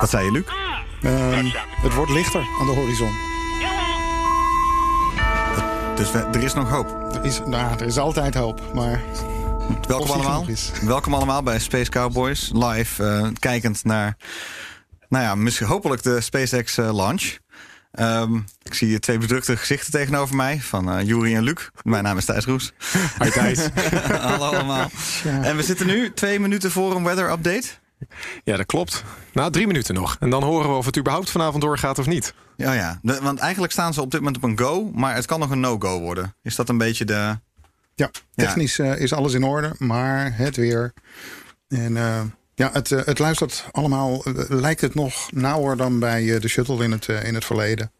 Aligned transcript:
Wat 0.00 0.10
zei 0.10 0.24
je, 0.24 0.30
Luc? 0.32 0.44
Ehm, 1.02 1.46
het 1.82 1.94
wordt 1.94 2.10
lichter 2.10 2.40
aan 2.60 2.66
de 2.66 2.72
horizon. 2.72 3.10
Dus 5.96 6.10
we- 6.12 6.28
er 6.32 6.42
is 6.42 6.54
nog 6.54 6.68
hoop. 6.70 7.14
Er 7.14 7.24
is, 7.24 7.40
nou, 7.46 7.72
er 7.78 7.86
is 7.86 7.98
altijd 7.98 8.34
hoop, 8.34 8.74
maar 8.74 9.00
Welkom 9.88 10.10
allemaal. 10.10 10.46
Welkom 10.82 11.14
allemaal 11.14 11.42
bij 11.42 11.58
Space 11.58 11.90
Cowboys. 11.90 12.50
Live 12.54 13.04
eh, 13.04 13.26
kijkend 13.38 13.84
naar, 13.84 14.16
nou 15.08 15.24
ja, 15.24 15.34
misschien 15.34 15.66
hopelijk 15.66 16.02
de 16.02 16.20
SpaceX 16.20 16.78
eh, 16.78 16.94
launch. 16.94 17.36
Ehm, 17.92 18.36
ik 18.62 18.74
zie 18.74 18.98
twee 18.98 19.18
bedrukte 19.18 19.56
gezichten 19.56 19.92
tegenover 19.92 20.36
mij 20.36 20.60
van 20.60 21.04
Juri 21.06 21.34
en 21.34 21.42
Luc. 21.42 21.68
Mijn 21.82 22.02
naam 22.04 22.16
is 22.18 22.24
Thijs 22.24 22.44
Roes. 22.44 22.72
Hi 23.22 23.30
Thijs. 23.30 23.58
Hallo 24.20 24.44
allemaal. 24.44 24.90
En 25.24 25.56
we 25.56 25.62
zitten 25.62 25.86
nu 25.86 26.12
twee 26.12 26.40
minuten 26.40 26.70
voor 26.70 26.96
een 26.96 27.04
weather 27.04 27.30
update. 27.30 27.68
Ja, 28.44 28.56
dat 28.56 28.66
klopt. 28.66 29.04
Nou, 29.32 29.50
drie 29.50 29.66
minuten 29.66 29.94
nog. 29.94 30.16
En 30.20 30.30
dan 30.30 30.42
horen 30.42 30.70
we 30.70 30.76
of 30.76 30.86
het 30.86 30.98
überhaupt 30.98 31.30
vanavond 31.30 31.62
doorgaat 31.62 31.98
of 31.98 32.06
niet. 32.06 32.34
Ja, 32.56 32.72
ja. 32.72 32.98
De- 33.02 33.20
want 33.22 33.38
eigenlijk 33.38 33.72
staan 33.72 33.94
ze 33.94 34.00
op 34.00 34.10
dit 34.10 34.20
moment 34.20 34.36
op 34.36 34.50
een 34.50 34.58
go, 34.58 34.90
maar 34.94 35.14
het 35.14 35.26
kan 35.26 35.40
nog 35.40 35.50
een 35.50 35.60
no-go 35.60 36.00
worden. 36.00 36.34
Is 36.42 36.56
dat 36.56 36.68
een 36.68 36.78
beetje 36.78 37.04
de. 37.04 37.38
ja, 37.94 38.10
technisch 38.34 38.78
eh, 38.78 39.00
is 39.00 39.12
alles 39.12 39.32
in 39.32 39.44
orde, 39.44 39.74
maar 39.78 40.36
het 40.36 40.56
weer. 40.56 40.92
En 41.68 41.96
eh, 41.96 42.20
ja, 42.54 42.70
het, 42.72 42.92
eh, 42.92 43.04
het 43.04 43.18
luistert 43.18 43.64
allemaal, 43.70 44.22
lijkt 44.48 44.80
het 44.80 44.94
nog 44.94 45.32
nauwer 45.32 45.76
dan 45.76 45.98
bij 45.98 46.38
de 46.38 46.48
shuttle 46.48 46.84
in 46.84 46.92
het, 46.92 47.06
in 47.06 47.34
het 47.34 47.44
verleden. 47.44 47.92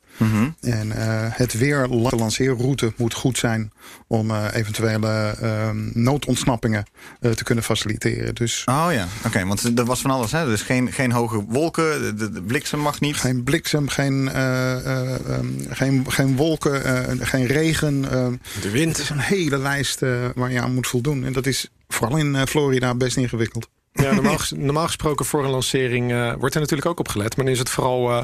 En 0.60 0.92
eh, 0.92 1.26
het 1.30 1.52
weer, 1.58 1.88
de 1.88 2.16
lanceerroute 2.16 2.92
moet 2.96 3.14
goed 3.14 3.38
zijn 3.38 3.72
om 4.06 4.30
eh, 4.30 4.44
eventuele 4.52 5.34
ehm, 5.40 5.76
noodontsnappingen 5.92 6.84
eh, 7.20 7.30
te 7.30 7.44
kunnen 7.44 7.64
faciliteren. 7.64 8.34
Dus 8.34 8.62
Oh 8.66 8.86
ja, 8.90 9.06
oké, 9.26 9.46
want 9.46 9.78
er 9.78 9.84
was 9.84 10.00
van 10.00 10.10
alles. 10.10 10.32
Hè? 10.32 10.44
Dus 10.44 10.62
geen, 10.62 10.92
geen 10.92 11.12
hoge 11.12 11.44
wolken, 11.48 12.02
de, 12.02 12.14
de, 12.14 12.30
de 12.30 12.42
bliksem 12.42 12.78
mag 12.78 13.00
niet. 13.00 13.16
geen 13.16 13.42
bliksem, 13.42 13.88
geen, 13.88 14.28
eh, 14.28 14.72
eh, 14.86 15.14
ehm, 15.28 15.46
geen, 15.70 16.04
geen 16.08 16.36
wolken, 16.36 16.84
eh, 16.84 17.26
geen 17.26 17.46
regen. 17.46 18.10
ehm. 18.10 18.34
De 18.62 18.70
wind. 18.70 18.88
Het 18.96 18.98
is 19.04 19.10
een 19.10 19.18
hele 19.18 19.58
lijst 19.58 20.02
eh, 20.02 20.10
waar 20.34 20.52
je 20.52 20.60
aan 20.60 20.74
moet 20.74 20.86
voldoen. 20.86 21.24
En 21.24 21.32
dat 21.32 21.46
is 21.46 21.68
vooral 21.88 22.16
in 22.16 22.34
eh, 22.34 22.42
Florida 22.46 22.94
best 22.94 23.16
ingewikkeld. 23.16 23.68
Ja, 23.92 24.12
normaal, 24.12 24.38
ges- 24.38 24.52
normaal 24.56 24.86
gesproken 24.86 25.24
voor 25.24 25.44
een 25.44 25.50
lancering 25.50 26.12
eh, 26.12 26.34
wordt 26.38 26.54
er 26.54 26.60
natuurlijk 26.60 26.88
ook 26.88 26.98
op 26.98 27.08
gelet. 27.08 27.36
Maar 27.36 27.44
dan 27.44 27.54
is 27.54 27.60
het 27.60 27.70
vooral 27.70 28.10
eh, 28.10 28.22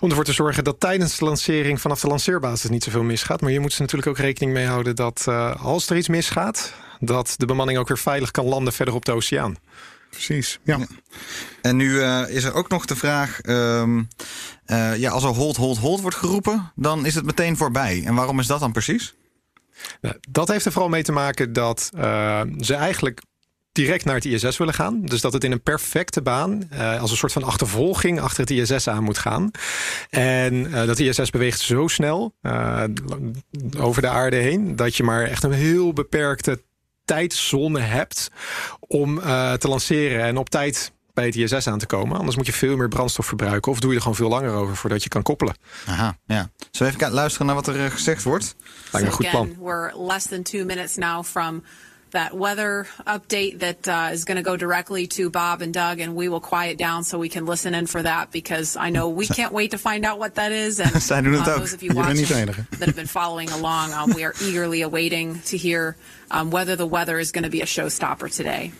om 0.00 0.08
ervoor 0.08 0.24
te 0.24 0.32
zorgen 0.32 0.64
dat 0.64 0.80
tijdens 0.80 1.18
de 1.18 1.24
lancering 1.24 1.80
vanaf 1.80 2.00
de 2.00 2.06
lanceerbasis 2.06 2.70
niet 2.70 2.84
zoveel 2.84 3.02
misgaat. 3.02 3.40
Maar 3.40 3.50
je 3.50 3.60
moet 3.60 3.74
er 3.74 3.80
natuurlijk 3.80 4.08
ook 4.08 4.18
rekening 4.18 4.52
mee 4.52 4.66
houden 4.66 4.96
dat 4.96 5.24
eh, 5.28 5.64
als 5.64 5.90
er 5.90 5.96
iets 5.96 6.08
misgaat, 6.08 6.72
dat 7.00 7.34
de 7.36 7.46
bemanning 7.46 7.78
ook 7.78 7.88
weer 7.88 7.98
veilig 7.98 8.30
kan 8.30 8.44
landen 8.44 8.72
verder 8.72 8.94
op 8.94 9.04
de 9.04 9.12
oceaan. 9.12 9.56
Precies, 10.10 10.58
ja. 10.62 10.78
En 11.62 11.76
nu 11.76 12.00
eh, 12.02 12.22
is 12.28 12.44
er 12.44 12.54
ook 12.54 12.68
nog 12.68 12.84
de 12.84 12.96
vraag: 12.96 13.40
ehm, 13.40 14.02
eh, 14.64 14.96
ja, 14.96 15.10
als 15.10 15.22
er 15.22 15.28
hold, 15.28 15.56
hold, 15.56 15.78
hold 15.78 16.00
wordt 16.00 16.16
geroepen, 16.16 16.72
dan 16.74 17.06
is 17.06 17.14
het 17.14 17.24
meteen 17.24 17.56
voorbij. 17.56 18.02
En 18.06 18.14
waarom 18.14 18.38
is 18.38 18.46
dat 18.46 18.60
dan 18.60 18.72
precies? 18.72 19.14
Nou, 20.00 20.16
dat 20.30 20.48
heeft 20.48 20.64
er 20.64 20.72
vooral 20.72 20.90
mee 20.90 21.02
te 21.02 21.12
maken 21.12 21.52
dat 21.52 21.90
eh, 21.96 22.40
ze 22.58 22.74
eigenlijk 22.74 23.22
direct 23.74 24.04
naar 24.04 24.14
het 24.14 24.24
ISS 24.24 24.56
willen 24.56 24.74
gaan. 24.74 25.02
Dus 25.02 25.20
dat 25.20 25.32
het 25.32 25.44
in 25.44 25.52
een 25.52 25.62
perfecte 25.62 26.22
baan 26.22 26.70
eh, 26.70 27.00
als 27.00 27.10
een 27.10 27.16
soort 27.16 27.32
van 27.32 27.42
achtervolging 27.44 28.20
achter 28.20 28.40
het 28.40 28.50
ISS 28.50 28.88
aan 28.88 29.04
moet 29.04 29.18
gaan. 29.18 29.50
En 30.10 30.72
eh, 30.72 30.86
dat 30.86 30.98
ISS 30.98 31.30
beweegt 31.30 31.60
zo 31.60 31.88
snel 31.88 32.34
eh, 32.40 32.84
over 33.78 34.02
de 34.02 34.08
aarde 34.08 34.36
heen 34.36 34.76
dat 34.76 34.96
je 34.96 35.02
maar 35.02 35.22
echt 35.24 35.42
een 35.42 35.52
heel 35.52 35.92
beperkte 35.92 36.62
tijdzone 37.04 37.80
hebt 37.80 38.30
om 38.80 39.20
eh, 39.20 39.52
te 39.52 39.68
lanceren 39.68 40.24
en 40.24 40.36
op 40.36 40.50
tijd 40.50 40.92
bij 41.14 41.24
het 41.26 41.36
ISS 41.36 41.66
aan 41.66 41.78
te 41.78 41.86
komen. 41.86 42.18
Anders 42.18 42.36
moet 42.36 42.46
je 42.46 42.52
veel 42.52 42.76
meer 42.76 42.88
brandstof 42.88 43.26
verbruiken 43.26 43.72
of 43.72 43.80
doe 43.80 43.90
je 43.90 43.96
er 43.96 44.02
gewoon 44.02 44.16
veel 44.16 44.28
langer 44.28 44.50
over 44.52 44.76
voordat 44.76 45.02
je 45.02 45.08
kan 45.08 45.22
koppelen. 45.22 45.54
Aha, 45.86 46.16
ja. 46.26 46.34
Zullen 46.34 46.50
we 46.70 46.84
even 46.84 46.96
kijken- 46.96 47.14
luisteren 47.16 47.46
naar 47.46 47.54
wat 47.56 47.66
er 47.66 47.90
gezegd 47.90 48.22
wordt? 48.22 48.56
Lijkt 48.92 48.92
me 48.92 49.06
een 49.06 49.12
goed 49.12 49.30
plan. 49.30 49.46
Again, 49.50 49.64
we're 49.64 50.06
less 50.06 50.26
than 50.26 50.42
two 50.42 50.64
minutes 50.64 50.96
now 50.96 51.24
from 51.24 51.62
that 52.14 52.34
weather 52.34 52.86
update 53.06 53.60
that 53.60 53.86
uh, 53.86 54.08
is 54.12 54.24
going 54.24 54.36
to 54.36 54.42
go 54.42 54.56
directly 54.56 55.06
to 55.06 55.30
Bob 55.30 55.62
and 55.62 55.72
Doug, 55.72 56.00
and 56.00 56.16
we 56.16 56.28
will 56.28 56.40
quiet 56.40 56.78
down 56.78 57.04
so 57.04 57.18
we 57.18 57.28
can 57.28 57.46
listen 57.46 57.74
in 57.74 57.86
for 57.86 58.02
that 58.02 58.32
because 58.32 58.76
I 58.76 58.90
know 58.90 59.08
we 59.08 59.26
can't 59.26 59.52
wait 59.52 59.70
to 59.72 59.78
find 59.78 60.04
out 60.04 60.18
what 60.18 60.34
that 60.34 60.52
is. 60.52 60.80
And 60.80 60.90
Zij 61.02 61.18
uh, 61.18 61.44
those 61.44 61.74
of 61.74 61.82
you 61.82 61.92
Je 61.92 62.02
bent 62.02 62.16
niet 62.16 62.30
watching 62.30 62.66
that 62.78 62.86
have 62.86 62.96
been 62.96 63.06
following 63.06 63.50
along, 63.50 63.92
um, 63.92 64.12
we 64.14 64.24
are 64.24 64.34
eagerly 64.42 64.82
awaiting 64.82 65.40
to 65.42 65.56
hear 65.56 65.96
um, 66.30 66.50
whether 66.50 66.76
the 66.76 66.86
weather 66.86 67.18
is 67.18 67.32
going 67.32 67.44
to 67.44 67.50
be 67.50 67.60
a 67.60 67.66
showstopper 67.66 68.28
today. 68.28 68.72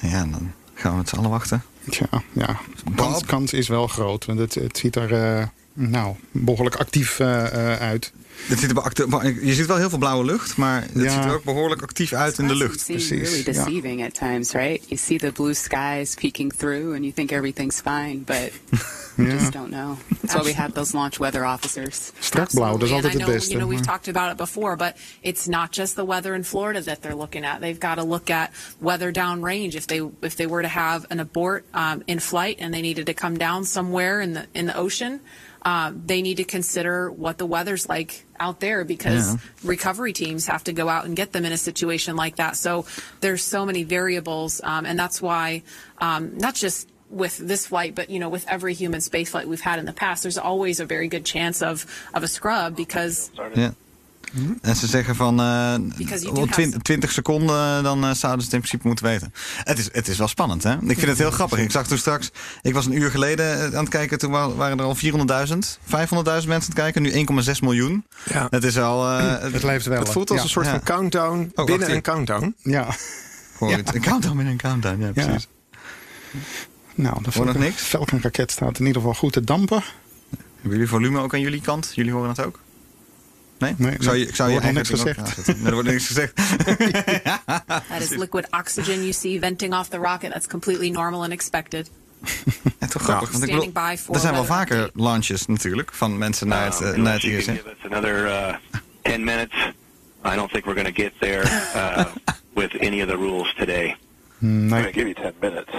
Ja, 0.00 0.24
dan 0.24 0.52
gaan 0.74 0.90
we 0.90 0.96
met 0.96 1.08
z'n 1.08 1.16
allen 1.16 1.30
wachten. 1.30 1.62
Tja, 1.90 2.22
ja. 2.32 2.60
Kans, 2.94 3.24
kans 3.24 3.52
is 3.52 3.68
wel 3.68 3.86
groot. 3.86 4.24
Want 4.24 4.38
het, 4.38 4.54
het 4.54 4.78
ziet 4.78 4.96
er 4.96 5.12
eh, 5.12 5.46
nou, 5.88 6.14
behoorlijk 6.30 6.76
actief 6.76 7.20
eh, 7.20 7.72
eh, 7.72 7.80
uit. 7.80 8.12
Het 8.46 8.58
ziet 8.58 8.68
er 8.68 8.74
wel 8.74 8.84
acte- 8.84 9.36
je 9.42 9.54
ziet 9.54 9.66
wel 9.66 9.76
heel 9.76 9.88
veel 9.88 9.98
blauwe 9.98 10.24
lucht, 10.24 10.56
maar 10.56 10.82
het 10.92 11.02
Ja. 11.02 11.10
ziet 11.12 11.24
er 11.24 11.34
ook 11.34 11.44
behoorlijk 11.44 11.82
actief 11.82 12.12
uit 12.12 12.38
in 12.38 12.46
de 12.48 12.54
lucht. 12.54 12.84
Precies, 12.86 13.10
really 13.10 13.36
ja. 13.38 13.44
deceiving 13.44 14.04
at 14.04 14.14
times, 14.14 14.52
right? 14.52 14.82
You 14.86 14.96
see 15.00 15.18
the 15.18 15.32
blue 15.32 15.54
skies 15.54 16.14
peeking 16.14 16.52
through, 16.56 16.94
and 16.94 17.00
you 17.00 17.12
think 17.12 17.30
everything's 17.30 17.80
fine, 17.84 18.16
but 18.24 18.50
you 19.22 19.30
Ja. 19.32 19.38
just 19.38 19.52
don't 19.52 19.70
know. 19.70 19.96
That's 20.22 20.34
why 20.34 20.42
we 20.42 20.52
have 20.52 20.72
those 20.74 20.94
launch 20.94 21.18
weather 21.18 21.44
officers. 21.44 22.12
Strak 22.20 22.50
blauw, 22.52 22.78
dat 22.78 22.82
is 22.82 22.92
Absolutely. 22.92 22.94
altijd 22.94 23.12
het 23.12 23.26
beste. 23.26 23.50
You 23.52 23.58
know, 23.60 23.68
we've 23.68 23.82
talked 23.86 24.08
about 24.08 24.30
it 24.30 24.36
before, 24.36 24.76
but 24.76 24.96
it's 25.22 25.46
not 25.46 25.72
just 25.72 25.94
the 25.96 26.04
weather 26.04 26.34
in 26.34 26.44
Florida 26.44 26.80
that 26.82 27.00
they're 27.02 27.14
looking 27.18 27.44
at. 27.44 27.60
They've 27.60 27.78
got 27.80 27.94
to 27.96 28.04
look 28.04 28.30
at 28.30 28.50
weather 28.80 29.12
downrange. 29.12 29.74
If 29.74 29.86
they 29.86 30.00
if 30.22 30.34
they 30.36 30.46
were 30.46 30.62
to 30.62 30.68
have 30.68 31.06
an 31.10 31.20
abort 31.20 31.64
um, 31.74 32.02
in 32.06 32.20
flight 32.20 32.56
and 32.60 32.72
they 32.72 32.82
needed 32.82 33.06
to 33.06 33.14
come 33.14 33.36
down 33.38 33.64
somewhere 33.64 34.20
in 34.20 34.32
the 34.34 34.46
in 34.54 34.66
the 34.66 34.76
ocean. 34.76 35.20
Uh, 35.62 35.92
they 36.06 36.22
need 36.22 36.38
to 36.38 36.44
consider 36.44 37.10
what 37.10 37.36
the 37.36 37.44
weather's 37.44 37.86
like 37.86 38.24
out 38.38 38.60
there 38.60 38.82
because 38.82 39.34
Yeah. 39.34 39.36
recovery 39.62 40.12
teams 40.14 40.46
have 40.46 40.64
to 40.64 40.72
go 40.72 40.88
out 40.88 41.04
and 41.04 41.14
get 41.14 41.32
them 41.32 41.44
in 41.44 41.52
a 41.52 41.58
situation 41.58 42.16
like 42.16 42.36
that. 42.36 42.56
So 42.56 42.86
there's 43.20 43.44
so 43.44 43.66
many 43.66 43.82
variables, 43.84 44.62
um, 44.64 44.86
and 44.86 44.98
that's 44.98 45.20
why 45.20 45.62
um, 45.98 46.38
not 46.38 46.54
just 46.54 46.88
with 47.16 47.42
this 47.46 47.66
flight, 47.66 47.94
but 47.94 48.04
you 48.08 48.18
know, 48.18 48.32
with 48.32 48.44
every 48.46 48.74
human 48.74 49.00
space 49.00 49.30
flight 49.30 49.46
we've 49.48 49.64
had 49.64 49.78
in 49.78 49.84
the 49.84 49.92
past, 49.92 50.22
there's 50.22 50.38
always 50.38 50.80
a 50.80 50.86
very 50.86 51.08
good 51.08 51.26
chance 51.28 51.66
of 51.70 51.84
of 52.12 52.22
a 52.22 52.26
scrub 52.26 52.74
because 52.76 53.20
Ja. 53.54 53.72
En 54.60 54.76
ze 54.76 54.86
zeggen 54.86 55.16
van 55.16 55.40
eh, 55.40 55.74
op 56.28 56.36
have 56.36 56.50
20, 56.50 56.82
20 56.82 57.12
seconden 57.12 57.56
eh, 57.56 57.82
dan 57.82 58.04
eh, 58.04 58.10
zouden 58.10 58.40
ze 58.40 58.44
het 58.44 58.52
in 58.52 58.58
principe 58.60 58.86
moeten 58.86 59.04
weten. 59.04 59.32
Het 59.64 59.78
is, 59.78 59.88
het 59.92 60.08
is 60.08 60.18
wel 60.18 60.28
spannend, 60.28 60.62
hè? 60.62 60.72
Ik 60.74 60.98
vind 60.98 61.06
het 61.06 61.18
heel 61.18 61.30
grappig. 61.30 61.58
Ik 61.58 61.70
zag 61.70 61.86
toen 61.86 61.98
straks, 61.98 62.30
ik 62.62 62.74
was 62.74 62.86
een 62.86 62.92
uur 62.96 63.10
geleden 63.10 63.56
eh, 63.58 63.64
aan 63.64 63.72
het 63.84 63.88
kijken, 63.88 64.18
toen 64.18 64.30
wa- 64.30 64.54
waren 64.54 64.78
er 64.78 64.84
al 64.84 64.96
400.000, 64.96 65.78
500.000 65.84 65.88
mensen 66.24 66.50
aan 66.52 66.54
het 66.60 66.72
kijken, 66.74 67.02
nu 67.02 67.10
1,6 67.44 67.58
miljoen. 67.60 68.04
Ja. 68.24 68.46
Het 68.50 68.64
is 68.64 68.78
al. 68.78 69.08
eh, 69.18 69.38
Het 69.52 69.62
leeft 69.62 69.86
wel. 69.86 69.98
Het 69.98 70.08
voelt 70.10 70.30
als 70.30 70.38
ja. 70.38 70.44
een 70.44 70.50
soort 70.50 70.66
Ja. 70.66 70.72
van 70.72 70.82
countdown 70.82 71.50
wacht 71.54 71.68
binnen 71.68 71.90
een 71.94 72.02
countdown. 72.02 72.54
Ja. 72.62 72.86
Het? 73.58 73.94
Een 73.94 74.00
countdown 74.00 74.36
binnen 74.36 74.52
een 74.52 74.58
countdown, 74.60 75.00
ja, 75.02 75.12
precies. 75.12 75.48
Nou, 77.02 77.22
de 77.22 77.44
nog 77.44 77.58
niks? 77.58 77.82
Falcon-raket 77.82 78.50
staat 78.50 78.78
in 78.78 78.86
ieder 78.86 79.00
geval 79.00 79.16
goed 79.16 79.32
te 79.32 79.44
dampen. 79.44 79.82
Hebben 80.30 80.70
jullie 80.70 80.86
volume 80.88 81.20
ook 81.20 81.34
aan 81.34 81.40
jullie 81.40 81.60
kant? 81.60 81.92
Jullie 81.94 82.12
horen 82.12 82.28
het 82.28 82.44
ook? 82.44 82.60
Nee? 83.58 83.74
Nee, 83.76 83.92
ik 83.92 84.02
zou 84.02 84.16
je, 84.16 84.26
ik 84.26 84.34
zou 84.34 84.50
je 84.50 84.60
er 84.60 84.72
niks 84.72 84.88
gezegd. 84.88 85.46
Nee, 85.46 85.64
er 85.64 85.72
wordt 85.72 85.88
niks 85.88 86.06
gezegd. 86.06 86.36
that 87.88 88.00
is 88.00 88.08
liquid 88.08 88.46
oxygen 88.50 88.94
you 88.94 89.12
see 89.12 89.40
venting 89.40 89.74
off 89.74 89.88
the 89.88 89.96
rocket. 89.96 90.32
That's 90.32 90.46
completely 90.46 90.90
normal 90.90 91.22
and 91.22 91.32
expected. 91.32 91.90
Ja, 92.78 92.86
toch 92.86 93.02
grappig. 93.02 93.30
Want 93.30 93.44
ik 93.44 93.50
bedoel, 93.50 93.82
er 94.12 94.20
zijn 94.20 94.34
wel 94.34 94.44
vaker 94.44 94.78
update. 94.78 95.02
launches 95.02 95.46
natuurlijk 95.46 95.92
van 95.92 96.18
mensen 96.18 96.48
naar 96.48 96.64
het, 96.64 96.80
Um, 96.80 97.02
naar 97.02 97.12
het 97.12 97.22
ISS. 97.22 97.44
can 97.44 97.54
give 97.54 97.68
us 97.68 97.92
another 97.92 98.26
uh, 98.26 98.54
10 99.02 99.24
minutes, 99.24 99.72
I 100.24 100.34
don't 100.34 100.50
think 100.50 100.64
we're 100.64 100.82
going 100.82 100.94
to 100.94 101.02
get 101.02 101.12
there 101.20 101.44
uh, 101.74 102.04
with 102.62 102.80
any 102.80 103.02
of 103.02 103.08
the 103.08 103.16
rules 103.16 103.54
today. 103.54 103.96
Nee. 104.38 104.62
I'm 104.62 104.68
going 104.68 104.84
to 104.84 104.92
give 104.92 105.06
you 105.06 105.14
10 105.14 105.32
minutes. 105.40 105.72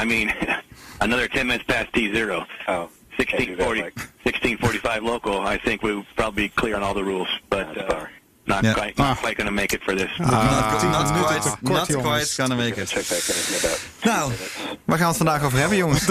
I 0.00 0.06
mean, 0.06 0.32
another 1.02 1.28
10 1.28 1.46
minutes 1.46 1.64
past 1.64 1.92
T0. 1.92 2.46
Oh. 2.68 2.88
1640, 3.18 3.82
1645 3.82 5.02
local, 5.02 5.40
I 5.40 5.58
think 5.58 5.82
we'll 5.82 6.06
probably 6.16 6.44
be 6.44 6.48
clear 6.48 6.74
on 6.74 6.82
all 6.82 6.94
the 6.94 7.04
rules. 7.04 7.28
But 7.50 7.76
uh, 7.76 8.06
Not 8.50 8.62
Yeah. 8.62 8.74
quite, 8.74 8.92
not 8.96 9.18
quite 9.20 9.34
going 9.36 9.48
to 9.48 9.54
make 9.54 9.74
it 9.76 9.82
for 9.82 9.94
this. 9.96 10.18
not, 10.18 10.32
Ah, 10.32 10.50
not 10.50 10.68
quite, 10.68 11.42
not 11.62 11.86
kort, 11.86 12.02
quite 12.02 12.34
gonna 12.36 12.54
make 12.54 12.80
it. 12.80 12.94
Nou, 14.02 14.32
waar 14.84 14.98
gaan 14.98 14.98
we 14.98 15.04
het 15.04 15.16
vandaag 15.16 15.42
over 15.42 15.58
hebben, 15.58 15.76
jongens? 15.76 16.04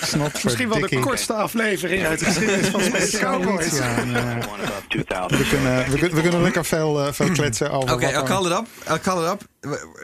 Snot 0.00 0.44
Misschien 0.44 0.68
wel 0.68 0.80
de 0.80 0.98
kortste 0.98 1.32
aflevering 1.32 2.06
uit 2.06 2.18
de 2.18 2.24
geschiedenis 2.24 2.66
van 2.68 2.80
Space 2.80 3.18
Cowboys. 3.18 3.78
Eh, 3.78 3.86
one 3.98 4.62
above 4.62 4.82
2000. 4.88 5.40
we, 5.40 5.48
kunnen, 5.48 5.76
we, 5.90 5.98
kunnen- 5.98 6.14
we 6.16 6.22
kunnen 6.22 6.42
lekker 6.42 6.64
veel, 6.64 7.06
eh, 7.06 7.12
veel 7.12 7.30
kletsen 7.30 7.70
over. 7.70 7.94
Oké, 7.94 8.06
I'll 8.06 8.22
call 8.22 8.46
it 8.46 8.52
up. 8.52 8.66
I'll 8.88 8.98
call 9.00 9.24
it 9.24 9.30
up. 9.30 9.42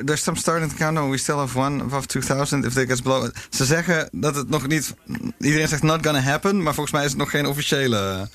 There's 0.05 0.23
some 0.23 0.37
starting 0.37 0.71
to 0.71 0.77
count. 0.77 0.95
No, 0.95 1.11
we 1.11 1.17
still 1.19 1.37
have 1.37 1.59
one 1.59 1.83
above 1.83 2.06
2000. 2.06 2.65
If 2.65 2.73
they 2.73 2.87
gets 2.87 3.03
below. 3.03 3.31
Ze 3.51 3.65
zeggen 3.65 4.09
dat 4.12 4.35
het 4.37 4.49
nog 4.49 4.67
niet. 4.67 4.95
Iedereen 5.39 5.69
zegt 5.69 5.83
not 5.83 6.06
gonna 6.06 6.21
happen, 6.21 6.62
maar 6.62 6.75
volgens 6.75 6.95
mij 6.95 7.05
is 7.05 7.11
het 7.11 7.19
nog 7.19 7.31
geen 7.31 7.47
officiële. 7.47 8.29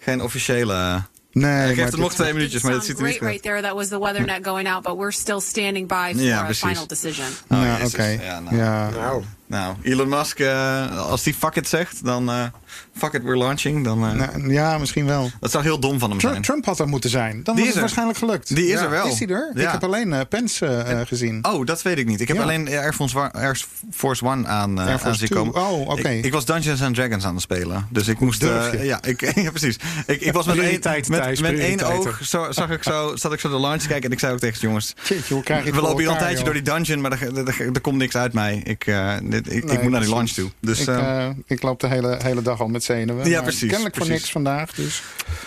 Geen 0.00 0.22
officiële. 0.22 1.02
Nee, 1.34 1.50
Hij 1.50 1.66
maar 1.66 1.74
geeft 1.74 1.90
het 1.92 2.00
nog 2.00 2.14
twee 2.14 2.32
minuutjes, 2.32 2.62
maar 2.62 2.72
dat 2.72 2.84
Sounds 2.84 3.00
ziet 3.00 3.06
er 3.06 3.12
niet 3.12 3.16
great 3.22 3.32
goed 3.34 3.44
right 3.44 3.62
there. 3.62 3.68
That 3.68 3.76
was 3.76 3.88
the 3.88 3.98
weathernet 4.00 4.46
going 4.46 4.68
out, 4.68 4.82
but 4.82 4.96
we're 4.96 5.12
still 5.12 5.40
standing 5.40 5.88
by 5.88 6.12
for 6.14 6.22
Ja, 6.22 6.38
a 6.40 6.44
precies. 6.44 6.68
final 6.68 6.86
decision. 6.86 7.26
Oh, 7.48 7.58
Ja, 7.62 7.78
oké. 7.84 8.04
Ja, 8.04 8.40
nou. 8.40 8.56
Ja. 8.56 8.90
Nou, 9.46 9.74
Elon 9.82 10.08
Musk, 10.08 10.38
eh, 10.40 10.98
als 10.98 11.22
die 11.22 11.34
fuck 11.34 11.54
it 11.56 11.68
zegt, 11.68 12.04
dan 12.04 12.28
eh, 12.30 12.44
fuck 12.96 13.12
it, 13.12 13.22
we're 13.22 13.36
launching. 13.36 13.84
Dan, 13.84 14.04
eh, 14.06 14.12
Nou, 14.12 14.52
ja, 14.52 14.78
misschien 14.78 15.06
wel. 15.06 15.30
dat 15.40 15.50
zou 15.50 15.64
heel 15.64 15.78
dom 15.78 15.98
van 15.98 16.10
hem 16.10 16.18
Trump, 16.18 16.32
zijn. 16.34 16.44
Trump 16.46 16.64
had 16.64 16.78
er 16.78 16.88
moeten 16.88 17.10
zijn. 17.10 17.42
Dan 17.42 17.42
Die 17.42 17.54
was 17.54 17.58
is 17.62 17.66
het 17.66 17.74
er. 17.74 17.80
waarschijnlijk 17.80 18.18
gelukt. 18.18 18.54
Die 18.54 18.66
is 18.66 18.72
Ja. 18.78 18.84
er 18.84 18.90
wel. 18.90 19.06
Is 19.06 19.18
hij 19.18 19.28
er? 19.28 19.50
Ja. 19.54 19.62
Ik 19.66 19.70
heb 19.72 19.84
alleen 19.84 20.12
eh, 20.12 20.20
Pence 20.28 20.66
eh, 20.66 21.00
gezien. 21.06 21.38
Oh, 21.46 21.66
dat 21.66 21.82
weet 21.82 21.98
ik 21.98 22.06
niet. 22.06 22.20
Ik 22.20 22.28
heb 22.28 22.36
Ja. 22.36 22.42
alleen 22.42 22.68
Air 22.68 22.92
Force, 22.92 23.18
One, 23.18 23.32
Air 23.32 23.64
Force 23.90 24.24
One 24.24 24.46
aan, 24.46 24.78
Air 24.78 24.88
Force 24.88 25.06
aan 25.06 25.14
zien 25.14 25.28
komen. 25.28 25.54
Oh, 25.54 25.88
oké. 25.88 26.08
Ik, 26.08 26.24
ik 26.24 26.32
was 26.32 26.44
Dungeons 26.44 26.82
and 26.82 26.94
Dragons 26.94 27.24
aan 27.24 27.32
het 27.34 27.42
spelen. 27.42 27.86
Dus 27.90 28.08
ik 28.08 28.18
moest... 28.20 28.42
Eh, 28.42 28.72
je? 28.72 28.84
ja, 28.84 29.02
ik, 29.02 29.20
ja, 29.44 29.50
precies. 29.50 29.76
Ik, 30.06 30.20
ik 30.20 30.32
was 30.32 30.46
met 30.46 30.54
één, 30.54 30.64
Prioriteit, 30.64 31.08
met, 31.08 31.40
met 31.40 31.58
één 31.58 31.80
oog 31.82 32.18
zo, 32.22 32.46
zag 32.52 32.70
ik 32.70 32.82
zo, 32.82 33.16
zat 33.16 33.32
ik 33.32 33.40
zo 33.40 33.48
de 33.50 33.60
launch 33.60 33.86
kijken. 33.86 34.04
En 34.04 34.12
ik 34.12 34.18
zei 34.18 34.32
ook 34.32 34.38
tegen 34.38 34.60
de 34.60 34.66
jongens... 34.66 34.94
Jeetje, 35.08 35.34
hoe 35.34 35.42
krijg 35.42 35.64
je 35.64 35.70
We 35.72 35.80
lopen 35.80 35.98
hier 35.98 36.06
al 36.06 36.12
een 36.12 36.18
tijdje 36.18 36.36
joh? 36.36 36.44
door 36.44 36.54
die 36.54 36.62
dungeon, 36.62 37.00
maar 37.00 37.12
er, 37.12 37.80
komt 37.80 37.96
niks 37.96 38.16
uit 38.16 38.32
mij. 38.32 38.60
Ik, 38.64 38.84
dit, 39.22 39.46
ik, 39.52 39.52
ik 39.52 39.64
Nee, 39.64 39.82
moet 39.82 39.90
naar 39.92 40.00
die 40.00 40.10
launch 40.14 40.30
toe. 40.30 40.50
Dus 40.60 40.80
ik, 40.80 40.88
eh, 40.88 41.26
eh, 41.26 41.30
ik 41.46 41.62
loop 41.62 41.80
de 41.80 41.86
hele, 41.88 42.18
hele 42.22 42.42
dag 42.42 42.60
met 42.70 42.84
zenuwen. 42.84 43.28
Ja, 43.28 43.32
maar 43.32 43.42
precies, 43.42 43.68
Kennelijk 43.68 43.96
voor 43.96 44.08
niks 44.08 44.30
vandaag. 44.30 44.74
Dus. 44.74 45.02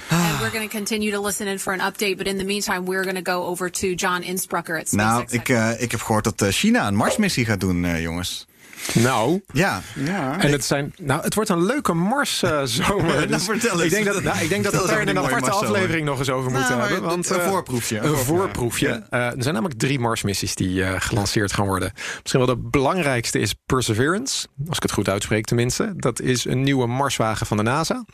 And 0.10 0.40
we're 0.40 0.50
going 0.50 0.70
to 0.70 0.78
continue 0.78 1.12
to 1.12 1.26
listen 1.26 1.48
in 1.48 1.60
for 1.60 1.74
an 1.74 1.80
update, 1.80 2.16
but 2.16 2.28
in 2.28 2.38
the 2.38 2.44
meantime, 2.44 2.84
we're 2.84 3.04
going 3.04 3.24
to 3.24 3.32
go 3.32 3.46
over 3.46 3.72
to 3.72 3.88
John 3.88 4.22
Insprucker 4.22 4.80
at 4.80 4.88
SpaceX. 4.88 4.94
nou, 4.94 5.26
ik, 5.30 5.50
eh, 5.50 5.82
ik 5.82 5.92
heb 5.92 6.02
gehoord 6.02 6.24
dat 6.24 6.42
eh, 6.42 6.50
China 6.50 6.88
een 6.88 6.96
Marsmissie 6.96 7.46
gaat 7.46 7.60
doen, 7.60 7.86
eh, 7.86 8.02
jongens. 8.02 8.48
Nou, 8.94 9.42
Ja. 9.54 9.82
Ja. 9.96 10.40
En 10.40 10.52
het, 10.52 10.66
zijn, 10.66 10.94
nou, 11.02 11.22
het 11.22 11.34
wordt 11.34 11.50
een 11.50 11.66
leuke 11.66 11.94
Mars-zomer. 11.94 13.30
Nou, 13.30 13.42
vertel 13.42 13.82
eens. 13.82 13.84
ik 13.84 13.90
denk 13.90 14.06
dat, 14.06 14.24
nou, 14.24 14.40
ik 14.40 14.50
denk 14.50 14.64
dat 14.64 14.74
we 14.74 14.82
over 14.82 15.02
in 15.02 15.08
een 15.08 15.18
aparte 15.20 15.52
aflevering 15.52 16.06
nog 16.06 16.20
eens 16.20 16.30
over 16.30 16.52
Nou, 16.52 16.60
moeten 16.62 16.78
maar 16.78 16.90
hebben. 16.90 17.10
Want, 17.10 17.30
een 17.30 17.40
eh, 17.40 17.48
voorproefje, 17.48 18.00
een 18.00 18.16
voorproefje. 18.16 19.04
Eh, 19.10 19.26
er 19.26 19.34
zijn 19.44 19.54
namelijk 19.54 19.80
drie 19.80 20.00
Mars-missies 20.00 20.56
die 20.56 20.84
eh, 20.84 20.96
gelanceerd 21.02 21.54
gaan 21.54 21.66
worden. 21.66 21.92
Misschien 22.22 22.46
wel 22.46 22.56
de 22.56 22.70
belangrijkste 22.70 23.40
is 23.40 23.54
Perseverance. 23.66 24.48
Als 24.68 24.78
ik 24.78 24.84
het 24.84 24.92
goed 24.92 25.10
uitspreek 25.10 25.46
tenminste. 25.46 25.94
Dat 25.96 26.20
is 26.22 26.46
een 26.46 26.64
nieuwe 26.64 26.88
Marswagen 26.88 27.46
van 27.46 27.58
de 27.58 27.64
NASA. 27.64 28.06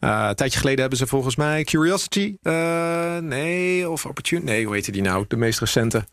Eh, 0.00 0.26
een 0.28 0.34
tijdje 0.34 0.58
geleden 0.58 0.80
hebben 0.80 0.98
ze 0.98 1.06
volgens 1.06 1.36
mij 1.36 1.64
Curiosity. 1.64 2.36
eh, 2.42 3.16
nee, 3.18 3.90
of 3.90 4.06
Opportunity. 4.06 4.46
Nee, 4.50 4.64
hoe 4.64 4.74
heette 4.74 4.92
die 4.92 5.02
nou? 5.02 5.24
De 5.28 5.36
meest 5.36 5.60
recente. 5.60 6.04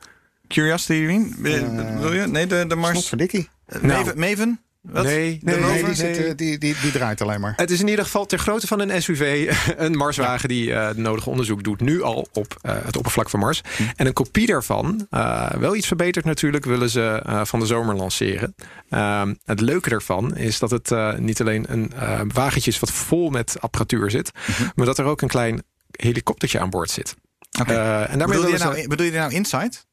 Curiosity? 0.51 1.19
Eh, 1.43 1.99
Wil 1.99 2.13
je? 2.13 2.27
Nee, 2.27 2.47
de, 2.47 2.65
de 2.67 2.75
Mars... 2.75 2.91
Snot 2.91 3.07
voor 3.07 3.17
Dickie. 3.17 3.49
Eh, 3.65 3.81
Nou. 3.81 4.03
Maven? 4.03 4.19
Maven? 4.19 4.59
Wat? 4.81 5.03
Nee, 5.03 5.39
De 5.43 5.51
nee, 5.51 5.55
rover? 5.59 5.73
Nee, 5.73 5.77
die, 5.93 6.03
nee. 6.03 6.13
zit, 6.15 6.25
eh, 6.25 6.31
die, 6.35 6.57
die, 6.57 6.75
die 6.81 6.91
draait 6.91 7.21
alleen 7.21 7.39
maar. 7.41 7.53
Het 7.55 7.71
is 7.71 7.79
in 7.79 7.87
ieder 7.87 8.05
geval 8.05 8.25
ter 8.25 8.39
grootte 8.39 8.67
van 8.67 8.79
een 8.79 9.01
SUV 9.01 9.53
een 9.77 9.95
Marswagen 9.95 10.49
die 10.49 10.73
eh, 10.73 10.87
het 10.87 10.97
nodige 10.97 11.29
onderzoek 11.29 11.63
doet. 11.63 11.81
Nu 11.81 12.01
al 12.01 12.27
op 12.33 12.55
eh, 12.61 12.75
het 12.83 12.97
oppervlak 12.97 13.29
van 13.29 13.39
Mars. 13.39 13.61
En 13.95 14.05
een 14.05 14.13
kopie 14.13 14.47
daarvan, 14.47 15.07
eh, 15.09 15.49
wel 15.49 15.75
iets 15.75 15.87
verbeterd 15.87 16.25
natuurlijk, 16.25 16.65
willen 16.65 16.89
ze 16.89 17.21
eh, 17.25 17.45
van 17.45 17.59
de 17.59 17.65
zomer 17.65 17.95
lanceren. 17.95 18.55
Ehm, 18.89 19.33
het 19.45 19.59
leuke 19.59 19.89
daarvan 19.89 20.35
is 20.37 20.59
dat 20.59 20.71
het 20.71 20.91
eh, 20.91 21.15
niet 21.15 21.41
alleen 21.41 21.65
een 21.67 21.91
eh, 21.93 22.21
wagentje 22.33 22.71
is 22.71 22.79
wat 22.79 22.91
vol 22.91 23.29
met 23.29 23.55
apparatuur 23.59 24.11
zit. 24.11 24.31
Maar 24.75 24.85
dat 24.85 24.97
er 24.97 25.05
ook 25.05 25.21
een 25.21 25.27
klein 25.27 25.63
helikoptertje 25.91 26.59
aan 26.59 26.69
boord 26.69 26.89
zit. 26.91 27.15
Oké. 27.59 27.71
Eh, 27.73 28.11
en 28.11 28.17
daarmee 28.19 28.37
bedoel, 28.37 28.51
je 28.53 28.57
nou, 28.57 28.87
bedoel 28.87 29.05
je 29.05 29.11
nou 29.11 29.31
Insight? 29.33 29.89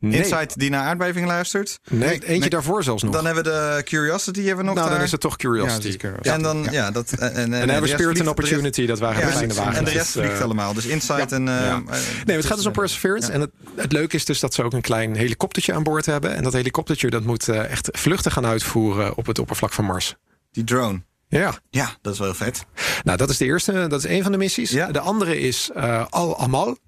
Nee, 0.00 0.18
Insight 0.18 0.58
die 0.58 0.70
naar 0.70 0.84
aardbeving 0.84 1.26
luistert? 1.26 1.78
nee, 1.90 2.10
eentje 2.12 2.38
nee. 2.38 2.48
daarvoor 2.48 2.82
zelfs 2.82 3.02
nog. 3.02 3.12
Dan 3.12 3.24
hebben 3.26 3.44
we 3.44 3.50
de 3.50 3.82
Curiosity 3.84 4.38
hebben 4.40 4.56
we 4.56 4.62
nog 4.70 4.74
nou, 4.74 4.90
dan 4.90 5.00
is 5.00 5.10
het 5.10 5.20
toch 5.20 5.36
Curiosity. 5.36 5.98
en 6.22 6.42
dan, 6.42 6.66
ja, 6.70 6.90
dat... 6.90 7.12
En, 7.12 7.18
en, 7.20 7.34
En 7.36 7.50
dan 7.50 7.50
de 7.50 7.56
hebben 7.72 7.90
we 7.90 7.96
Spirit 7.96 8.18
and 8.20 8.28
Opportunity, 8.28 8.86
dat 8.86 8.98
waren 8.98 9.20
Ja, 9.20 9.40
de 9.46 9.54
wagens. 9.54 9.76
en 9.78 9.84
de 9.84 9.90
rest 9.90 10.12
Dus, 10.12 10.22
eh, 10.22 10.28
vliegt 10.28 10.42
allemaal. 10.42 10.74
Dus 10.74 10.86
Insight 10.86 11.32
en... 11.32 11.48
eh, 11.48 11.68
eh, 11.70 11.78
Nee, 12.24 12.36
het 12.36 12.46
gaat 12.46 12.56
dus 12.56 12.66
om 12.66 12.72
Perseverance. 12.72 13.32
En 13.32 13.40
het, 13.40 13.50
het 13.76 13.92
leuke 13.92 14.16
is 14.16 14.24
dus 14.24 14.40
dat 14.40 14.54
ze 14.54 14.62
ook 14.62 14.72
een 14.72 14.80
klein 14.80 15.16
helikoptertje 15.16 15.74
aan 15.74 15.82
boord 15.82 16.06
hebben. 16.06 16.34
En 16.34 16.42
dat 16.42 16.52
helikoptertje 16.52 17.10
dat 17.10 17.24
moet 17.24 17.48
eh, 17.48 17.70
echt 17.70 17.88
vluchten 17.92 18.32
gaan 18.32 18.46
uitvoeren 18.46 19.16
op 19.16 19.26
het 19.26 19.38
oppervlak 19.38 19.72
van 19.72 19.84
Mars. 19.84 20.14
Die 20.52 20.64
drone. 20.64 21.02
Ja, 21.28 21.54
Ja, 21.70 21.96
dat 22.02 22.12
is 22.12 22.18
wel 22.18 22.34
vet. 22.34 22.64
nou 23.04 23.18
dat 23.18 23.30
is 23.30 23.36
de 23.36 23.44
eerste. 23.44 23.86
Dat 23.88 24.04
is 24.04 24.10
een 24.10 24.22
van 24.22 24.32
de 24.32 24.38
missies. 24.38 24.70
Ja. 24.70 24.86
De 24.90 25.00
andere 25.00 25.40
is 25.40 25.70
eh, 25.74 26.04
Al-Amal. 26.10 26.78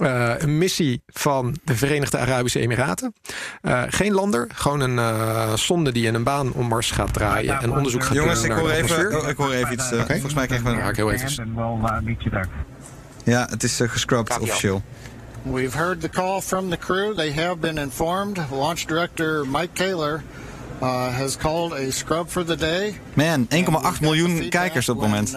Eh, 0.00 0.32
een 0.38 0.58
missie 0.58 1.02
van 1.06 1.56
de 1.64 1.76
Verenigde 1.76 2.18
Arabische 2.18 2.58
Emiraten. 2.60 3.14
Eh, 3.62 3.82
geen 3.88 4.12
lander, 4.12 4.46
gewoon 4.54 4.80
een 4.80 4.98
eh, 4.98 5.54
sonde 5.54 5.92
die 5.92 6.06
in 6.06 6.14
een 6.14 6.22
baan 6.24 6.52
om 6.52 6.66
Mars 6.68 6.90
gaat 6.90 7.12
draaien 7.12 7.60
en 7.60 7.72
onderzoek 7.72 8.04
gaat 8.04 8.14
Jongens, 8.14 8.34
doen 8.40 8.44
ik 8.44 8.50
naar 8.50 8.60
hoor 8.60 8.68
de 8.68 8.74
even, 8.76 8.96
atmosfeer. 8.96 9.22
oh, 9.22 9.28
ik 9.28 9.36
hoor 9.36 9.52
even 9.52 9.72
iets. 9.72 9.92
eh, 9.92 10.04
Volgens 10.06 10.34
mij 10.34 10.46
krijgen 10.46 10.70
we... 10.70 10.76
Ja, 10.76 10.88
ik 10.88 10.96
heel 10.96 11.12
even. 11.12 11.52
Ja, 13.24 13.46
het 13.50 13.62
is 13.62 13.80
uh, 13.80 13.88
gescrubbed 13.88 14.38
officieel. 14.38 14.82
We've 15.42 15.76
heard 15.78 16.00
the 16.00 16.08
call 16.08 16.40
from 16.40 16.70
the 16.70 16.76
crew. 16.76 17.14
They 17.16 17.32
have 17.32 17.56
been 17.56 17.78
informed. 17.78 18.38
Launch 18.50 18.80
director 18.80 19.46
Mike 19.46 19.68
Kaler 19.72 20.14
uh, 20.14 20.20
has 20.80 21.36
called 21.36 21.72
a 21.72 21.90
scrub 21.90 22.28
for 22.28 22.44
the 22.44 22.56
day. 22.56 23.00
Man, 23.14 23.46
1,8 23.94 24.00
miljoen 24.00 24.48
kijkers 24.48 24.88
op 24.88 25.00
het 25.00 25.06
moment. 25.08 25.30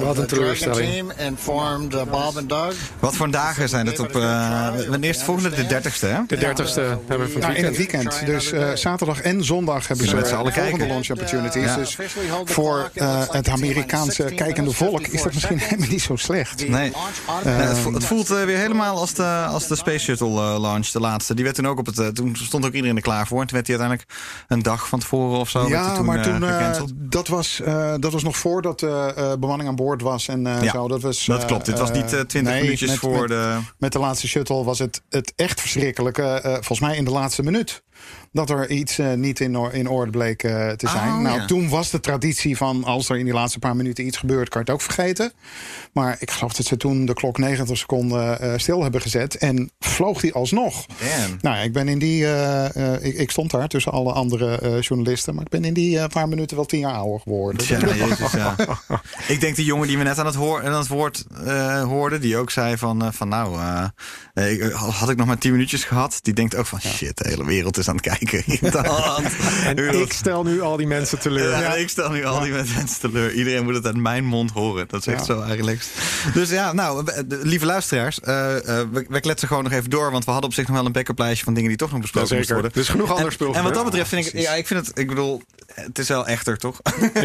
Wat 0.00 0.18
een 0.18 0.26
teleurstelling. 0.26 0.90
team 0.92 1.10
informed 1.28 1.94
uh, 1.94 2.02
Bob 2.02 2.36
and 2.36 2.48
Doug. 2.48 2.74
Wat 2.98 3.16
voor 3.16 3.30
dagen 3.30 3.68
zijn 3.68 3.86
het 3.86 3.98
op... 3.98 4.16
eh 4.16 4.68
wanneer 4.88 5.10
is 5.10 5.16
het 5.16 5.24
volgende? 5.24 5.50
De 5.66 5.80
30ste, 5.82 6.08
hè? 6.08 6.18
De 6.26 6.36
dertigste 6.36 6.80
hebben 7.06 7.32
we 7.34 7.40
van 7.40 7.54
in 7.54 7.64
het 7.64 7.76
weekend. 7.76 8.26
Dus 8.26 8.52
eh, 8.52 8.72
zaterdag 8.74 9.20
en 9.20 9.44
zondag 9.44 9.88
hebben 9.88 10.08
ze 10.08 10.14
met 10.14 10.26
z'n 10.26 10.34
allen 10.34 10.52
volgende 10.52 10.76
kijken. 10.78 10.88
launch 10.94 11.10
opportunities. 11.10 11.64
Ja. 11.64 11.76
Dus 11.76 11.96
voor 12.44 12.90
eh, 12.94 13.22
het 13.28 13.48
Amerikaanse 13.48 14.22
kijkende 14.24 14.70
volk 14.72 15.06
is 15.06 15.22
dat 15.22 15.32
misschien 15.34 15.58
helemaal 15.68 15.88
niet 15.88 16.02
zo 16.02 16.16
slecht. 16.16 16.68
Nee. 16.68 16.92
Het, 17.44 17.78
vo- 17.78 17.92
het 17.92 18.04
voelt 18.04 18.30
eh, 18.30 18.42
weer 18.44 18.58
helemaal 18.58 18.96
als 18.96 19.14
de, 19.14 19.22
als 19.48 19.66
de 19.66 19.76
Space 19.76 19.98
Shuttle 20.04 20.28
eh, 20.54 20.60
launch, 20.60 20.86
de 20.88 21.00
laatste. 21.00 21.34
Die 21.34 21.44
werd 21.44 21.56
toen 21.56 21.66
ook 21.68 21.78
op 21.78 21.86
het. 21.86 21.98
eh, 21.98 22.06
toen 22.06 22.36
stond 22.36 22.66
ook 22.66 22.72
iedereen 22.72 22.96
er 22.96 23.02
klaar 23.02 23.26
voor. 23.26 23.40
En 23.40 23.46
toen 23.46 23.54
werd 23.56 23.66
die 23.66 23.78
uiteindelijk 23.78 24.18
een 24.48 24.62
dag 24.62 24.73
van 24.78 24.98
tevoren 24.98 25.38
of 25.38 25.50
zo. 25.50 25.68
Ja, 25.68 25.94
toen, 25.94 26.04
maar 26.04 26.18
eh, 26.18 26.22
toen, 26.22 26.44
eh, 26.44 26.82
dat, 26.94 27.28
was, 27.28 27.60
eh, 27.60 27.94
dat 28.00 28.12
was 28.12 28.22
nog 28.22 28.36
voordat 28.36 28.80
de 28.80 29.36
bemanning 29.40 29.68
aan 29.68 29.76
boord 29.76 30.02
was. 30.02 30.28
En, 30.28 30.42
Ja, 30.42 30.70
zo. 30.70 30.88
Dat, 30.88 31.02
was, 31.02 31.24
dat 31.24 31.44
klopt. 31.44 31.66
Dit 31.66 31.78
was 31.78 31.92
niet 31.92 32.06
20 32.08 32.42
nee, 32.42 32.60
minuutjes 32.62 32.90
met- 32.90 32.98
voor 32.98 33.18
met, 33.20 33.28
de. 33.28 33.58
Met 33.78 33.92
de 33.92 33.98
laatste 33.98 34.28
shuttle 34.28 34.64
was 34.64 34.78
het, 34.78 35.02
het 35.08 35.32
echt 35.36 35.60
verschrikkelijke. 35.60 36.40
volgens 36.42 36.80
mij 36.80 36.96
in 36.96 37.04
de 37.04 37.10
laatste 37.10 37.42
minuut. 37.42 37.82
Dat 38.34 38.50
er 38.50 38.70
iets 38.70 38.98
eh, 38.98 39.12
niet 39.12 39.40
in, 39.40 39.56
or- 39.58 39.74
in 39.74 39.88
orde 39.88 40.10
bleek 40.10 40.42
eh, 40.42 40.70
te 40.70 40.88
zijn. 40.88 41.08
Oh, 41.08 41.18
nou, 41.18 41.40
ja. 41.40 41.46
toen 41.46 41.68
was 41.68 41.90
de 41.90 42.00
traditie 42.00 42.56
van 42.56 42.84
als 42.84 43.08
er 43.08 43.16
in 43.18 43.24
die 43.24 43.34
laatste 43.34 43.58
paar 43.58 43.76
minuten 43.76 44.06
iets 44.06 44.16
gebeurt, 44.16 44.48
kan 44.48 44.60
je 44.64 44.66
het 44.72 44.80
ook 44.80 44.92
vergeten. 44.92 45.32
Maar 45.92 46.16
ik 46.18 46.30
geloof 46.30 46.52
dat 46.52 46.66
ze 46.66 46.76
toen 46.76 47.06
de 47.06 47.14
klok 47.14 47.38
90 47.38 47.76
seconden 47.78 48.40
eh, 48.40 48.52
stil 48.56 48.82
hebben 48.82 49.00
gezet. 49.00 49.36
En 49.36 49.70
vloog 49.78 50.20
die 50.20 50.32
alsnog. 50.32 50.86
Damn. 50.86 51.38
Nou, 51.40 51.64
ik 51.64 51.72
ben 51.72 51.88
in 51.88 51.98
die. 51.98 52.26
ik, 53.00 53.14
ik 53.16 53.30
stond 53.30 53.50
daar 53.50 53.68
tussen 53.68 53.92
alle 53.92 54.12
andere 54.12 54.78
journalisten. 54.80 55.34
Maar 55.34 55.44
ik 55.44 55.50
ben 55.50 55.64
in 55.64 55.74
die 55.74 56.08
paar 56.08 56.28
minuten 56.28 56.56
wel 56.56 56.66
tien 56.66 56.78
jaar 56.80 56.92
ouder 56.94 57.20
geworden. 57.20 57.66
Ja, 57.68 57.94
jezus, 58.06 58.32
ja. 58.32 58.54
Ik 59.28 59.40
denk 59.40 59.56
die 59.56 59.64
jongen 59.64 59.88
die 59.88 59.98
we 59.98 60.04
net 60.04 60.18
aan 60.18 60.26
het, 60.26 60.34
hoor, 60.34 60.64
aan 60.64 60.72
het 60.78 60.88
woord 60.88 61.24
hoorden, 61.84 62.20
die 62.20 62.36
ook 62.36 62.50
zei 62.50 62.76
van, 62.76 63.12
van 63.14 63.28
nou, 63.28 63.58
ik- 64.34 64.72
had 64.72 65.10
ik 65.10 65.16
nog 65.16 65.26
maar 65.26 65.38
10 65.38 65.52
minuutjes 65.52 65.84
gehad, 65.84 66.18
die 66.22 66.34
denkt 66.34 66.56
ook 66.56 66.66
van 66.66 66.80
shit, 66.80 67.16
de 67.16 67.28
hele 67.28 67.44
wereld 67.44 67.78
is 67.78 67.88
aan 67.88 67.94
het 67.96 68.04
kijken. 68.04 68.22
De 68.30 68.78
hand. 68.88 69.26
En 69.64 69.76
dat- 69.76 69.94
ik 69.94 70.12
stel 70.12 70.42
nu 70.44 70.60
al 70.60 70.76
die 70.76 70.86
mensen 70.86 71.18
teleur. 71.18 71.50
Ja, 71.60 71.74
ik 71.74 71.88
stel 71.88 72.10
nu 72.10 72.24
al 72.24 72.40
die 72.40 72.52
mensen 72.52 73.00
teleur. 73.00 73.32
Iedereen 73.32 73.64
moet 73.64 73.74
het 73.74 73.86
uit 73.86 73.96
mijn 73.96 74.24
mond 74.24 74.50
horen. 74.50 74.84
Dat 74.88 75.00
is 75.00 75.06
echt 75.06 75.26
Ja. 75.26 75.34
zo 75.34 75.40
eigenlijk. 75.42 75.82
Dus 76.34 76.50
ja, 76.50 76.72
nou, 76.72 77.04
lieve 77.28 77.66
luisteraars. 77.66 78.20
eh, 78.20 78.56
eh, 78.56 78.86
we, 78.92 79.04
we 79.08 79.20
kletsen 79.20 79.48
gewoon 79.48 79.62
nog 79.62 79.72
even 79.72 79.90
door. 79.90 80.10
Want 80.10 80.24
we 80.24 80.30
hadden 80.30 80.48
op 80.50 80.54
zich 80.56 80.66
nog 80.66 80.76
wel 80.76 80.86
een 80.86 80.92
backup 80.92 81.18
lijstje 81.18 81.44
van 81.44 81.54
dingen 81.54 81.68
die 81.68 81.78
toch 81.78 81.90
nog 81.92 82.00
besproken 82.00 82.30
Ja, 82.30 82.36
moesten 82.36 82.54
worden. 82.54 82.72
Dus 82.74 82.88
genoeg 82.88 83.10
ander 83.10 83.26
en, 83.26 83.32
spul 83.32 83.54
En 83.54 83.62
wat 83.62 83.74
dat 83.74 83.84
betreft 83.84 84.08
vind 84.08 84.26
ik, 84.26 84.32
ja, 84.40 84.52
ik 84.54 84.66
vind 84.66 84.86
het, 84.86 84.98
ik 84.98 85.08
bedoel, 85.08 85.42
het 85.74 85.98
is 85.98 86.08
wel 86.08 86.26
echter, 86.26 86.58
toch? 86.58 86.80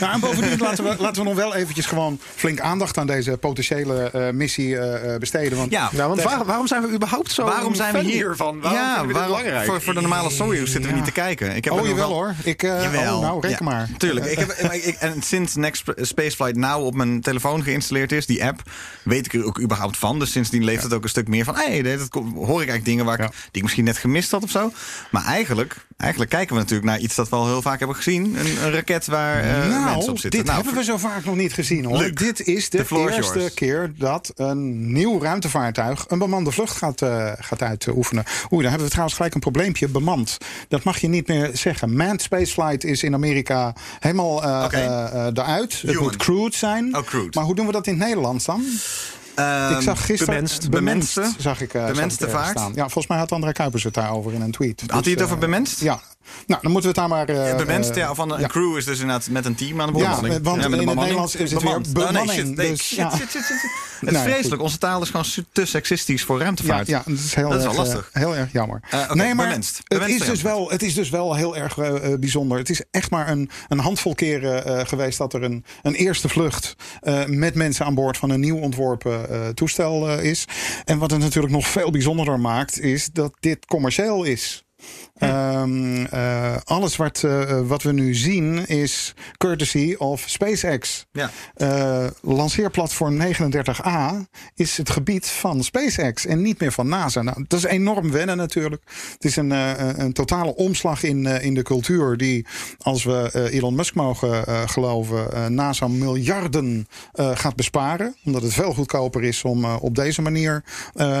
Nou, 0.00 0.12
en 0.12 0.20
bovendien 0.20 0.58
laten 0.58 0.84
we, 0.84 0.94
laten 0.98 1.22
we 1.22 1.28
nog 1.28 1.36
wel 1.36 1.54
eventjes 1.54 1.86
gewoon 1.86 2.20
flink 2.34 2.60
aandacht 2.60 2.98
aan 2.98 3.06
deze 3.06 3.36
potentiële 3.36 4.10
eh, 4.10 4.30
missie 4.30 4.78
eh, 4.78 5.14
eh, 5.14 5.20
besteden. 5.20 5.58
Want 5.58 5.70
Ja, 5.70 5.88
Nou, 5.92 6.08
want 6.08 6.22
waar- 6.22 6.44
waarom 6.44 6.66
zijn 6.66 6.82
we 6.82 6.88
überhaupt 6.92 7.32
zo 7.32 7.44
Waarom 7.44 7.74
zijn 7.74 7.92
we 7.94 8.00
hiervan? 8.00 8.60
Waarom 8.60 8.80
ja, 8.80 8.86
vinden 8.86 9.00
we 9.00 9.06
dit 9.06 9.16
waarom- 9.16 9.36
belangrijk? 9.36 9.66
Voor, 9.66 9.82
voor 9.82 9.94
de 9.96 10.08
normale 10.08 10.30
Soyuz 10.30 10.70
zitten 10.70 10.90
we 10.90 10.96
niet 10.96 11.04
te 11.04 11.12
kijken. 11.12 11.56
Ik 11.56 11.64
heb 11.64 11.72
oh, 11.72 11.86
jawel 11.86 12.12
hoor. 12.12 12.34
Ik, 12.44 12.62
uh, 12.62 12.82
Jawel. 12.82 13.16
Oh, 13.16 13.22
nou, 13.22 13.40
reken 13.40 13.64
maar. 13.64 13.88
Tuurlijk. 13.96 14.26
Ik 14.26 14.38
heb, 14.38 14.50
ik, 14.72 14.94
en 14.94 15.22
sinds 15.22 15.54
Next 15.54 15.82
Spaceflight 15.96 16.56
Now 16.56 16.84
op 16.84 16.94
mijn 16.94 17.20
telefoon 17.20 17.62
geïnstalleerd 17.62 18.12
is, 18.12 18.26
die 18.26 18.44
app, 18.44 18.62
weet 19.02 19.26
ik 19.26 19.34
er 19.34 19.44
ook 19.44 19.60
überhaupt 19.60 19.96
van. 19.96 20.18
Dus 20.18 20.32
sindsdien 20.32 20.64
leeft 20.64 20.82
het 20.82 20.92
ook 20.92 21.02
een 21.02 21.08
stuk 21.08 21.28
meer 21.28 21.44
van, 21.44 21.54
hé, 21.54 21.80
hey, 21.80 21.82
dat 21.82 22.08
hoor 22.12 22.62
ik 22.62 22.68
eigenlijk 22.68 22.84
dingen 22.84 23.04
waar 23.04 23.20
ik, 23.20 23.28
die 23.28 23.50
ik 23.50 23.62
misschien 23.62 23.84
net 23.84 23.98
gemist 23.98 24.30
had 24.30 24.42
of 24.42 24.50
zo. 24.50 24.72
Maar 25.10 25.24
eigenlijk, 25.24 25.86
eigenlijk 25.96 26.30
kijken 26.30 26.54
we 26.54 26.60
natuurlijk 26.60 26.88
naar 26.88 26.98
iets 26.98 27.14
dat 27.14 27.28
we 27.28 27.36
al 27.36 27.46
heel 27.46 27.62
vaak 27.62 27.78
hebben 27.78 27.96
gezien. 27.96 28.36
Een, 28.38 28.64
een 28.64 28.72
raket 28.72 29.06
waar 29.06 29.42
eh, 29.42 29.84
mensen 29.84 30.12
op 30.12 30.18
zitten. 30.18 30.30
dit 30.30 30.44
Nou, 30.44 30.56
hebben 30.56 30.74
we 30.74 30.84
zo 30.84 30.96
vaak 30.96 31.24
nog 31.24 31.36
niet 31.36 31.52
gezien 31.52 31.84
hoor. 31.84 32.14
Dit 32.14 32.46
is 32.46 32.70
de 32.70 32.78
eerste 32.78 33.32
yours. 33.32 33.54
keer 33.54 33.92
dat 33.98 34.32
een 34.36 34.92
nieuw 34.92 35.20
ruimtevaartuig 35.20 36.04
een 36.08 36.18
bemande 36.18 36.52
vlucht 36.52 36.76
gaat, 36.76 37.02
eh, 37.02 37.32
gaat 37.38 37.62
uitoefenen. 37.62 38.24
Oeh, 38.50 38.60
dan 38.60 38.70
hebben 38.70 38.82
we 38.84 38.88
trouwens 38.88 39.16
gelijk 39.16 39.34
een 39.34 39.40
probleempje. 39.40 39.85
Bemand. 39.88 40.36
Dat 40.68 40.84
mag 40.84 40.98
je 40.98 41.08
niet 41.08 41.28
meer 41.28 41.50
zeggen. 41.52 41.96
Manned 41.96 42.22
spaceflight 42.22 42.84
is 42.84 43.02
in 43.02 43.14
Amerika 43.14 43.74
helemaal 44.00 44.42
eh 44.42 44.62
Oké. 44.64 44.76
eh, 44.76 45.26
eh, 45.26 45.32
eruit. 45.34 45.82
Het 45.86 46.00
moet 46.00 46.16
crewed 46.16 46.54
zijn. 46.54 46.96
Oh. 46.96 47.02
Maar 47.30 47.44
hoe 47.44 47.54
doen 47.54 47.66
we 47.66 47.72
dat 47.72 47.86
in 47.86 47.94
het 47.94 48.02
Nederlands 48.02 48.44
dan? 48.44 48.64
Ehm, 49.34 49.74
ik 49.74 49.80
zag 49.80 50.06
gisteren 50.06 50.48
bemenst. 50.70 51.18
zag 51.38 51.60
ik, 51.60 51.72
Bemenste 51.72 52.24
zag 52.24 52.28
ik 52.28 52.34
vaart? 52.40 52.58
staan. 52.58 52.72
Ja, 52.74 52.82
volgens 52.82 53.06
mij 53.06 53.18
had 53.18 53.32
André 53.32 53.52
Kuipers 53.52 53.82
het 53.82 53.94
daarover 53.94 54.32
in 54.32 54.40
een 54.40 54.50
tweet. 54.50 54.80
Had 54.80 54.90
hij 54.90 54.98
het 54.98 55.04
Dus, 55.14 55.22
over 55.22 55.38
bemenst? 55.38 55.80
Ja. 55.80 56.00
Nou, 56.46 56.62
dan 56.62 56.72
moeten 56.72 56.92
we 56.92 57.00
het 57.00 57.08
daar 57.08 57.08
maar... 57.08 57.28
eh, 57.50 57.56
Bemenst, 57.56 57.90
eh, 57.90 57.96
ja, 57.96 58.14
van 58.14 58.32
een 58.32 58.40
ja. 58.40 58.46
crew 58.46 58.76
is 58.76 58.84
dus 58.84 59.00
inderdaad 59.00 59.28
met 59.30 59.44
een 59.44 59.54
team 59.54 59.80
aan 59.80 59.86
de 59.86 59.92
boord. 59.92 60.04
Ja, 60.04 60.40
want 60.40 60.64
een 60.64 60.72
in 60.80 60.88
het. 60.88 60.96
Nederlands 60.98 61.36
is 61.36 61.50
het 61.52 61.62
weer 61.62 61.80
Bemand. 61.80 61.86
Oh, 61.86 61.94
nee, 61.94 62.06
bemanning, 62.06 62.46
shit, 62.46 62.56
nee, 62.56 62.70
dus, 62.70 62.82
shit, 62.86 62.96
ja. 62.96 63.10
shit, 63.10 63.30
shit, 63.30 63.42
shit. 63.44 63.56
Het 64.00 64.08
is 64.10 64.14
Nee, 64.16 64.22
vreselijk. 64.32 64.62
Onze 64.62 64.78
taal 64.78 65.02
is 65.02 65.10
gewoon 65.10 65.24
te 65.52 65.64
seksistisch 65.64 66.22
voor 66.24 66.36
Ja, 66.38 66.42
ruimtevaart. 66.42 66.86
ja, 66.86 67.02
dat 67.06 67.18
is 67.18 67.34
heel, 67.34 67.48
Dat 67.48 67.58
is 67.58 67.64
erg, 67.64 67.74
wel 67.74 67.84
eh, 67.84 67.90
lastig. 67.90 68.10
heel 68.12 68.36
erg 68.36 68.52
jammer. 68.52 68.80
Oké, 68.92 69.14
nee, 69.14 69.34
maar 69.34 69.46
bemenst. 69.46 69.80
het, 69.84 70.08
is 70.08 70.18
dus 70.24 70.42
wel, 70.42 70.70
het 70.70 70.82
is 70.82 70.94
dus 70.94 71.10
wel 71.10 71.34
heel 71.34 71.56
erg 71.56 71.74
bijzonder. 72.20 72.58
Het 72.58 72.70
is 72.70 72.82
echt 72.90 73.10
maar 73.10 73.28
een, 73.28 73.50
een 73.68 73.78
handvol 73.78 74.14
keren 74.14 74.86
geweest 74.86 75.18
dat 75.18 75.32
er 75.34 75.42
een, 75.42 75.64
een 75.82 75.94
eerste 75.94 76.28
vlucht 76.28 76.74
met 77.26 77.54
mensen 77.54 77.86
aan 77.86 77.94
boord 77.94 78.16
van 78.16 78.30
een 78.30 78.40
nieuw 78.40 78.58
ontworpen 78.58 79.54
toestel 79.54 80.18
is. 80.18 80.44
En 80.84 80.98
wat 80.98 81.10
het 81.10 81.20
natuurlijk 81.20 81.52
nog 81.54 81.66
veel 81.66 81.90
bijzonderder 81.90 82.40
maakt, 82.40 82.80
is 82.80 83.08
dat 83.12 83.32
dit 83.40 83.66
commercieel 83.66 84.24
is. 84.24 84.64
Ehm, 85.18 86.04
eh, 86.04 86.56
alles 86.64 86.96
wat, 86.96 87.22
eh, 87.22 87.60
wat 87.66 87.82
we 87.82 87.92
nu 87.92 88.14
zien 88.14 88.66
is 88.66 89.14
courtesy 89.36 89.94
of 89.98 90.24
SpaceX. 90.26 91.06
Ja. 91.12 91.30
Eh, 91.54 92.06
lanceerplatform 92.22 93.16
39A 93.16 94.26
is 94.54 94.76
het 94.76 94.90
gebied 94.90 95.26
van 95.26 95.64
SpaceX 95.64 96.26
en 96.26 96.42
niet 96.42 96.60
meer 96.60 96.72
van 96.72 96.88
NASA. 96.88 97.22
Nou, 97.22 97.44
dat 97.48 97.58
is 97.58 97.64
enorm 97.64 98.10
wennen 98.10 98.36
natuurlijk. 98.36 98.82
Het 99.12 99.24
is 99.24 99.36
een, 99.36 99.50
een 100.00 100.12
totale 100.12 100.54
omslag 100.54 101.02
in, 101.02 101.26
in 101.26 101.54
de 101.54 101.62
cultuur 101.62 102.16
die, 102.16 102.46
als 102.78 103.04
we 103.04 103.48
Elon 103.50 103.74
Musk 103.74 103.94
mogen 103.94 104.68
geloven, 104.68 105.54
NASA 105.54 105.88
miljarden 105.88 106.88
gaat 107.14 107.56
besparen. 107.56 108.16
Omdat 108.24 108.42
het 108.42 108.52
veel 108.52 108.72
goedkoper 108.72 109.22
is 109.22 109.44
om 109.44 109.64
op 109.64 109.94
deze 109.94 110.22
manier 110.22 110.64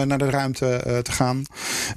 naar 0.04 0.18
de 0.18 0.30
ruimte 0.30 1.00
te 1.02 1.12
gaan. 1.12 1.42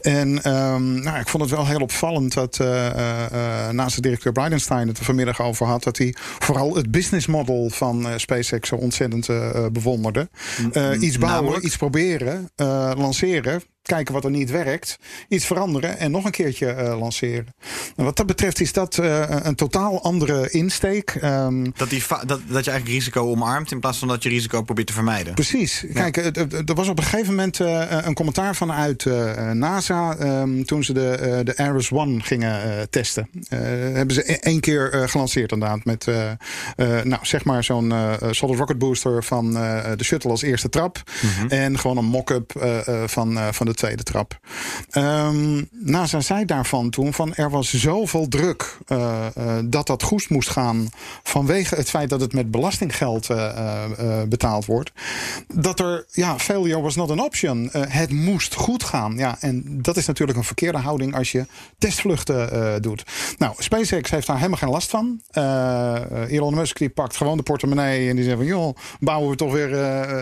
En 0.01 0.43
ehm, 0.43 1.01
nou, 1.01 1.19
ik 1.19 1.27
vond 1.27 1.43
het 1.43 1.51
wel 1.51 1.67
heel 1.67 1.81
opvallend 1.89 2.33
dat 2.33 2.59
eh 2.59 2.87
eh, 2.87 3.67
eh, 3.67 3.73
NASA-directeur 3.73 4.31
Bridenstine 4.31 4.85
het 4.85 4.97
er 4.97 5.03
vanmiddag 5.05 5.41
over 5.41 5.65
had. 5.65 5.83
Dat 5.83 5.97
hij 5.97 6.15
vooral 6.17 6.75
het 6.75 6.91
business 6.91 7.27
model 7.27 7.69
van 7.69 8.07
SpaceX 8.15 8.69
zo 8.69 8.75
ontzettend 8.75 9.27
bewonderde. 9.71 10.29
Iets 10.99 11.17
bouwen, 11.17 11.17
namelijk? 11.17 11.63
iets 11.63 11.77
proberen, 11.77 12.49
lanceren. 12.97 13.61
Kijken 13.89 14.13
wat 14.13 14.23
er 14.23 14.29
niet 14.31 14.49
werkt. 14.51 14.97
Iets 15.27 15.45
veranderen 15.45 15.97
en 15.97 16.11
nog 16.11 16.25
een 16.25 16.31
keertje 16.31 16.67
eh, 16.71 16.99
lanceren. 16.99 17.53
En 17.95 18.03
wat 18.03 18.17
dat 18.17 18.25
betreft 18.25 18.59
is 18.59 18.73
dat 18.73 18.97
eh, 18.97 19.23
een 19.43 19.55
totaal 19.55 20.03
andere 20.03 20.49
insteek. 20.49 21.09
Ehm, 21.21 21.63
Dat, 21.75 21.89
die 21.89 22.03
dat, 22.09 22.27
dat 22.27 22.65
je 22.65 22.71
eigenlijk 22.71 22.87
risico 22.87 23.21
omarmt 23.31 23.71
in 23.71 23.79
plaats 23.79 23.97
van 23.97 24.07
dat 24.07 24.23
je 24.23 24.29
risico 24.29 24.61
probeert 24.61 24.87
te 24.87 24.93
vermijden. 24.93 25.33
Precies. 25.33 25.85
Kijk, 25.93 26.15
het- 26.15 26.37
er 26.69 26.75
was 26.75 26.87
op 26.87 26.97
een 26.97 27.03
gegeven 27.03 27.29
moment 27.35 27.59
eh, 27.59 27.85
een 28.01 28.13
commentaar 28.13 28.55
vanuit 28.55 29.05
eh, 29.05 29.51
NASA. 29.51 30.15
ehm, 30.15 30.63
toen 30.63 30.83
ze 30.83 30.93
de, 30.93 31.09
eh, 31.09 31.39
de 31.43 31.57
Ares 31.57 31.91
One 31.91 32.19
gingen 32.21 32.63
eh, 32.63 32.81
testen. 32.89 33.29
Eh, 33.49 33.59
hebben 33.93 34.15
ze 34.15 34.31
e- 34.31 34.37
één 34.39 34.59
keer 34.59 34.91
eh, 34.93 35.07
gelanceerd 35.07 35.51
inderdaad. 35.51 35.85
Met 35.85 36.07
eh, 36.07 36.29
eh, 36.29 36.37
nou, 37.03 37.25
zeg 37.25 37.43
maar 37.43 37.63
zo'n 37.63 37.91
eh, 37.91 38.13
solid 38.31 38.57
rocket 38.59 38.77
booster 38.77 39.23
van 39.23 39.57
eh, 39.57 39.91
de 39.95 40.03
shuttle 40.03 40.29
als 40.31 40.41
eerste 40.41 40.69
trap. 40.69 41.03
En 41.49 41.79
gewoon 41.79 41.97
een 41.97 42.05
mock-up 42.05 42.55
eh, 42.55 42.87
eh, 42.87 43.07
van, 43.07 43.37
eh, 43.37 43.47
van 43.51 43.65
de 43.65 43.73
tweede 43.79 44.03
trap. 44.03 44.39
Ehm, 44.89 45.63
NASA 45.71 46.19
zei 46.19 46.45
daarvan 46.45 46.89
toen 46.89 47.13
van 47.13 47.35
er 47.35 47.49
was 47.49 47.73
zoveel 47.73 48.27
druk 48.27 48.77
eh, 48.87 49.25
eh, 49.35 49.57
dat 49.65 49.87
dat 49.87 50.03
goed 50.03 50.29
moest 50.29 50.49
gaan. 50.49 50.89
Vanwege 51.23 51.75
het 51.75 51.89
feit 51.89 52.09
dat 52.09 52.21
het 52.21 52.33
met 52.33 52.51
belastinggeld 52.51 53.29
eh, 53.29 53.83
betaald 54.27 54.65
wordt. 54.65 54.91
Dat 55.53 55.79
er, 55.79 56.05
ja, 56.11 56.39
failure 56.39 56.81
was 56.81 56.95
not 56.95 57.11
an 57.11 57.23
option. 57.23 57.69
Het 57.71 58.11
moest 58.11 58.55
goed 58.55 58.83
gaan. 58.83 59.17
Ja, 59.17 59.37
en 59.39 59.81
dat 59.81 59.97
is 59.97 60.05
natuurlijk 60.05 60.37
een 60.37 60.43
verkeerde 60.43 60.77
houding 60.77 61.15
als 61.15 61.31
je 61.31 61.45
testvluchten 61.77 62.81
doet. 62.81 63.03
Nou, 63.37 63.53
SpaceX 63.57 64.09
heeft 64.09 64.27
daar 64.27 64.37
helemaal 64.37 64.57
geen 64.57 64.69
last 64.69 64.89
van. 64.89 65.21
Elon 66.27 66.53
Musk 66.53 66.77
die 66.77 66.89
pakt 66.89 67.17
gewoon 67.17 67.37
de 67.37 67.43
portemonnee 67.43 68.09
en 68.09 68.15
die 68.15 68.25
zegt 68.25 68.37
van 68.37 68.45
joh, 68.45 68.75
bouwen 68.99 69.29
we 69.29 69.35
toch 69.35 69.51
weer, 69.51 69.69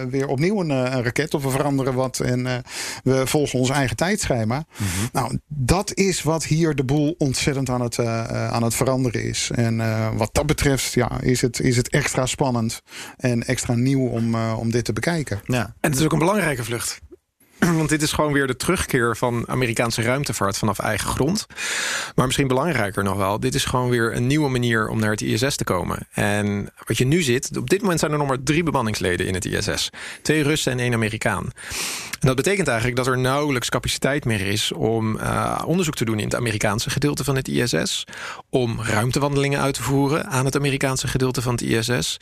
weer 0.10 0.28
opnieuw 0.28 0.60
een, 0.60 0.70
een 0.70 1.04
raket 1.04 1.34
of 1.34 1.44
we 1.44 1.50
veranderen 1.50 1.94
wat 1.94 2.20
en 2.20 2.64
we 3.04 3.28
volgen 3.28 3.47
ons 3.54 3.70
eigen 3.70 3.96
tijdschema. 3.96 4.66
Nou, 5.12 5.39
dat 5.48 5.94
is 5.94 6.24
wat 6.24 6.44
hier 6.44 6.75
de 6.75 6.84
boel 6.84 7.16
ontzettend 7.18 7.70
aan 7.70 7.82
het, 7.82 7.98
eh, 7.98 8.20
eh, 8.20 8.51
aan 8.51 8.63
het 8.63 8.75
veranderen 8.75 9.24
is. 9.24 9.51
En 9.56 9.82
eh, 9.82 10.10
wat 10.16 10.30
dat 10.32 10.46
betreft 10.46 10.94
ja, 10.94 11.22
is, 11.22 11.42
het, 11.42 11.60
is 11.60 11.77
het 11.77 11.89
extra 11.89 12.25
spannend 12.25 12.82
en 13.18 13.44
extra 13.44 13.75
nieuw 13.75 14.08
om, 14.08 14.36
eh, 14.36 14.56
om 14.60 14.72
dit 14.72 14.86
te 14.86 14.94
bekijken. 14.94 15.42
Ja. 15.46 15.63
En 15.80 15.89
het 15.89 16.00
is 16.00 16.06
ook 16.06 16.12
een 16.12 16.20
belangrijke 16.20 16.63
vlucht. 16.63 17.00
Want 17.78 17.90
dit 17.90 18.02
is 18.02 18.12
gewoon 18.12 18.34
weer 18.34 18.48
de 18.48 18.56
terugkeer 18.56 19.18
van 19.18 19.48
Amerikaanse 19.48 20.02
ruimtevaart 20.02 20.58
vanaf 20.58 20.80
eigen 20.80 21.10
grond. 21.10 21.48
Maar 22.16 22.26
misschien 22.26 22.48
belangrijker 22.48 23.04
nog 23.04 23.18
wel, 23.18 23.40
dit 23.40 23.56
is 23.56 23.66
gewoon 23.66 23.90
weer 23.90 24.16
een 24.16 24.28
nieuwe 24.28 24.50
manier 24.50 24.88
om 24.88 25.00
naar 25.00 25.12
het 25.12 25.22
ISS 25.22 25.56
te 25.56 25.64
komen. 25.64 26.08
En 26.12 26.74
wat 26.86 26.98
je 26.98 27.06
nu 27.06 27.22
ziet, 27.22 27.58
op 27.58 27.70
dit 27.70 27.82
moment 27.82 28.00
zijn 28.00 28.12
er 28.12 28.18
nog 28.18 28.28
maar 28.28 28.44
drie 28.44 28.64
bemanningsleden 28.64 29.28
in 29.28 29.34
het 29.34 29.46
ISS. 29.46 29.90
Twee 30.22 30.44
Russen 30.44 30.72
en 30.72 30.80
één 30.80 30.94
Amerikaan. 30.94 31.44
En 32.20 32.28
dat 32.28 32.36
betekent 32.36 32.68
eigenlijk 32.68 32.98
dat 32.98 33.08
er 33.08 33.18
nauwelijks 33.18 33.70
capaciteit 33.70 34.26
meer 34.26 34.42
is 34.42 34.72
om 34.72 35.20
eh, 35.20 35.64
onderzoek 35.66 35.96
te 35.96 36.06
doen 36.06 36.20
in 36.20 36.26
het 36.26 36.36
Amerikaanse 36.36 36.90
gedeelte 36.90 37.24
van 37.24 37.36
het 37.36 37.48
ISS. 37.48 38.04
Om 38.50 38.82
ruimtewandelingen 38.82 39.62
uit 39.62 39.74
te 39.74 39.84
voeren 39.84 40.28
aan 40.28 40.46
het 40.46 40.56
Amerikaanse 40.56 41.08
gedeelte 41.08 41.42
van 41.42 41.52
het 41.52 41.62
ISS. 41.62 42.18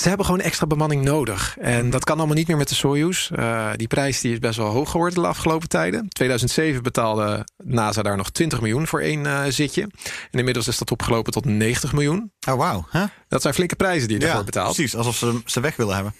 Ze 0.00 0.08
hebben 0.08 0.26
gewoon 0.26 0.40
extra 0.40 0.66
bemanning 0.66 1.04
nodig. 1.04 1.56
En 1.60 1.90
dat 1.90 2.04
kan 2.04 2.16
allemaal 2.18 2.36
niet 2.36 2.48
meer 2.48 2.56
met 2.56 2.68
de 2.68 2.74
Soyuz. 2.74 3.30
Eh, 3.30 3.68
die 3.76 3.86
prijs 3.86 4.20
die 4.20 4.32
is 4.32 4.38
best 4.38 4.56
wel 4.56 4.66
hoog 4.68 4.90
geworden 4.90 5.22
de 5.22 5.28
afgelopen 5.28 5.68
tijden. 5.68 6.08
2007 6.08 6.82
betaalde 6.82 7.44
NASA 7.64 8.02
daar 8.02 8.16
nog 8.16 8.30
20 8.30 8.60
miljoen 8.60 8.86
voor 8.86 9.00
één 9.00 9.26
eh, 9.26 9.42
zitje. 9.48 9.82
En 10.30 10.38
inmiddels 10.38 10.68
is 10.68 10.78
dat 10.78 10.90
opgelopen 10.90 11.32
tot 11.32 11.44
90 11.44 11.92
miljoen. 11.92 12.32
Oh, 12.48 12.54
wauw. 12.56 12.86
Huh? 12.92 13.02
Dat 13.28 13.42
zijn 13.42 13.54
flinke 13.54 13.76
prijzen 13.76 14.08
die 14.08 14.16
je 14.16 14.22
Ja, 14.22 14.28
ervoor 14.30 14.44
betaalt. 14.44 14.74
precies. 14.74 14.96
Alsof 14.96 15.16
ze 15.16 15.40
ze 15.44 15.60
weg 15.60 15.76
willen 15.76 15.94
hebben. 15.94 16.14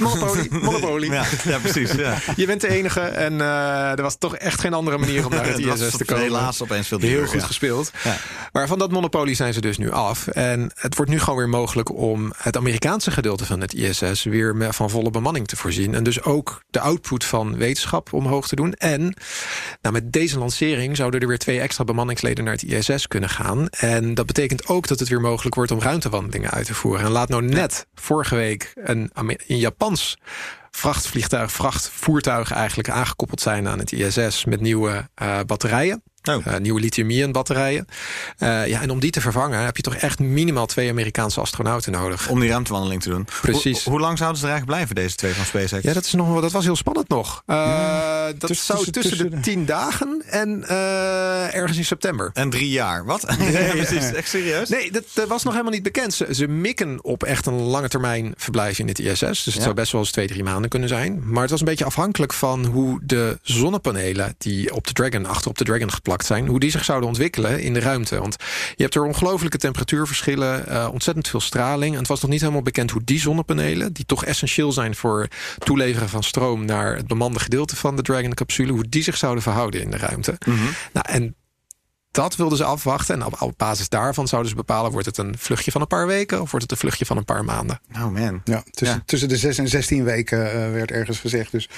Monopolie. 0.00 0.48
Monopolie. 0.64 1.10
Ja, 1.12 1.24
ja 1.44 1.58
precies. 1.58 1.92
Ja. 1.92 2.16
Je 2.36 2.46
bent 2.46 2.60
de 2.60 2.68
enige 2.68 3.00
en 3.00 3.40
eh, 3.40 3.90
er 3.90 4.02
was 4.02 4.16
toch 4.18 4.36
echt 4.36 4.60
geen 4.60 4.74
andere 4.74 4.98
manier 4.98 5.24
om 5.24 5.30
naar 5.30 5.46
het 5.46 5.58
ISS 5.66 5.96
te 5.96 6.04
komen. 6.04 6.22
helaas 6.24 6.62
opeens 6.62 6.88
veel 6.88 6.98
Heel 6.98 7.08
duurder, 7.08 7.28
goed 7.28 7.40
ja. 7.40 7.46
gespeeld. 7.46 7.90
Ja. 8.04 8.16
Maar 8.52 8.66
van 8.66 8.78
dat 8.78 8.90
monopolie 8.90 9.34
zijn 9.34 9.52
ze 9.52 9.60
dus 9.60 9.78
nu 9.78 9.90
af. 9.90 10.26
En 10.26 10.70
het 10.74 10.96
wordt 10.96 11.10
nu 11.10 11.18
gewoon 11.20 11.38
weer 11.38 11.48
mogelijk 11.48 11.90
om 11.98 12.32
het 12.36 12.56
Amerikaanse 12.56 13.10
gedeelte 13.10 13.46
van 13.46 13.60
het 13.60 13.74
ISS 13.74 14.22
weer 14.24 14.74
van 14.74 14.90
volle 14.90 15.10
bemanning 15.10 15.46
te 15.46 15.56
voorzien. 15.56 15.94
En 15.94 16.02
dus 16.02 16.22
ook 16.22 16.62
de 16.70 16.80
output 16.80 17.24
van 17.24 17.56
wetenschap 17.56 18.12
omhoog 18.12 18.48
te 18.48 18.56
doen. 18.56 18.72
En 18.72 19.00
nou, 19.80 19.94
met 19.94 20.12
deze 20.12 20.38
lancering 20.38 20.96
zouden 20.96 21.20
er 21.20 21.26
weer 21.26 21.38
twee 21.38 21.60
extra 21.60 21.84
bemanningsleden 21.84 22.44
naar 22.44 22.52
het 22.52 22.62
ISS 22.62 23.08
kunnen 23.08 23.28
gaan. 23.28 23.68
En 23.68 24.14
dat 24.14 24.26
betekent 24.26 24.66
ook 24.66 24.86
dat 24.88 24.98
het 24.98 25.08
weer 25.08 25.20
mogelijk 25.20 25.54
wordt 25.54 25.70
om 25.70 25.80
ruimtewandelingen 25.80 26.50
uit 26.50 26.66
te 26.66 26.74
voeren. 26.74 27.04
En 27.04 27.10
laat 27.10 27.28
nou 27.28 27.42
net 27.42 27.86
vorige 27.94 28.34
week 28.34 28.72
een, 28.74 29.10
een 29.14 29.58
Japans 29.58 30.16
vrachtvliegtuig, 30.70 31.52
vrachtvoertuig 31.52 32.52
eigenlijk 32.52 32.90
aangekoppeld 32.90 33.40
zijn 33.40 33.68
aan 33.68 33.78
het 33.78 33.92
ISS 33.92 34.44
met 34.44 34.60
nieuwe 34.60 35.08
eh, 35.14 35.38
batterijen. 35.46 36.02
Oh. 36.28 36.46
Eh, 36.46 36.56
nieuwe 36.60 36.80
lithium-ion 36.80 37.32
batterijen. 37.32 37.86
Eh, 38.38 38.66
ja, 38.66 38.82
en 38.82 38.90
om 38.90 39.00
die 39.00 39.10
te 39.10 39.20
vervangen 39.20 39.64
heb 39.64 39.76
je 39.76 39.82
toch 39.82 39.94
echt 39.94 40.18
minimaal 40.18 40.66
twee 40.66 40.90
Amerikaanse 40.90 41.40
astronauten 41.40 41.92
nodig. 41.92 42.28
Om 42.28 42.40
die 42.40 42.48
ruimtewandeling 42.48 43.02
te 43.02 43.08
doen. 43.08 43.26
Precies. 43.42 43.84
Hoe, 43.84 43.92
hoe 43.92 44.00
lang 44.02 44.18
zouden 44.18 44.38
ze 44.40 44.44
er 44.46 44.50
eigenlijk 44.52 44.78
blijven, 44.78 45.02
deze 45.04 45.16
twee 45.16 45.32
van 45.32 45.44
SpaceX? 45.44 45.82
Ja, 45.82 45.92
dat, 45.92 46.04
is 46.04 46.12
nog, 46.12 46.28
wel- 46.28 46.40
dat 46.40 46.52
was 46.52 46.64
heel 46.64 46.76
spannend 46.76 47.08
nog. 47.08 47.42
Eh, 47.46 48.24
dat 48.38 48.40
tussen- 48.48 48.76
zou 48.76 48.90
tussen- 48.90 49.30
de 49.30 49.40
tien 49.40 49.66
dagen 49.66 50.22
en 50.26 50.68
ergens 51.52 51.76
in 51.78 51.84
september. 51.84 52.30
En 52.32 52.50
drie 52.50 52.68
jaar. 52.70 53.04
Wat? 53.04 53.26
Ja, 53.50 53.70
precies. 53.70 54.12
Echt 54.12 54.28
serieus? 54.28 54.68
Nee, 54.68 54.92
dat, 54.92 55.04
dat 55.14 55.28
was 55.28 55.42
nog 55.42 55.52
helemaal 55.52 55.72
niet 55.74 55.82
bekend. 55.82 56.14
Ze, 56.14 56.26
ze 56.30 56.46
mikken 56.48 57.04
op 57.04 57.22
echt 57.22 57.46
een 57.46 57.60
lange 57.60 57.88
termijn 57.88 58.32
verblijf 58.36 58.78
in 58.78 58.88
het 58.88 58.98
ISS. 58.98 59.18
Dus 59.20 59.44
het 59.44 59.54
Ja. 59.54 59.60
zou 59.62 59.74
best 59.74 59.92
wel 59.92 60.00
eens 60.00 60.10
twee, 60.10 60.26
drie 60.26 60.42
maanden 60.44 60.70
kunnen 60.70 60.88
zijn. 60.88 61.20
Maar 61.30 61.42
het 61.42 61.50
was 61.50 61.60
een 61.60 61.66
beetje 61.66 61.84
afhankelijk 61.84 62.32
van 62.32 62.64
hoe 62.64 63.00
de 63.02 63.38
zonnepanelen... 63.42 64.34
die 64.38 64.74
op 64.74 64.86
de 64.86 64.92
Dragon, 64.92 65.26
achter 65.26 65.50
op 65.50 65.58
de 65.58 65.64
Dragon 65.64 65.92
geplakt 65.92 66.17
zijn... 66.22 66.46
hoe 66.46 66.60
die 66.60 66.70
zich 66.70 66.84
zouden 66.84 67.08
ontwikkelen 67.08 67.62
in 67.62 67.72
de 67.72 67.80
ruimte. 67.80 68.18
Want 68.20 68.36
je 68.76 68.82
hebt 68.82 68.94
er 68.94 69.04
ongelofelijke 69.04 69.58
temperatuurverschillen... 69.58 70.66
eh, 70.66 70.88
ontzettend 70.92 71.28
veel 71.28 71.40
straling. 71.40 71.92
En 71.92 71.98
het 71.98 72.08
was 72.08 72.20
nog 72.20 72.30
niet 72.30 72.40
helemaal 72.40 72.62
bekend 72.62 72.90
hoe 72.90 73.04
die 73.04 73.20
zonnepanelen... 73.20 73.92
die 73.92 74.06
toch 74.06 74.24
essentieel 74.24 74.72
zijn 74.72 74.94
voor 74.94 75.28
toeleveren 75.58 76.08
van 76.08 76.22
stroom... 76.22 76.64
naar 76.64 76.96
het 76.96 77.06
bemande 77.06 77.40
gedeelte 77.40 77.76
van 77.76 77.96
de 77.96 78.02
Dragon-capsule... 78.02 78.72
hoe 78.72 78.88
die 78.88 79.02
zich 79.02 79.16
zouden 79.16 79.42
verhouden 79.42 79.80
in 79.80 79.90
de 79.90 79.96
ruimte. 79.96 80.38
Nou, 80.92 81.06
en 81.08 81.34
dat 82.22 82.36
wilden 82.36 82.58
ze 82.58 82.64
afwachten. 82.64 83.14
En 83.14 83.24
op, 83.24 83.42
op 83.42 83.54
basis 83.56 83.88
daarvan 83.88 84.28
zouden 84.28 84.50
ze 84.50 84.56
bepalen... 84.56 84.90
wordt 84.90 85.06
het 85.06 85.18
een 85.18 85.34
vluchtje 85.38 85.70
van 85.70 85.80
een 85.80 85.86
paar 85.86 86.06
weken... 86.06 86.40
of 86.40 86.50
wordt 86.50 86.62
het 86.62 86.70
een 86.72 86.78
vluchtje 86.78 87.06
van 87.06 87.16
een 87.16 87.24
paar 87.24 87.44
maanden. 87.44 87.80
Oh 87.94 88.06
man. 88.06 88.40
Ja, 88.44 88.62
tussen, 88.70 88.96
Ja. 88.96 89.02
tussen 89.06 89.28
de 89.28 89.36
6 89.36 89.58
en 89.58 89.68
16 89.68 90.04
weken 90.04 90.52
eh, 90.52 90.70
werd 90.72 90.90
ergens 90.90 91.18
gezegd. 91.18 91.52
Dus, 91.52 91.68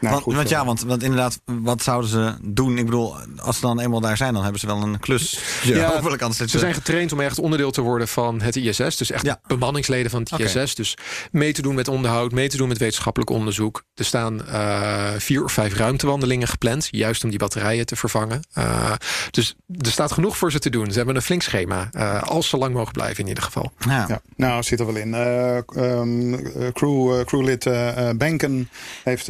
nou, 0.00 0.12
want, 0.12 0.22
goed, 0.22 0.34
want 0.34 0.46
eh, 0.46 0.52
ja, 0.52 0.64
want, 0.64 0.80
want 0.82 1.02
inderdaad, 1.02 1.40
wat 1.44 1.82
zouden 1.82 2.10
ze 2.10 2.34
doen? 2.42 2.78
Ik 2.78 2.84
bedoel, 2.84 3.16
als 3.36 3.54
ze 3.56 3.62
dan 3.62 3.80
eenmaal 3.80 4.00
daar 4.00 4.16
zijn, 4.16 4.32
dan 4.32 4.42
hebben 4.42 4.60
ze 4.60 4.66
wel 4.66 4.82
een 4.82 4.98
klus. 5.00 5.38
Ja, 5.62 5.90
hopelijk 5.94 6.22
anders 6.22 6.50
Ze 6.50 6.58
zijn 6.58 6.74
getraind 6.74 7.12
om 7.12 7.20
echt 7.20 7.38
onderdeel 7.38 7.70
te 7.70 7.80
worden 7.80 8.08
van 8.08 8.40
het 8.40 8.56
ISS. 8.56 8.96
Dus 8.96 9.10
echt 9.10 9.24
Ja. 9.24 9.40
bemanningsleden 9.46 10.10
van 10.10 10.26
het. 10.30 10.40
ISS. 10.40 10.74
Dus 10.74 10.96
mee 11.30 11.52
te 11.52 11.62
doen 11.62 11.74
met 11.74 11.88
onderhoud, 11.88 12.32
mee 12.32 12.48
te 12.48 12.56
doen 12.56 12.68
met 12.68 12.78
wetenschappelijk 12.78 13.30
onderzoek. 13.30 13.82
Er 13.94 14.04
staan 14.04 14.46
eh, 14.46 15.10
vier 15.18 15.44
of 15.44 15.52
vijf 15.52 15.74
ruimtewandelingen 15.74 16.48
gepland. 16.48 16.88
Juist 16.90 17.24
om 17.24 17.30
die 17.30 17.38
batterijen 17.38 17.86
te 17.86 17.96
vervangen. 17.96 18.40
Eh, 18.52 18.92
dus 19.30 19.56
er 19.90 19.96
staat 19.96 20.12
genoeg 20.12 20.36
voor 20.36 20.52
ze 20.52 20.58
te 20.58 20.70
doen. 20.70 20.90
Ze 20.90 20.96
hebben 20.96 21.16
een 21.16 21.22
flink 21.22 21.42
schema. 21.42 21.88
eh, 21.92 22.22
als 22.22 22.48
ze 22.48 22.56
lang 22.56 22.74
mogen 22.74 22.92
blijven 22.92 23.22
in 23.22 23.28
ieder 23.28 23.42
geval. 23.44 23.72
Ja. 23.78 24.04
Ja, 24.08 24.20
nou, 24.36 24.62
zit 24.62 24.80
er 24.80 24.86
wel 24.86 24.96
in. 24.96 25.14
Eh, 25.14 25.56
ehm, 25.56 26.34
eh, 26.34 26.68
crew, 26.72 27.24
crewlid 27.24 27.66
eh, 27.66 28.10
Banken 28.16 28.68
heeft 29.04 29.28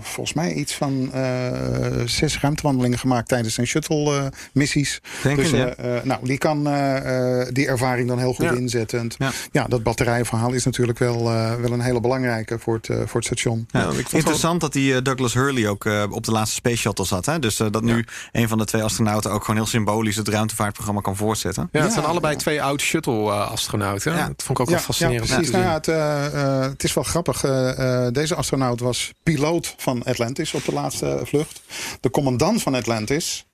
volgens 0.00 0.32
mij 0.32 0.52
iets 0.52 0.74
van 0.74 1.12
eh, 1.12 1.22
zes 2.04 2.40
ruimtewandelingen 2.40 2.98
gemaakt 2.98 3.28
tijdens 3.28 3.54
zijn 3.54 3.66
shuttle-missies. 3.66 5.00
Banken, 5.22 5.42
dus 5.42 5.52
eh, 5.52 5.58
ja. 5.58 5.74
eh, 5.74 6.02
nou, 6.04 6.26
die 6.26 6.38
kan 6.38 6.66
eh, 6.66 7.40
eh, 7.40 7.48
die 7.52 7.66
ervaring 7.66 8.08
dan 8.08 8.18
heel 8.18 8.34
goed 8.34 8.44
Ja. 8.44 8.52
inzetten. 8.52 8.98
En, 8.98 9.10
Ja. 9.18 9.30
ja. 9.52 9.64
dat 9.64 9.82
batterijverhaal 9.82 10.52
is 10.52 10.64
natuurlijk 10.64 10.98
wel, 10.98 11.30
eh, 11.30 11.54
wel 11.54 11.72
een 11.72 11.80
hele 11.80 12.00
belangrijke 12.00 12.58
voor 12.58 12.74
het, 12.74 12.86
voor 12.86 13.20
het 13.20 13.24
station. 13.24 13.66
Ja, 13.70 13.80
ik 13.80 13.86
vond 13.86 14.02
het 14.04 14.12
Interessant 14.12 14.60
dat 14.60 14.72
die 14.72 15.02
Douglas 15.02 15.34
Hurley 15.34 15.68
ook 15.68 15.84
eh, 15.84 16.04
op 16.10 16.24
de 16.24 16.32
laatste 16.32 16.54
Space 16.56 16.76
Shuttle 16.76 17.04
zat. 17.04 17.26
Hè? 17.26 17.38
Dus 17.38 17.56
dat 17.56 17.82
nu 17.82 18.04
een 18.32 18.48
van 18.48 18.58
de 18.58 18.64
twee 18.64 18.82
astronauten 18.82 19.30
ook 19.30 19.43
gewoon 19.44 19.60
heel 19.60 19.70
symbolisch 19.70 20.16
het 20.16 20.28
ruimtevaartprogramma 20.28 21.00
kan 21.00 21.16
voortzetten. 21.16 21.68
Ja, 21.72 21.78
het 21.78 21.88
Ja, 21.88 21.94
zijn 21.94 22.04
allebei 22.04 22.36
twee 22.36 22.62
oud-shuttle-astronauten. 22.62 24.12
Ja. 24.12 24.26
Dat 24.26 24.42
vond 24.42 24.58
ik 24.58 24.64
ook 24.64 24.70
wel 24.70 24.78
fascinerend. 24.78 25.30
Precies. 25.30 25.50
Nou 25.50 25.64
het, 25.64 25.88
eh, 25.88 26.26
eh, 26.26 26.60
het 26.70 26.84
is 26.84 26.94
wel 26.94 27.04
grappig. 27.04 27.44
Eh, 27.44 28.06
deze 28.12 28.34
astronaut 28.34 28.80
was 28.80 29.12
piloot 29.22 29.74
van 29.76 30.02
Atlantis 30.04 30.54
op 30.54 30.64
de 30.64 30.72
laatste 30.72 31.20
vlucht. 31.24 31.60
De 32.00 32.10
commandant 32.10 32.62
van 32.62 32.74
Atlantis. 32.74 33.46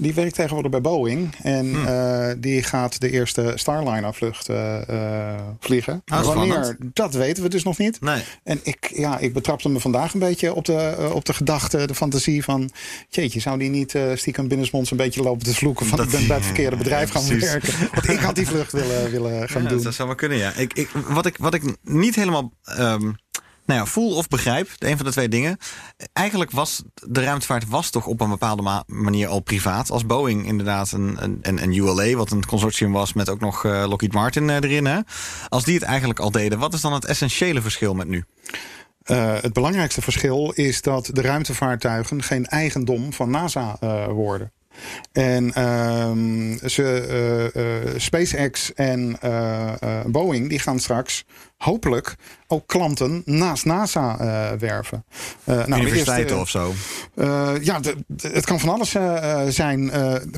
Die 0.00 0.14
werkt 0.14 0.34
tegenwoordig 0.34 0.70
bij 0.70 0.80
Boeing. 0.80 1.34
En 1.42 1.74
Hmm. 1.74 1.86
eh, 1.86 2.28
die 2.38 2.62
gaat 2.62 3.00
de 3.00 3.10
eerste 3.10 3.52
Starliner-vlucht 3.54 4.48
eh, 4.48 4.88
eh, 4.88 5.40
vliegen. 5.60 6.02
Ah, 6.06 6.24
Wanneer, 6.24 6.52
spannend. 6.52 6.78
dat 6.96 7.14
weten 7.14 7.42
we 7.42 7.48
dus 7.48 7.62
nog 7.62 7.78
niet. 7.78 8.00
Nee. 8.00 8.22
En 8.44 8.60
ik, 8.62 8.90
ja, 8.94 9.18
ik 9.18 9.32
betrapte 9.32 9.68
me 9.68 9.80
vandaag 9.80 10.12
een 10.14 10.20
beetje 10.20 10.54
op 10.54 10.64
de, 10.64 11.10
op 11.14 11.24
de 11.24 11.32
gedachte, 11.34 11.86
de 11.86 11.94
fantasie 11.94 12.44
van... 12.44 12.70
Jeetje, 13.08 13.40
zou 13.40 13.58
die 13.58 13.70
niet 13.70 13.98
stiekem 14.14 14.48
binnensmonds 14.48 14.90
een 14.90 14.96
beetje 14.96 15.22
lopen 15.22 15.44
te 15.46 15.54
vloeken... 15.54 15.86
van 15.86 15.96
Dat- 15.98 16.06
ik 16.06 16.12
ben 16.12 16.26
bij 16.26 16.36
het 16.36 16.44
verkeerde 16.44 16.76
bedrijf 16.76 17.12
Ja, 17.12 17.20
gaan 17.20 17.28
precies. 17.28 17.50
werken. 17.50 17.72
Want 17.94 18.08
ik 18.08 18.18
had 18.18 18.34
die 18.34 18.46
vlucht 18.46 18.72
willen, 18.72 19.10
willen 19.10 19.48
gaan 19.50 19.62
Ja, 19.62 19.68
doen. 19.68 19.82
dat 19.82 19.94
zou 19.94 20.08
wel 20.08 20.16
kunnen, 20.16 20.38
ja. 20.38 20.52
Ik, 20.52 20.72
ik, 20.72 20.88
wat, 21.08 21.26
ik, 21.26 21.36
wat 21.38 21.54
ik 21.54 21.62
niet 21.82 22.14
helemaal 22.14 22.52
ehm, 22.64 23.10
nou 23.70 23.82
ja, 23.82 23.90
voel 23.90 24.16
of 24.16 24.28
begrijp, 24.28 24.70
een 24.78 24.96
van 24.96 25.06
de 25.06 25.12
twee 25.12 25.28
dingen. 25.28 25.56
Eigenlijk 26.12 26.50
was 26.50 26.82
de 26.94 27.22
ruimtevaart 27.22 27.68
was 27.68 27.90
toch 27.90 28.06
op 28.06 28.20
een 28.20 28.28
bepaalde 28.28 28.62
ma- 28.62 28.84
manier 28.86 29.28
al 29.28 29.40
privaat. 29.40 29.90
Als 29.90 30.06
Boeing 30.06 30.46
inderdaad 30.46 30.92
een, 30.92 31.16
een, 31.20 31.62
een, 31.62 31.72
ULA, 31.72 32.16
wat 32.16 32.30
een 32.30 32.46
consortium 32.46 32.92
was 32.92 33.12
met 33.12 33.28
ook 33.28 33.40
nog 33.40 33.64
eh, 33.64 33.84
Lockheed 33.88 34.12
Martin 34.12 34.50
eh, 34.50 34.56
erin. 34.56 34.86
Hè? 34.86 34.98
Als 35.48 35.64
die 35.64 35.74
het 35.74 35.82
eigenlijk 35.82 36.20
al 36.20 36.30
deden, 36.30 36.58
wat 36.58 36.74
is 36.74 36.80
dan 36.80 36.92
het 36.92 37.04
essentiële 37.04 37.60
verschil 37.60 37.94
met 37.94 38.08
nu? 38.08 38.24
Eh, 39.02 39.40
het 39.40 39.52
belangrijkste 39.52 40.02
verschil 40.02 40.50
is 40.50 40.82
dat 40.82 41.10
de 41.12 41.20
ruimtevaartuigen 41.20 42.22
geen 42.22 42.46
eigendom 42.46 43.12
van 43.12 43.30
NASA 43.30 43.76
worden. 44.08 44.52
En 45.12 45.52
ehm, 45.52 46.68
ze, 46.68 46.82
eh, 46.84 47.76
eh, 47.76 47.94
SpaceX 47.96 48.74
en 48.74 49.16
eh, 49.20 49.72
Boeing 50.06 50.48
die 50.48 50.58
gaan 50.58 50.78
straks 50.78 51.24
hopelijk 51.58 52.14
ook 52.46 52.66
klanten 52.66 53.22
naast 53.24 53.64
NASA 53.64 54.16
werven. 54.58 55.04
Nou, 55.44 55.80
Universiteiten 55.80 56.36
eerste- 56.36 56.36
of 56.36 56.48
zo? 56.48 56.74
ja, 57.62 57.80
de- 57.80 57.96
de- 58.06 58.28
het 58.28 58.44
kan 58.46 58.60
van 58.60 58.68
alles 58.68 58.90
zijn. 59.54 59.90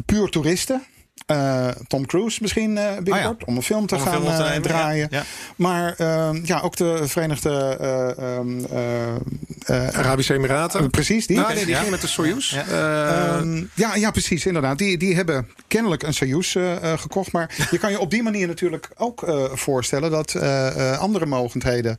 puur 0.07 0.29
toeristen. 0.29 0.83
Eh, 1.27 1.69
Tom 1.87 2.07
Cruise 2.07 2.39
misschien 2.43 2.79
eh 2.79 2.85
binnenkort. 3.03 3.45
Om 3.45 3.57
een 3.57 3.63
film 3.63 3.87
te 3.87 3.95
Om 3.95 4.01
gaan 4.01 4.13
film 4.13 4.25
op 4.27 4.31
te 4.37 4.43
eh, 4.43 4.49
nemen, 4.49 4.63
draaien. 4.63 5.09
ja, 5.11 5.19
ja. 5.19 5.25
Maar 5.57 5.95
ehm, 5.97 6.41
ja, 6.45 6.61
ook 6.61 6.77
de 6.77 7.01
Verenigde... 7.05 7.77
eh, 7.81 8.37
ehm, 8.37 8.65
eh, 8.65 9.87
eh, 9.89 9.99
Arabische 9.99 10.35
Emiraten. 10.35 10.91
precies, 10.91 11.27
die. 11.27 11.41
Ah, 11.41 11.49
nee, 11.49 11.57
die 11.65 11.67
Ja. 11.75 11.79
ging 11.79 11.91
met 11.91 12.01
de 12.01 12.07
Soyuz. 12.07 12.51
Ja. 12.51 12.65
Eh, 12.67 13.37
Ehm, 13.37 13.63
ja, 13.75 13.95
ja, 13.95 14.11
precies, 14.11 14.47
inderdaad. 14.47 14.79
Die, 14.79 14.99
die 14.99 15.15
hebben 15.15 15.49
kennelijk 15.69 16.03
een 16.03 16.15
Soyuz 16.15 16.57
eh, 16.57 16.93
eh, 16.93 16.99
gekocht. 16.99 17.33
Maar 17.33 17.55
je 17.71 17.79
kan 17.79 17.91
je 17.91 17.99
op 18.01 18.11
die 18.11 18.23
manier 18.23 18.47
natuurlijk 18.47 18.89
ook 18.97 19.23
eh, 19.23 19.45
voorstellen 19.53 20.11
dat 20.11 20.35
eh, 20.35 20.93
eh, 20.93 20.99
andere 20.99 21.27
mogendheden 21.27 21.97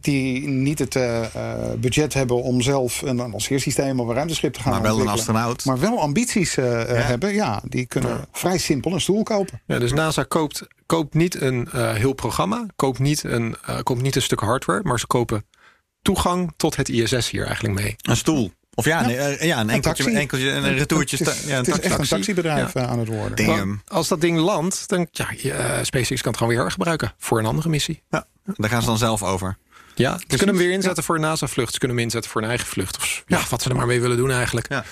die 0.00 0.48
niet 0.48 0.78
het 0.78 0.98
budget 1.80 2.14
hebben 2.14 2.42
om 2.42 2.60
zelf 2.60 3.02
een 3.02 3.16
lanceersysteem 3.16 4.00
of 4.00 4.08
een 4.08 4.14
ruimteschip 4.14 4.52
te 4.54 4.60
gaan 4.60 4.72
Maar 4.72 4.82
wel 4.82 5.00
een 5.00 5.08
astronaut. 5.08 5.64
Maar 5.64 5.78
wel 5.80 6.00
ambities 6.00 6.54
Ja. 6.54 6.62
hebben, 6.86 7.34
ja, 7.34 7.60
die 7.64 7.86
kunnen 7.86 8.24
vrij 8.32 8.58
simpel 8.66 8.92
een 8.92 9.00
stoel 9.00 9.22
kopen. 9.22 9.60
Ja, 9.66 9.78
dus 9.78 9.92
NASA 9.92 10.22
koopt, 10.22 10.66
koopt 10.86 11.14
niet 11.14 11.40
een 11.40 11.68
eh, 11.72 11.92
heel 11.92 12.12
programma, 12.12 12.66
koopt 12.76 12.98
niet, 12.98 13.24
een, 13.24 13.56
eh, 13.64 13.78
koopt 13.82 14.02
niet 14.02 14.16
een 14.16 14.22
stuk 14.22 14.40
hardware, 14.40 14.80
maar 14.82 14.98
ze 14.98 15.06
kopen 15.06 15.44
toegang 16.02 16.52
tot 16.56 16.76
het 16.76 16.88
ISS 16.88 17.30
hier 17.30 17.46
eigenlijk 17.46 17.80
mee. 17.80 17.96
Een 18.02 18.16
stoel. 18.16 18.52
Of 18.74 18.84
ja, 18.84 19.06
nee, 19.06 19.16
eh, 19.16 19.46
ja 19.46 19.60
een 19.60 19.70
enkeltje, 19.70 20.02
taxi. 20.02 20.18
enkeltje 20.18 20.50
en 20.50 20.64
een 20.64 20.76
retourtje. 20.76 21.16
Het 21.16 21.26
is, 21.26 21.44
ja, 21.44 21.50
een 21.50 21.56
het 21.56 21.66
is 21.66 21.74
echt 21.74 21.84
een 21.84 21.90
taxi. 21.90 22.14
taxibedrijf 22.14 22.76
aan 22.76 22.98
het 22.98 23.08
worden. 23.08 23.46
Damn. 23.46 23.82
Als 23.86 24.08
dat 24.08 24.20
ding 24.20 24.38
landt, 24.38 24.88
dan 24.88 25.08
ja, 25.10 25.84
SpaceX 25.84 26.20
kan 26.20 26.30
het 26.30 26.36
gewoon 26.36 26.52
weer 26.52 26.62
hergebruiken 26.62 27.12
voor 27.18 27.38
een 27.38 27.46
andere 27.46 27.68
missie. 27.68 28.02
Ja, 28.08 28.26
daar 28.44 28.70
gaan 28.70 28.80
ze 28.80 28.86
dan 28.86 28.98
zelf 28.98 29.22
over. 29.22 29.58
Ja, 29.98 30.18
ze 30.18 30.26
kunnen 30.36 30.48
hem 30.56 30.64
weer 30.64 30.72
inzetten 30.72 31.04
voor 31.04 31.14
een 31.14 31.20
NASA-vlucht. 31.20 31.72
Ze 31.72 31.78
kunnen 31.78 31.96
hem 31.96 32.06
inzetten 32.06 32.30
voor 32.30 32.42
een 32.42 32.48
eigen 32.48 32.66
vlucht. 32.66 32.96
Of 32.96 33.22
ja, 33.26 33.40
wat 33.50 33.62
ze 33.62 33.68
er 33.70 33.76
maar 33.76 33.86
mee 33.86 34.00
willen 34.00 34.16
doen 34.16 34.30
eigenlijk. 34.30 34.68
Ja. 34.68 34.84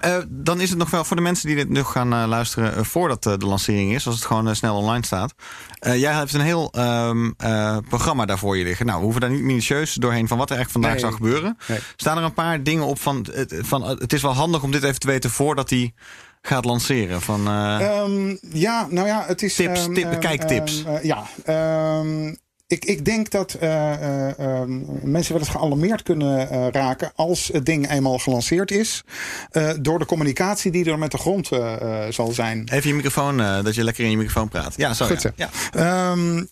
Eh, 0.00 0.16
dan 0.28 0.60
is 0.60 0.68
het 0.70 0.78
nog 0.78 0.90
wel 0.90 1.04
voor 1.04 1.16
de 1.16 1.22
mensen 1.22 1.46
die 1.46 1.56
dit 1.56 1.68
nog 1.68 1.92
gaan 1.92 2.12
eh, 2.12 2.24
luisteren 2.28 2.76
eh, 2.76 2.82
voordat 2.84 3.26
eh, 3.26 3.32
de 3.38 3.46
lancering 3.46 3.94
is, 3.94 4.06
als 4.06 4.14
het 4.14 4.24
gewoon 4.24 4.56
snel 4.56 4.76
online 4.76 5.04
staat. 5.06 5.34
Eh, 5.78 6.00
jij 6.00 6.12
hebt 6.12 6.32
een 6.32 6.40
heel 6.40 6.72
ehm, 6.72 7.30
eh, 7.36 7.76
programma 7.88 8.24
daarvoor 8.26 8.56
je 8.56 8.64
liggen. 8.64 8.86
Nou, 8.86 8.98
we 8.98 9.02
hoeven 9.04 9.20
daar 9.20 9.30
niet 9.30 9.42
minutieus 9.42 9.94
doorheen 9.94 10.28
van 10.28 10.38
wat 10.38 10.50
er 10.50 10.56
eigenlijk 10.56 10.84
vandaag 10.86 11.02
Nee. 11.02 11.10
zou 11.10 11.12
gebeuren. 11.24 11.58
Nee. 11.68 11.78
Staan 11.96 12.18
er 12.18 12.24
een 12.24 12.34
paar 12.34 12.62
dingen 12.62 12.84
op 12.84 13.00
van, 13.00 13.26
het- 13.32 13.54
van 13.62 13.82
het 13.82 14.12
is 14.12 14.22
wel 14.22 14.34
handig 14.34 14.62
om 14.62 14.70
dit 14.70 14.82
even 14.82 15.00
te 15.00 15.06
weten 15.06 15.30
voordat 15.30 15.70
hij 15.70 15.92
gaat 16.42 16.64
lanceren? 16.64 17.20
Van, 17.20 17.46
eh, 17.48 17.98
Ehm, 17.98 18.36
ja, 18.52 18.86
nou 18.90 19.06
ja, 19.06 19.24
het 19.26 19.42
is. 19.42 19.54
Tips, 19.54 19.80
ehm, 19.84 19.94
tip- 19.94 20.20
kijktips. 20.20 20.84
eh, 20.84 21.04
ja, 21.04 21.22
ehm, 21.44 22.34
ik, 22.70 22.84
ik 22.84 23.04
denk 23.04 23.30
dat 23.30 23.54
eh, 23.54 23.92
eh, 23.92 24.38
ehm, 24.38 24.80
mensen 25.02 25.32
wel 25.32 25.42
eens 25.42 25.50
gealarmeerd 25.50 26.02
kunnen 26.02 26.50
eh, 26.50 26.66
raken 26.70 27.12
als 27.14 27.50
het 27.52 27.66
ding 27.66 27.90
eenmaal 27.90 28.18
gelanceerd 28.18 28.70
is. 28.70 29.04
door 29.80 29.98
de 29.98 30.04
communicatie 30.04 30.70
die 30.70 30.90
er 30.90 30.98
met 30.98 31.10
de 31.10 31.18
grond 31.18 31.48
zal 32.08 32.32
zijn. 32.32 32.68
Even 32.72 32.88
je 32.88 32.94
microfoon, 32.94 33.36
dat 33.36 33.74
je 33.74 33.84
lekker 33.84 34.04
in 34.04 34.10
je 34.10 34.16
microfoon 34.16 34.48
praat. 34.48 34.74
Ja, 34.76 34.94
zo. 34.94 35.06
Goed 35.06 35.32
ja. 35.36 35.50
Ehm, 35.72 36.44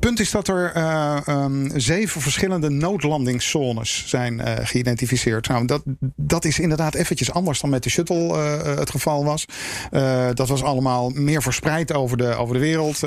punt 0.00 0.20
is 0.20 0.30
dat 0.30 0.48
er 0.48 0.72
eh, 0.72 1.16
ehm, 1.26 1.78
zeven 1.78 2.20
verschillende 2.20 2.68
noodlandingszones 2.68 4.04
zijn 4.06 4.42
geïdentificeerd. 4.62 5.48
Nou, 5.48 5.66
dat, 5.66 5.82
dat 6.16 6.44
is 6.44 6.58
inderdaad 6.58 6.94
eventjes 6.94 7.32
anders 7.32 7.60
dan 7.60 7.70
met 7.70 7.82
de 7.82 7.90
shuttle 7.90 8.36
het 8.78 8.90
geval 8.90 9.24
was. 9.24 9.44
Dat 10.34 10.48
was 10.48 10.62
allemaal 10.62 11.10
meer 11.10 11.42
verspreid 11.42 11.92
over 11.92 12.16
de, 12.16 12.34
over 12.34 12.54
de 12.54 12.60
wereld. 12.60 13.02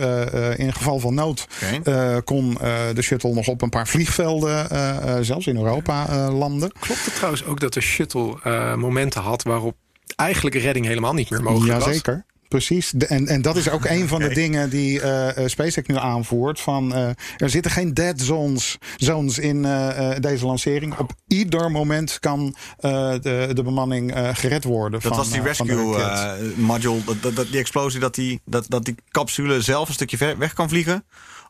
In 0.56 0.74
geval 0.74 1.00
van 1.00 1.14
nood 1.14 1.48
eh, 1.84 2.18
kon 2.42 2.58
eh, 2.62 2.80
de 2.94 3.02
shuttle 3.02 3.34
nog 3.34 3.48
op 3.48 3.62
een 3.62 3.70
paar 3.70 3.88
vliegvelden, 3.88 4.70
eh, 4.70 5.16
eh, 5.18 5.24
zelfs 5.24 5.48
in 5.48 5.56
Europa, 5.58 6.08
eh, 6.10 6.38
landen. 6.38 6.72
Klopt 6.80 7.06
het 7.06 7.16
trouwens 7.16 7.46
ook 7.46 7.60
dat 7.60 7.74
de 7.74 7.82
shuttle 7.82 8.38
eh, 8.44 8.76
momenten 8.76 9.22
had 9.22 9.44
waarop 9.44 9.76
eigenlijk 10.16 10.56
redding 10.56 10.86
helemaal 10.86 11.14
niet 11.14 11.30
meer 11.30 11.44
mogelijk 11.44 11.74
was. 11.80 11.86
Jazeker. 11.86 12.26
Precies. 12.48 12.92
De- 12.96 13.06
en, 13.06 13.28
en 13.28 13.42
dat 13.42 13.56
is 13.56 13.70
ook 13.70 13.86
een 13.86 14.08
van 14.08 14.20
de 14.20 14.30
dingen 14.44 14.70
die 14.70 15.02
eh 15.02 15.38
eh, 15.38 15.48
SpaceX 15.48 15.88
nu 15.88 15.96
aanvoert. 15.98 16.60
Van, 16.60 16.94
eh, 16.96 17.10
er 17.38 17.50
zitten 17.50 17.72
geen 17.72 17.94
dead 17.94 18.20
zones, 18.22 18.78
zones 18.98 19.40
in 19.40 19.66
eh, 19.66 20.12
eh, 20.12 20.22
deze 20.22 20.46
lancering. 20.46 20.98
Op 20.98 21.12
ieder 21.28 21.72
moment 21.72 22.20
kan 22.20 22.56
eh, 22.80 23.12
de, 23.22 23.50
de 23.54 23.64
bemanning 23.64 24.14
eh, 24.14 24.30
gered 24.34 24.64
worden. 24.64 25.00
Dat 25.00 25.10
van, 25.10 25.18
was 25.18 25.32
die 25.32 25.42
rescue 25.42 25.96
eh, 25.96 26.32
module. 26.56 27.00
Dat- 27.34 27.48
die 27.52 27.60
explosie, 27.60 28.00
dat 28.00 28.16
die, 28.16 28.42
dat, 28.46 28.66
dat 28.68 28.86
die 28.86 28.96
capsule 29.12 29.62
zelf 29.62 29.88
een 29.88 29.94
stukje 29.94 30.18
ver- 30.18 30.38
weg 30.38 30.54
kan 30.54 30.70
vliegen. 30.70 31.04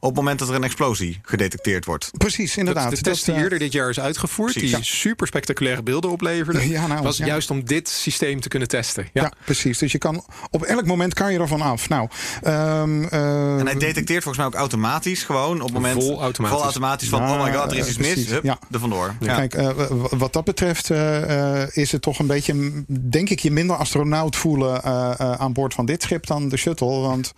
Op 0.03 0.07
het 0.07 0.17
moment 0.17 0.39
dat 0.39 0.49
er 0.49 0.55
een 0.55 0.63
explosie 0.63 1.19
gedetecteerd 1.23 1.85
wordt. 1.85 2.11
Precies, 2.17 2.57
inderdaad. 2.57 2.89
Dat, 2.89 2.95
de 2.95 3.01
test 3.01 3.25
die 3.25 3.33
eh, 3.35 3.41
eerder 3.41 3.59
dit 3.59 3.71
jaar 3.71 3.89
is 3.89 3.99
uitgevoerd, 3.99 4.51
Precies. 4.51 4.69
die 4.69 4.79
Ja. 4.79 4.83
super 4.85 5.27
spectaculaire 5.27 5.83
beelden 5.83 6.11
opleverde, 6.11 6.69
Ja, 6.69 6.87
nou, 6.87 7.03
was 7.03 7.17
ja. 7.17 7.25
juist 7.25 7.49
om 7.51 7.65
dit 7.65 7.89
systeem 7.89 8.39
te 8.41 8.47
kunnen 8.49 8.67
testen. 8.67 9.09
Ja. 9.13 9.21
ja. 9.23 9.31
precies. 9.45 9.77
Dus 9.77 9.91
je 9.91 9.97
kan 9.97 10.23
op 10.49 10.63
elk 10.63 10.85
moment 10.85 11.13
kan 11.13 11.33
je 11.33 11.39
ervan 11.39 11.61
af. 11.61 11.89
Nou, 11.89 12.07
ehm, 12.41 13.03
eh, 13.03 13.59
En 13.59 13.65
hij 13.65 13.75
detecteert 13.77 14.23
volgens 14.23 14.37
mij 14.37 14.45
ook 14.45 14.53
automatisch 14.55 15.23
gewoon 15.23 15.55
op 15.57 15.63
het 15.63 15.73
moment. 15.73 16.03
Vol 16.03 16.21
automatisch. 16.21 16.55
Vol 16.57 16.65
automatisch 16.65 17.09
van, 17.09 17.21
Ja, 17.21 17.33
oh 17.37 17.43
my 17.43 17.53
god, 17.53 17.71
er 17.71 17.77
is 17.77 17.87
iets 17.87 17.97
mis. 17.97 18.25
Hup, 18.29 18.43
Ja. 18.43 18.59
er 18.71 18.79
vandoor. 18.79 19.15
Ja. 19.19 19.35
Kijk, 19.35 19.53
eh, 19.53 19.69
wat 20.09 20.33
dat 20.33 20.43
betreft 20.43 20.89
eh, 20.89 21.61
eh, 21.63 21.69
is 21.73 21.91
het 21.91 22.01
toch 22.01 22.19
een 22.19 22.27
beetje, 22.27 22.83
denk 22.87 23.29
ik, 23.29 23.39
je 23.39 23.51
minder 23.51 23.75
astronaut 23.75 24.35
voelen 24.35 24.83
eh, 24.83 25.11
eh, 25.17 25.31
aan 25.31 25.53
boord 25.53 25.73
van 25.73 25.85
dit 25.85 26.03
schip 26.03 26.25
dan 26.27 26.49
de 26.49 26.57
shuttle. 26.57 26.99
Want 26.99 27.33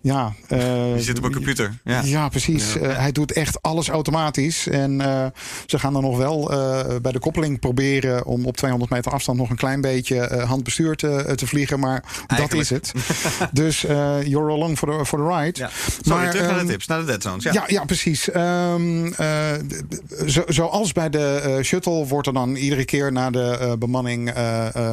ja. 0.00 0.32
eh, 0.48 0.94
Je 0.96 1.02
zit 1.02 1.18
op 1.18 1.24
een 1.24 1.32
computer. 1.32 1.78
Ja. 1.84 2.02
Ja, 2.08 2.28
precies. 2.28 2.76
Eh, 2.76 2.98
hij 2.98 3.12
doet 3.12 3.32
echt 3.32 3.62
alles 3.62 3.88
automatisch. 3.88 4.66
En 4.66 5.00
eh, 5.00 5.26
ze 5.66 5.78
gaan 5.78 5.92
dan 5.92 6.02
nog 6.02 6.16
wel 6.16 6.52
eh, 6.52 6.96
bij 7.02 7.12
de 7.12 7.18
koppeling 7.18 7.60
proberen 7.60 8.24
om 8.24 8.46
op 8.46 8.56
200 8.56 8.90
meter 8.90 9.12
afstand 9.12 9.38
nog 9.38 9.50
een 9.50 9.56
klein 9.56 9.80
beetje 9.80 10.20
eh, 10.20 10.48
handbestuur 10.48 10.96
te, 10.96 11.32
te 11.34 11.46
vliegen. 11.46 11.80
Maar 11.80 12.04
dat 12.36 12.52
is 12.52 12.70
het. 12.70 12.92
dus 13.52 13.80
you're 14.24 14.50
along 14.50 14.78
for 14.78 14.88
the, 14.88 15.06
for 15.06 15.18
the 15.18 15.36
ride. 15.36 15.58
Ja. 15.58 15.70
Sorry, 16.02 16.22
Maar, 16.22 16.30
terug 16.30 16.46
naar 16.46 16.54
de 16.54 16.60
ehm, 16.60 16.68
tips, 16.68 16.86
naar 16.86 16.98
de 16.98 17.04
dead 17.04 17.22
zones. 17.22 17.44
Ja. 17.44 17.52
ja, 17.52 17.64
ja, 17.66 17.84
precies. 17.84 18.30
Ehm, 18.30 19.12
eh, 19.12 19.28
zo, 20.26 20.42
zoals 20.46 20.92
bij 20.92 21.10
de 21.10 21.58
shuttle 21.62 22.06
wordt 22.06 22.26
er 22.26 22.32
dan 22.32 22.54
iedere 22.54 22.84
keer 22.84 23.12
naar 23.12 23.32
de 23.32 23.76
bemanning, 23.78 24.34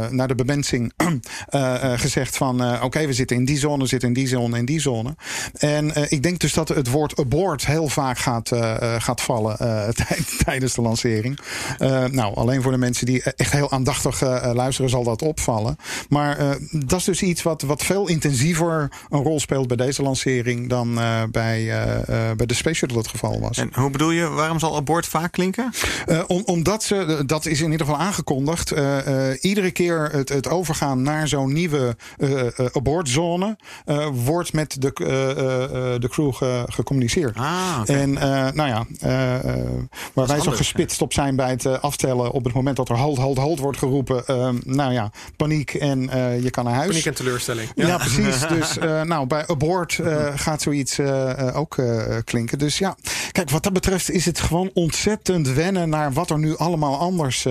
naar 0.10 0.28
de 0.28 0.36
bemensing 0.36 0.94
gezegd 2.06 2.38
van 2.38 2.82
oké, 2.84 3.06
we 3.06 3.14
zitten 3.14 3.38
in 3.38 3.46
die 3.46 3.58
zone, 3.58 3.86
zitten 3.86 4.08
in 4.08 4.14
die 4.14 4.28
zone, 4.28 4.58
in 4.58 4.66
die 4.66 4.82
zone. 4.82 5.16
En 5.54 6.12
ik 6.12 6.24
denk 6.24 6.40
dus 6.40 6.54
dat 6.54 6.68
het 6.68 6.90
woord 6.90 7.05
abort 7.14 7.66
heel 7.66 7.88
vaak 7.88 8.18
gaat, 8.18 8.52
eh, 8.52 8.96
eh, 8.96 9.02
gaat 9.02 9.22
vallen 9.22 9.58
eh, 9.58 9.88
tij- 10.06 10.20
tijdens 10.46 10.74
de 10.74 10.82
lancering. 10.82 11.40
Nou, 12.12 12.36
alleen 12.36 12.62
voor 12.62 12.72
de 12.72 12.78
mensen 12.78 13.06
die 13.06 13.24
echt 13.24 13.52
heel 13.52 13.72
aandachtig 13.72 14.22
luisteren 14.54 14.90
zal 14.90 15.04
dat 15.04 15.22
opvallen. 15.22 15.78
Maar 16.10 16.58
dat 16.72 17.00
is 17.00 17.06
dus 17.06 17.22
iets 17.22 17.44
wat, 17.44 17.62
wat 17.62 17.84
veel 17.84 18.08
intensiever 18.08 18.92
een 19.10 19.22
rol 19.24 19.40
speelt 19.40 19.68
bij 19.68 19.78
deze 19.78 20.02
lancering 20.02 20.70
dan 20.70 20.94
bij, 21.32 21.66
bij 22.38 22.46
de 22.46 22.54
Space 22.54 22.76
Shuttle 22.76 22.98
het 22.98 23.08
geval 23.08 23.40
was. 23.40 23.58
En 23.58 23.70
hoe 23.74 23.90
bedoel 23.90 24.12
je, 24.12 24.30
waarom 24.30 24.60
zal 24.60 24.76
abort 24.76 25.06
vaak 25.06 25.32
klinken? 25.32 25.74
Om, 26.28 26.42
omdat 26.46 26.84
ze, 26.84 27.24
dat 27.26 27.46
is 27.46 27.62
in 27.62 27.72
ieder 27.72 27.86
geval 27.86 28.02
aangekondigd, 28.02 28.74
iedere 29.42 29.72
keer 29.72 30.10
het, 30.12 30.30
het 30.30 30.50
overgaan 30.50 31.02
naar 31.02 31.28
zo'n 31.28 31.54
nieuwe 31.54 31.96
abortzone 32.74 33.58
wordt 34.14 34.54
met 34.54 34.82
de, 34.82 34.92
de 36.00 36.08
crew 36.10 36.34
ge- 36.34 36.64
Ah. 37.36 37.82
En 37.86 38.18
eh, 38.18 38.52
nou 38.52 38.70
ja, 38.70 38.86
eh, 39.00 39.36
eh, 39.36 39.66
waar 40.14 40.28
wij 40.28 40.40
zo 40.40 40.52
gespitst 40.52 41.02
op 41.02 41.14
zijn 41.14 41.36
bij 41.36 41.50
het 41.50 41.82
aftellen 41.82 42.32
op 42.32 42.44
het 42.44 42.54
moment 42.54 42.76
dat 42.76 42.90
er 42.90 42.98
hold, 42.98 43.18
hold, 43.18 43.38
hold 43.38 43.60
wordt 43.60 43.78
geroepen, 43.78 44.28
eh, 44.28 44.50
nou 44.64 44.94
ja, 44.94 45.12
paniek 45.36 45.74
en 45.74 46.00
je 46.42 46.50
kan 46.50 46.64
naar 46.64 46.74
huis. 46.74 46.88
Paniek 46.88 47.06
en 47.06 47.16
teleurstelling. 47.16 47.70
Ja, 47.76 47.98
precies. 47.98 48.44
Dus 48.56 48.78
nou, 49.04 49.28
bij 49.28 49.48
abort 49.48 50.00
gaat 50.36 50.62
zoiets 50.62 51.00
ook 51.54 51.84
klinken. 52.24 52.58
Dus 52.58 52.78
ja, 52.78 52.96
kijk, 53.32 53.50
wat 53.50 53.64
dat 53.64 53.74
betreft 53.74 54.12
is 54.12 54.26
het 54.26 54.40
gewoon 54.40 54.70
ontzettend 54.74 55.48
wennen 55.48 55.90
naar 55.90 56.14
wat 56.14 56.30
er 56.30 56.40
nu 56.40 56.58
allemaal 56.58 56.98
anders 56.98 57.46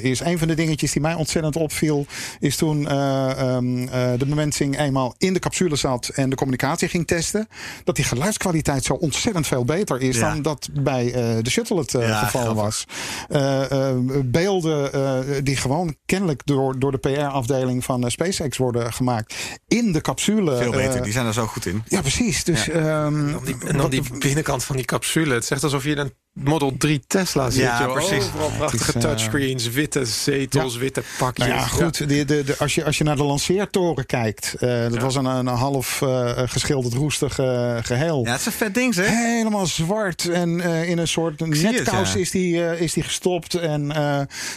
is. 0.00 0.20
Een 0.20 0.38
van 0.38 0.48
de 0.48 0.54
dingetjes 0.54 0.92
die 0.92 1.02
mij 1.02 1.14
ontzettend 1.14 1.56
opviel, 1.56 2.06
is 2.40 2.56
toen 2.56 2.88
eh, 2.88 3.30
ehm, 3.30 3.88
eh, 3.88 4.18
de 4.18 4.26
bemensing 4.26 4.78
eenmaal 4.78 5.14
in 5.18 5.32
de 5.32 5.38
capsule 5.38 5.76
zat 5.76 6.08
en 6.08 6.30
de 6.30 6.36
communicatie 6.36 6.88
ging 6.88 7.06
testen, 7.06 7.48
dat 7.84 7.96
die 7.96 8.04
geluidskwaliteit 8.04 8.84
zo 8.88 8.94
ontzettend 8.94 9.46
veel 9.46 9.64
beter 9.64 10.00
is 10.00 10.16
Ja. 10.16 10.28
dan 10.32 10.42
dat 10.42 10.68
bij 10.80 11.06
eh, 11.12 11.42
de 11.42 11.50
shuttle 11.50 11.78
het 11.78 11.94
eh, 11.94 12.08
Ja, 12.08 12.18
geval 12.24 12.40
grappig. 12.40 12.62
was. 12.62 12.84
Eh, 13.28 13.92
beelden 14.24 14.92
eh, 14.92 15.18
die 15.42 15.56
gewoon 15.56 15.96
kennelijk 16.06 16.40
door, 16.44 16.78
door 16.78 16.90
de 16.92 16.98
PR-afdeling 16.98 17.84
van 17.84 18.04
eh, 18.04 18.10
SpaceX 18.10 18.56
worden 18.56 18.92
gemaakt 18.92 19.34
in 19.68 19.92
de 19.92 20.00
capsule. 20.00 20.56
Veel 20.56 20.70
beter, 20.70 21.02
die 21.02 21.12
zijn 21.12 21.26
er 21.26 21.32
zo 21.32 21.46
goed 21.46 21.66
in. 21.66 21.82
ja, 21.88 22.00
precies. 22.00 22.44
Dus, 22.44 22.64
Ja. 22.64 22.72
ehm, 22.72 23.44
Die- 23.44 23.56
en 23.66 23.76
dan 23.76 23.90
die 23.90 24.02
binnenkant 24.18 24.64
van 24.64 24.76
die 24.76 24.84
capsule. 24.84 25.34
Het 25.34 25.50
echt 25.50 25.64
alsof 25.64 25.84
je 25.84 25.96
een 25.96 26.12
Model 26.32 26.74
3 26.78 27.02
Tesla 27.06 27.50
zit. 27.50 27.62
Ja, 27.62 27.82
joh. 27.82 27.92
precies. 27.92 28.24
Overal 28.24 28.50
prachtige 28.50 28.88
is, 28.88 28.94
eh, 28.94 29.00
touchscreens, 29.00 29.70
witte 29.70 30.04
zetels, 30.04 30.76
witte 30.76 31.02
pakjes. 31.18 31.46
nou 31.46 31.58
ja, 31.58 31.66
goed. 31.66 32.08
De, 32.08 32.24
de, 32.24 32.44
de, 32.44 32.54
als, 32.58 32.74
je, 32.74 32.84
als 32.84 32.98
je 32.98 33.04
naar 33.04 33.16
de 33.16 33.24
lanceertoren 33.24 34.06
kijkt, 34.06 34.54
eh, 34.54 34.82
dat 34.88 35.02
was 35.02 35.14
een, 35.14 35.24
een 35.24 35.46
half 35.46 36.02
eh, 36.02 36.32
geschilderd 36.46 36.94
roestig 36.94 37.38
eh, 37.38 37.76
geheel. 37.82 38.24
Ja, 38.24 38.30
het 38.30 38.40
is 38.40 38.46
een 38.46 38.52
vet 38.52 38.74
ding, 38.74 38.94
zeg. 38.94 39.08
Helemaal 39.08 39.66
zwart 39.66 40.28
en 40.28 40.60
in 40.60 40.98
een 40.98 41.08
soort 41.08 41.40
het, 41.40 41.62
netkous 41.62 42.14
is, 42.14 42.30
die, 42.30 42.78
is 42.78 42.92
die 42.92 43.02
gestopt. 43.02 43.54
En 43.54 43.92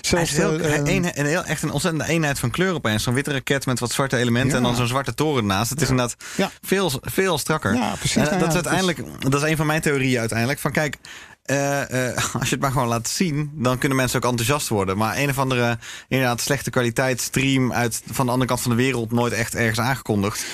zelfs 0.02 0.32
is 0.32 0.38
heel, 0.38 0.60
een, 0.60 1.20
een 1.20 1.26
heel, 1.26 1.44
echt 1.44 1.64
een 1.64 1.72
ontzettende 1.72 2.08
eenheid 2.08 2.40
van 2.40 2.50
kleur 2.50 2.74
opeens. 2.74 3.04
Zo'n 3.04 3.14
witte 3.14 3.32
raket 3.32 3.66
met 3.66 3.80
wat 3.80 3.92
zwarte 3.92 4.18
elementen 4.18 4.58
en 4.58 4.64
dan 4.64 4.76
zo'n 4.76 4.88
zwarte 4.88 5.14
toren 5.14 5.38
ernaast. 5.38 5.70
Het 5.70 5.82
is 5.82 5.90
inderdaad 5.90 6.16
veel, 6.62 6.92
veel 7.02 7.38
strakker. 7.38 7.74
Ja, 7.74 7.96
precies. 7.96 8.16
Nou 8.16 8.40
dat, 8.40 8.48
is 8.48 8.54
uiteindelijk, 8.54 9.04
dat 9.20 9.44
is 9.44 9.50
een 9.50 9.58
van 9.58 9.66
mijn 9.66 9.82
theorieën 9.82 10.20
uiteindelijk. 10.20 10.60
Van 10.60 10.72
kijk, 10.72 10.98
eh, 11.46 12.10
eh, 12.10 12.16
als 12.40 12.44
je 12.50 12.56
het 12.56 12.60
maar 12.60 12.72
gewoon 12.72 12.88
laat 12.88 13.08
zien, 13.08 13.52
dan 13.54 13.78
kunnen 13.78 13.98
mensen 13.98 14.18
ook 14.24 14.30
enthousiast 14.30 14.68
worden. 14.68 14.98
Maar 14.98 15.18
een 15.18 15.30
of 15.30 15.40
andere 15.40 15.78
inderdaad 16.08 16.42
slechte 16.42 16.70
kwaliteit 16.70 17.22
stream 17.22 17.74
uit 17.74 18.02
van 18.12 18.26
de 18.26 18.32
andere 18.32 18.48
kant 18.50 18.62
van 18.62 18.72
de 18.72 18.78
wereld 18.78 19.12
nooit 19.12 19.34
echt 19.34 19.56
ergens 19.56 19.80
aangekondigd. 19.80 20.46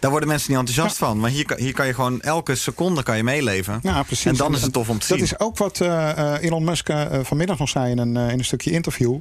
Daar 0.00 0.10
worden 0.10 0.28
mensen 0.28 0.50
niet 0.50 0.58
enthousiast 0.58 0.96
van. 0.98 1.20
Maar 1.20 1.30
hier, 1.30 1.44
kan- 1.44 1.58
hier 1.58 1.72
kan 1.72 1.86
je 1.86 1.94
gewoon 1.94 2.20
elke 2.20 2.54
seconde 2.54 3.02
kan 3.02 3.16
je 3.16 3.22
meeleven. 3.22 3.78
Ja, 3.82 4.02
precies. 4.02 4.24
En 4.24 4.34
dan 4.36 4.54
is 4.54 4.62
het 4.62 4.72
tof 4.72 4.88
om 4.88 4.98
te 4.98 5.06
dat 5.08 5.16
zien. 5.16 5.26
is 5.26 5.38
ook 5.38 5.58
wat 5.58 5.80
eh, 5.80 6.32
Elon 6.40 6.64
Musk 6.64 6.88
vanmiddag 7.22 7.58
nog 7.58 7.68
zei 7.68 7.90
in 7.90 7.98
een, 7.98 8.16
in 8.16 8.38
een 8.38 8.44
stukje 8.44 8.70
interview. 8.70 9.18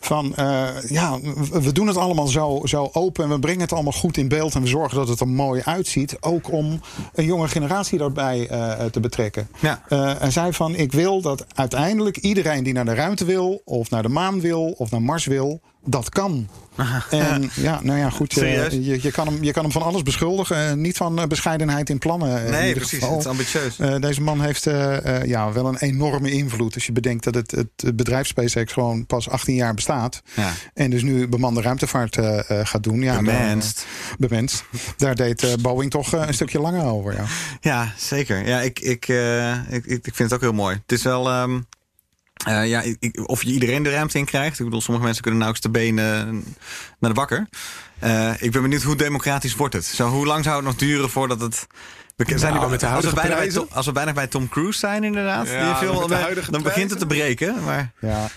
Van 0.00 0.32
ja, 0.88 1.18
we 1.52 1.72
doen 1.72 1.86
het 1.86 1.96
allemaal 1.96 2.26
zo, 2.26 2.60
zo 2.64 2.88
open 2.92 3.24
en 3.24 3.30
we 3.30 3.38
brengen 3.38 3.60
het 3.60 3.72
allemaal 3.72 3.92
goed 3.92 4.16
in 4.16 4.28
beeld 4.28 4.54
en 4.54 4.62
we 4.62 4.68
zorgen 4.68 4.96
dat 4.98 5.08
het 5.08 5.20
er 5.20 5.28
mooi 5.28 5.62
uitziet. 5.64 6.16
Ook 6.20 6.52
om 6.52 6.80
een 7.14 7.24
jonge 7.24 7.48
generatie 7.48 7.98
daarbij 7.98 8.46
te 8.90 9.00
betrekken. 9.00 9.48
Ja. 9.60 9.82
Eh, 9.88 10.12
hij 10.18 10.30
zei 10.30 10.52
ik 10.74 10.92
wil 10.92 11.20
dat 11.20 11.46
uiteindelijk 11.54 12.16
iedereen 12.16 12.64
die 12.64 12.72
naar 12.72 12.84
de 12.84 12.94
ruimte 12.94 13.24
wil, 13.24 13.62
of 13.64 13.90
naar 13.90 14.02
de 14.02 14.08
maan 14.08 14.40
wil, 14.40 14.74
of 14.76 14.90
naar 14.90 15.02
Mars 15.02 15.26
wil, 15.26 15.60
dat 15.86 16.08
kan. 16.08 16.48
En 17.10 17.50
ja, 17.54 17.80
nou 17.82 17.98
ja, 17.98 18.10
goed. 18.10 18.32
je, 18.34 18.98
je, 19.02 19.10
kan 19.10 19.26
hem, 19.26 19.42
je 19.44 19.52
kan 19.52 19.62
hem 19.62 19.72
van 19.72 19.82
alles 19.82 20.02
beschuldigen. 20.02 20.68
eh, 20.68 20.72
niet 20.72 20.96
van 20.96 21.18
eh, 21.18 21.26
bescheidenheid 21.26 21.90
in 21.90 21.98
plannen. 21.98 22.38
eh, 22.38 22.44
in 22.44 22.50
Nee, 22.50 22.74
precies. 22.74 22.98
geval. 22.98 23.10
Het 23.10 23.20
is 23.20 23.26
ambitieus. 23.26 23.76
Deze 24.00 24.20
man 24.22 24.40
heeft 24.40 24.64
ja, 25.24 25.52
wel 25.52 25.66
een 25.66 25.76
enorme 25.78 26.30
invloed. 26.30 26.74
Als 26.74 26.86
je 26.86 26.92
bedenkt 26.92 27.24
dat 27.24 27.34
het, 27.34 27.50
het 27.50 27.96
bedrijf 27.96 28.26
SpaceX 28.26 28.72
gewoon 28.72 29.06
pas 29.06 29.28
18 29.28 29.54
jaar 29.54 29.74
bestaat. 29.74 30.22
Ja. 30.34 30.52
En 30.74 30.90
dus 30.90 31.02
nu 31.02 31.28
bemande 31.28 31.60
ruimtevaart 31.62 32.18
gaat 32.48 32.82
doen. 32.82 33.00
Ja, 33.00 33.16
Bemenst. 33.16 33.86
Daar, 34.08 34.16
bemenst. 34.28 34.64
Daar 34.96 35.14
deed 35.14 35.56
Boeing 35.62 35.90
toch 35.90 36.12
een 36.12 36.34
stukje 36.34 36.60
langer 36.60 36.84
over. 36.84 37.14
Ja. 37.14 37.24
Ja, 37.60 37.92
zeker. 37.96 38.46
Ja, 38.46 38.60
ik, 38.60 38.80
ik, 38.80 39.06
ik, 39.68 39.84
ik 39.86 40.06
ik 40.06 40.14
vind 40.14 40.30
het 40.30 40.32
ook 40.34 40.40
heel 40.40 40.52
mooi. 40.52 40.76
Het 40.82 40.92
is 40.92 41.02
wel. 41.02 41.28
ehm, 41.30 41.60
eh, 42.44 42.68
ja, 42.68 42.80
ik- 42.80 42.96
ik- 43.00 43.28
of 43.28 43.42
je 43.42 43.50
iedereen 43.52 43.82
de 43.82 43.90
ruimte 43.90 44.18
in 44.18 44.24
krijgt. 44.24 44.58
Ik 44.58 44.64
bedoel, 44.64 44.80
sommige 44.80 45.04
mensen 45.04 45.22
kunnen 45.22 45.40
nauwelijks 45.40 45.72
de 45.72 45.78
benen 45.78 46.34
naar 47.00 47.10
de 47.10 47.16
bakker. 47.16 47.46
Eh, 47.98 48.42
ik 48.42 48.52
ben 48.52 48.62
benieuwd 48.62 48.82
hoe 48.82 48.96
democratisch 48.96 49.54
wordt 49.54 49.74
het. 49.74 49.84
Zo, 49.84 50.08
hoe 50.08 50.26
lang 50.26 50.44
zou 50.44 50.56
het 50.56 50.64
nog 50.64 50.76
duren 50.76 51.10
voordat 51.10 51.40
het. 51.40 51.66
We 52.16 52.24
zijn 52.26 52.40
Nou, 52.40 52.52
nu 52.54 52.58
al- 52.60 52.68
met 52.68 52.80
de 52.80 52.86
als, 52.86 53.04
we 53.04 53.10
huidige 53.20 53.34
bijna 53.44 53.64
bij, 53.66 53.76
als 53.76 53.86
we 53.86 53.92
bijna 53.92 54.12
bij 54.12 54.26
Tom 54.26 54.48
Cruise 54.48 54.78
zijn, 54.78 55.04
inderdaad. 55.04 55.48
Ja, 55.48 55.66
die 55.66 55.88
film, 55.88 56.08
dan 56.08 56.20
huidige 56.20 56.60
begint 56.62 56.90
het 56.90 56.98
te 56.98 57.06
breken. 57.06 57.64
Maar 57.64 57.92
Ja. 58.00 58.28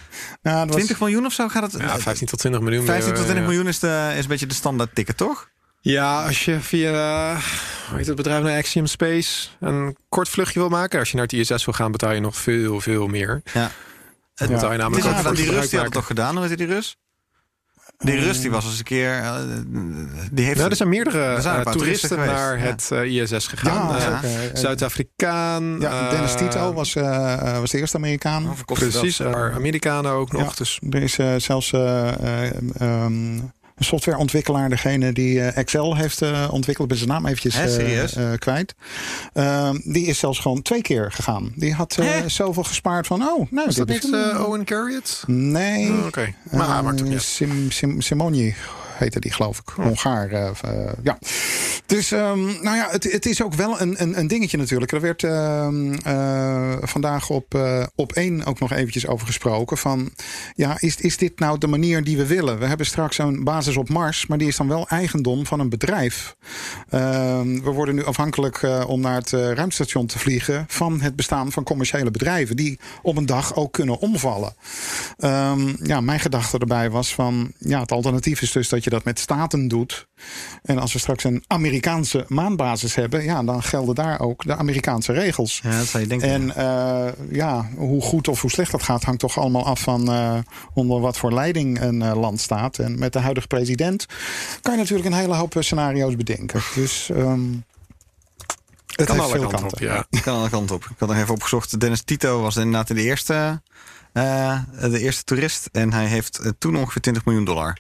Was- 0.41 0.65
20 0.75 0.99
miljoen 0.99 1.25
of 1.25 1.33
zo 1.33 1.47
gaat 1.47 1.71
het. 1.71 1.81
Ja, 1.81 1.99
15 1.99 2.27
tot 2.27 2.39
20 2.39 2.62
miljoen. 2.62 2.85
15 2.85 3.13
tot 3.13 3.23
20 3.23 3.43
ja. 3.43 3.49
miljoen 3.49 3.67
is, 3.67 3.79
de, 3.79 4.12
is 4.15 4.21
een 4.23 4.27
beetje 4.29 4.45
de 4.45 4.53
standaard 4.53 4.95
ticket, 4.95 5.17
toch? 5.17 5.49
Ja, 5.81 6.25
als 6.25 6.45
je 6.45 6.59
via 6.59 6.91
eh, 7.31 7.43
hoe 7.89 7.97
heet 7.97 8.07
het 8.07 8.15
bedrijf 8.15 8.43
naar 8.43 8.57
Axiom 8.57 8.85
Space 8.85 9.47
een 9.59 9.97
kort 10.09 10.29
vluchtje 10.29 10.59
wil 10.59 10.69
maken. 10.69 10.99
Als 10.99 11.09
je 11.09 11.15
naar 11.15 11.25
het 11.25 11.33
ISS 11.33 11.65
wil 11.65 11.73
gaan, 11.73 11.91
betaal 11.91 12.12
je 12.13 12.19
nog 12.19 12.35
veel, 12.38 12.79
veel 12.81 13.07
meer. 13.07 13.41
Ja. 13.53 13.71
Je 14.47 14.54
Het 14.54 14.62
namelijk 14.78 15.06
ook 15.06 15.10
ook 15.10 15.13
voor 15.15 15.23
van 15.23 15.36
die 15.36 15.52
Rus, 15.52 15.69
die 15.69 15.78
had 15.78 15.88
het 15.88 15.95
toch 15.95 16.06
gedaan? 16.08 16.38
Hoe 16.38 16.47
heet 16.47 16.58
die 16.58 16.67
Rus? 16.67 16.97
Die 17.97 18.19
Rus 18.19 18.41
die 18.41 18.52
was 18.52 18.65
eens 18.65 18.78
een 18.78 18.84
keer. 18.84 19.12
eh, 19.17 19.34
die 20.32 20.45
heeft. 20.45 20.58
Nou, 20.58 20.69
er 20.69 20.75
zijn 20.75 20.89
meerdere 20.89 21.21
Er 21.23 21.41
zijn 21.41 21.56
eh, 21.65 21.71
toeristen 21.71 22.10
toeristen 22.10 22.17
naar 22.17 22.60
het 22.60 22.89
eh, 22.91 23.04
ISS 23.21 23.47
gegaan. 23.47 23.99
Ja, 23.99 24.19
Zuid-Afrikaan. 24.54 25.80
ja, 25.80 26.10
Dennis 26.10 26.36
Tito 26.36 26.73
was, 26.73 26.95
eh, 26.95 27.34
eh, 27.34 27.60
was 27.60 27.71
de 27.71 27.78
eerste 27.78 27.97
Amerikaan. 27.97 28.47
Het 28.47 28.65
Precies, 28.65 29.17
maar 29.19 29.54
Amerikanen 29.54 30.12
ook 30.12 30.32
nog. 30.32 30.41
Ja. 30.49 30.52
Dus 30.56 30.80
Er 30.89 31.02
is 31.04 31.43
zelfs 31.45 31.71
ehm, 31.71 33.39
een 33.79 33.85
softwareontwikkelaar, 33.85 34.69
degene 34.69 35.13
die 35.13 35.41
eh, 35.41 35.57
Excel 35.57 35.95
heeft 35.95 36.21
eh, 36.21 36.47
ontwikkeld. 36.51 36.91
Ik 36.91 36.97
ben 36.97 37.07
zijn 37.07 37.21
naam 37.21 37.25
eventjes 37.25 38.13
eh, 38.15 38.31
kwijt. 38.37 38.75
Ehm, 39.33 39.77
die 39.83 40.05
is 40.05 40.19
zelfs 40.19 40.39
gewoon 40.39 40.61
twee 40.61 40.81
keer 40.81 41.11
gegaan. 41.11 41.51
Die 41.55 41.73
had 41.73 41.97
zoveel 42.25 42.63
gespaard 42.63 43.07
van, 43.07 43.21
oh, 43.21 43.51
nou, 43.51 43.67
Is 43.67 43.75
dat 43.75 43.87
dit 43.87 44.03
niet 44.03 44.15
Owen 44.37 44.65
Carriot? 44.65 45.23
Nee. 45.27 45.91
Oh, 45.91 46.05
Oké, 46.05 46.33
maar 46.51 46.67
Eh, 46.77 46.83
maakt 46.83 46.99
ook 46.99 47.05
niet 47.07 47.13
uit. 47.13 47.23
Sim, 47.23 47.71
Sim, 47.71 48.01
Simoni 48.01 48.55
heette 48.99 49.19
die, 49.19 49.31
geloof 49.31 49.59
ik. 49.59 49.69
Hongaar. 49.69 50.31
eh, 50.31 50.49
eh, 50.62 50.93
ja. 51.03 51.17
Dus, 51.85 52.12
ehm, 52.12 52.45
nou 52.45 52.75
ja, 52.75 52.88
het, 52.91 53.12
het 53.12 53.25
is 53.25 53.43
ook 53.43 53.53
wel 53.53 53.81
een, 53.81 54.01
een, 54.01 54.19
een 54.19 54.27
dingetje 54.27 54.57
natuurlijk. 54.57 54.91
Er 54.91 55.01
werd 55.01 55.23
ehm, 55.23 55.93
eh, 55.93 56.77
vandaag 56.81 57.29
op, 57.29 57.59
op 57.95 58.12
één 58.12 58.45
ook 58.45 58.59
nog 58.59 58.71
eventjes 58.71 59.07
over 59.07 59.27
gesproken. 59.27 59.77
Van, 59.77 60.12
ja, 60.55 60.75
is, 60.79 60.95
is 60.95 61.17
dit 61.17 61.39
nou 61.39 61.57
de 61.57 61.67
manier 61.67 62.03
die 62.03 62.17
we 62.17 62.25
willen? 62.25 62.59
We 62.59 62.65
hebben 62.65 62.85
straks 62.85 63.17
een 63.17 63.43
basis 63.43 63.77
op 63.77 63.89
Mars, 63.89 64.27
maar 64.27 64.38
die 64.38 64.47
is 64.47 64.57
dan 64.57 64.67
wel 64.67 64.88
eigendom 64.88 65.45
van 65.45 65.59
een 65.59 65.69
bedrijf. 65.69 66.35
Ehm, 66.89 67.62
we 67.62 67.71
worden 67.71 67.95
nu 67.95 68.05
afhankelijk 68.05 68.67
om 68.88 69.01
naar 69.01 69.15
het 69.15 69.29
ruimtestation 69.29 70.05
te 70.05 70.19
vliegen 70.19 70.65
van 70.67 71.01
het 71.01 71.15
bestaan 71.15 71.51
van 71.51 71.63
commerciële 71.63 72.12
bedrijven 72.12 72.55
die 72.55 72.79
op 73.01 73.17
een 73.17 73.25
dag 73.25 73.55
ook 73.55 73.73
kunnen 73.73 73.99
omvallen. 73.99 74.53
Ja, 75.83 76.01
mijn 76.01 76.19
gedachte 76.19 76.57
erbij 76.57 76.89
was 76.89 77.13
van 77.13 77.51
ja, 77.57 77.79
het 77.79 77.91
alternatief 77.91 78.41
is 78.41 78.51
dus 78.51 78.69
dat 78.69 78.83
je 78.83 78.88
dat 78.89 79.04
met 79.04 79.19
staten 79.19 79.67
doet. 79.67 80.08
En 80.62 80.80
als 80.80 80.93
we 80.93 80.99
straks 80.99 81.23
een 81.23 81.43
Amerikaanse 81.47 82.25
maanbasis 82.28 82.95
hebben, 82.95 83.23
ja, 83.23 83.43
dan 83.43 83.63
gelden 83.63 83.95
daar 83.95 84.19
ook 84.19 84.43
de 84.45 84.56
Amerikaanse 84.56 85.13
regels. 85.13 85.60
Ja, 85.63 85.78
dat 85.78 85.88
zou 85.88 86.04
je 86.04 86.10
denken. 86.10 86.30
En 86.30 86.56
eh, 86.56 87.13
ja, 87.32 87.69
hoe 87.75 88.02
goed 88.02 88.28
of 88.28 88.41
hoe 88.41 88.52
slecht 88.52 88.71
dat 88.71 88.84
gaat, 88.84 89.04
hangt 89.04 89.19
toch 89.19 89.38
allemaal 89.38 89.65
af 89.65 89.80
van 89.80 90.12
eh, 90.12 90.38
onder 90.73 90.99
wat 90.99 91.17
voor 91.17 91.34
leiding 91.34 91.82
een 91.82 92.02
eh, 92.02 92.19
land 92.19 92.39
staat. 92.39 92.78
En 92.78 92.99
met 92.99 93.13
de 93.13 93.19
huidige 93.19 93.47
president 93.47 94.06
kan 94.62 94.73
je 94.73 94.80
natuurlijk 94.80 95.10
een 95.10 95.19
hele 95.19 95.36
hoop 95.36 95.56
scenario's 95.60 96.15
bedenken. 96.15 96.62
Dus 96.75 97.10
ehm, 97.10 97.41
het 98.95 99.08
Kan 99.08 99.19
alle 99.19 99.39
kanten 99.39 99.49
kanten. 99.60 99.71
op, 99.71 99.80
ja. 99.80 100.06
Ik 100.10 100.21
kan 100.21 100.36
alle 100.36 100.49
kanten 100.49 100.75
op. 100.75 100.84
Ik 100.84 100.95
had 100.97 101.10
nog 101.10 101.17
even 101.17 101.34
opgezocht. 101.34 101.80
Dennis 101.80 102.02
Tito 102.02 102.41
was 102.41 102.56
inderdaad 102.56 102.88
de 102.88 103.02
eerste, 103.02 103.62
eh, 104.13 104.60
de 104.82 104.99
eerste 104.99 105.23
toerist. 105.23 105.69
En 105.71 105.93
hij 105.93 106.06
heeft 106.06 106.41
toen 106.58 106.75
ongeveer 106.78 107.02
20 107.02 107.25
miljoen 107.25 107.45
dollar 107.45 107.78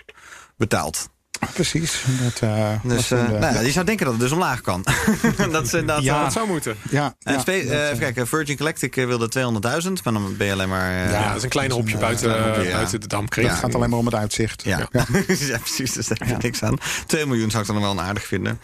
betaald. 0.59 1.09
Precies. 1.53 2.03
Dat, 2.23 2.39
eh, 2.49 2.69
Dus 2.83 3.11
eh, 3.11 3.25
de- 3.25 3.31
nou, 3.37 3.53
ja, 3.53 3.59
je 3.59 3.71
zou 3.71 3.85
denken 3.85 4.05
dat 4.05 4.13
het 4.13 4.23
dus 4.23 4.31
omlaag 4.31 4.61
kan. 4.61 4.85
dat 5.51 5.65
is 5.65 5.73
inderdaad 5.73 6.03
Ja, 6.03 6.23
Dat 6.23 6.33
zou 6.33 6.47
moeten. 6.47 6.75
ja, 6.89 7.15
En 7.23 7.33
ja, 7.33 7.39
spe- 7.39 7.51
eh, 7.51 7.63
dat, 7.67 7.71
eh, 7.77 7.85
even 7.85 7.99
kijken, 7.99 8.27
Virgin 8.27 8.57
Galactic 8.57 8.95
eh, 8.97 9.05
wilde 9.05 9.29
200.000, 9.29 10.03
maar 10.03 10.13
dan 10.13 10.37
ben 10.37 10.47
je 10.47 10.53
alleen 10.53 10.69
maar... 10.69 11.05
eh, 11.05 11.11
Ja, 11.11 11.27
dat 11.27 11.37
is 11.37 11.43
een 11.43 11.49
klein 11.49 11.71
hopje 11.71 11.93
eh, 11.93 11.99
buiten, 11.99 12.29
buiten 12.71 13.01
de 13.01 13.07
dampkring. 13.07 13.49
het 13.49 13.57
gaat 13.59 13.75
alleen 13.75 13.89
maar 13.89 13.99
om 13.99 14.05
het 14.05 14.15
uitzicht. 14.15 14.63
Ja, 14.63 14.87
ja. 14.91 15.05
precies. 15.63 15.93
Dus 15.93 16.07
daar 16.07 16.17
heb 16.17 16.27
je 16.27 16.35
niks 16.47 16.63
aan. 16.63 16.77
2 17.05 17.25
miljoen 17.25 17.49
zou 17.51 17.63
ik 17.63 17.69
dan 17.69 17.81
wel 17.81 17.91
een 17.91 18.01
aardig 18.01 18.25
vinden. 18.25 18.59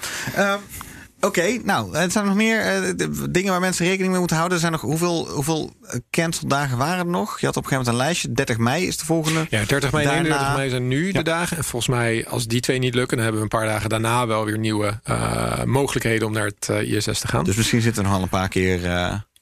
Oké, 1.25 1.57
nou, 1.63 1.95
er 1.95 2.11
zijn 2.11 2.25
nog 2.25 2.35
meer 2.35 2.59
eh, 2.59 2.93
dingen 3.29 3.51
waar 3.51 3.59
mensen 3.59 3.85
rekening 3.85 4.09
mee 4.09 4.19
moeten 4.19 4.35
houden. 4.37 4.57
Er 4.57 4.61
zijn 4.61 4.73
nog 4.73 4.81
hoeveel, 4.81 5.27
hoeveel 5.29 5.73
eh, 5.81 5.99
canceldagen 6.09 6.77
waren 6.77 6.97
er 6.97 7.05
nog? 7.11 7.39
Je 7.39 7.45
had 7.45 7.57
op 7.57 7.63
een 7.63 7.69
gegeven 7.69 7.85
moment 7.85 7.87
een 7.87 7.95
lijstje. 7.95 8.31
30 8.31 8.57
mei 8.57 8.87
is 8.87 8.97
de 8.97 9.05
volgende. 9.05 9.45
Ja, 9.49 9.63
30 9.65 9.91
mei 9.91 10.05
en 10.05 10.11
Daarna- 10.11 10.27
31 10.27 10.55
mei 10.55 10.69
zijn 10.69 10.87
nu 10.87 11.11
de 11.11 11.23
dagen. 11.23 11.57
En 11.57 11.63
volgens 11.63 11.95
mij, 11.95 12.27
als 12.27 12.47
die 12.47 12.59
twee 12.59 12.79
niet 12.79 12.95
lukken... 12.95 13.17
dan 13.17 13.25
hebben 13.25 13.45
we 13.45 13.51
een 13.51 13.59
paar 13.59 13.67
dagen 13.67 13.89
daarna 13.89 14.27
wel 14.27 14.45
weer 14.45 14.57
nieuwe 14.57 14.99
eh, 15.03 15.63
mogelijkheden... 15.63 16.27
om 16.27 16.33
naar 16.33 16.45
het 16.59 16.69
ISS 16.69 17.19
te 17.19 17.27
gaan. 17.27 17.43
Dus 17.43 17.55
misschien 17.55 17.81
zitten 17.81 18.01
we 18.03 18.07
nog 18.09 18.17
wel 18.17 18.23
een 18.25 18.39
paar 18.39 18.49
keer. 18.49 18.79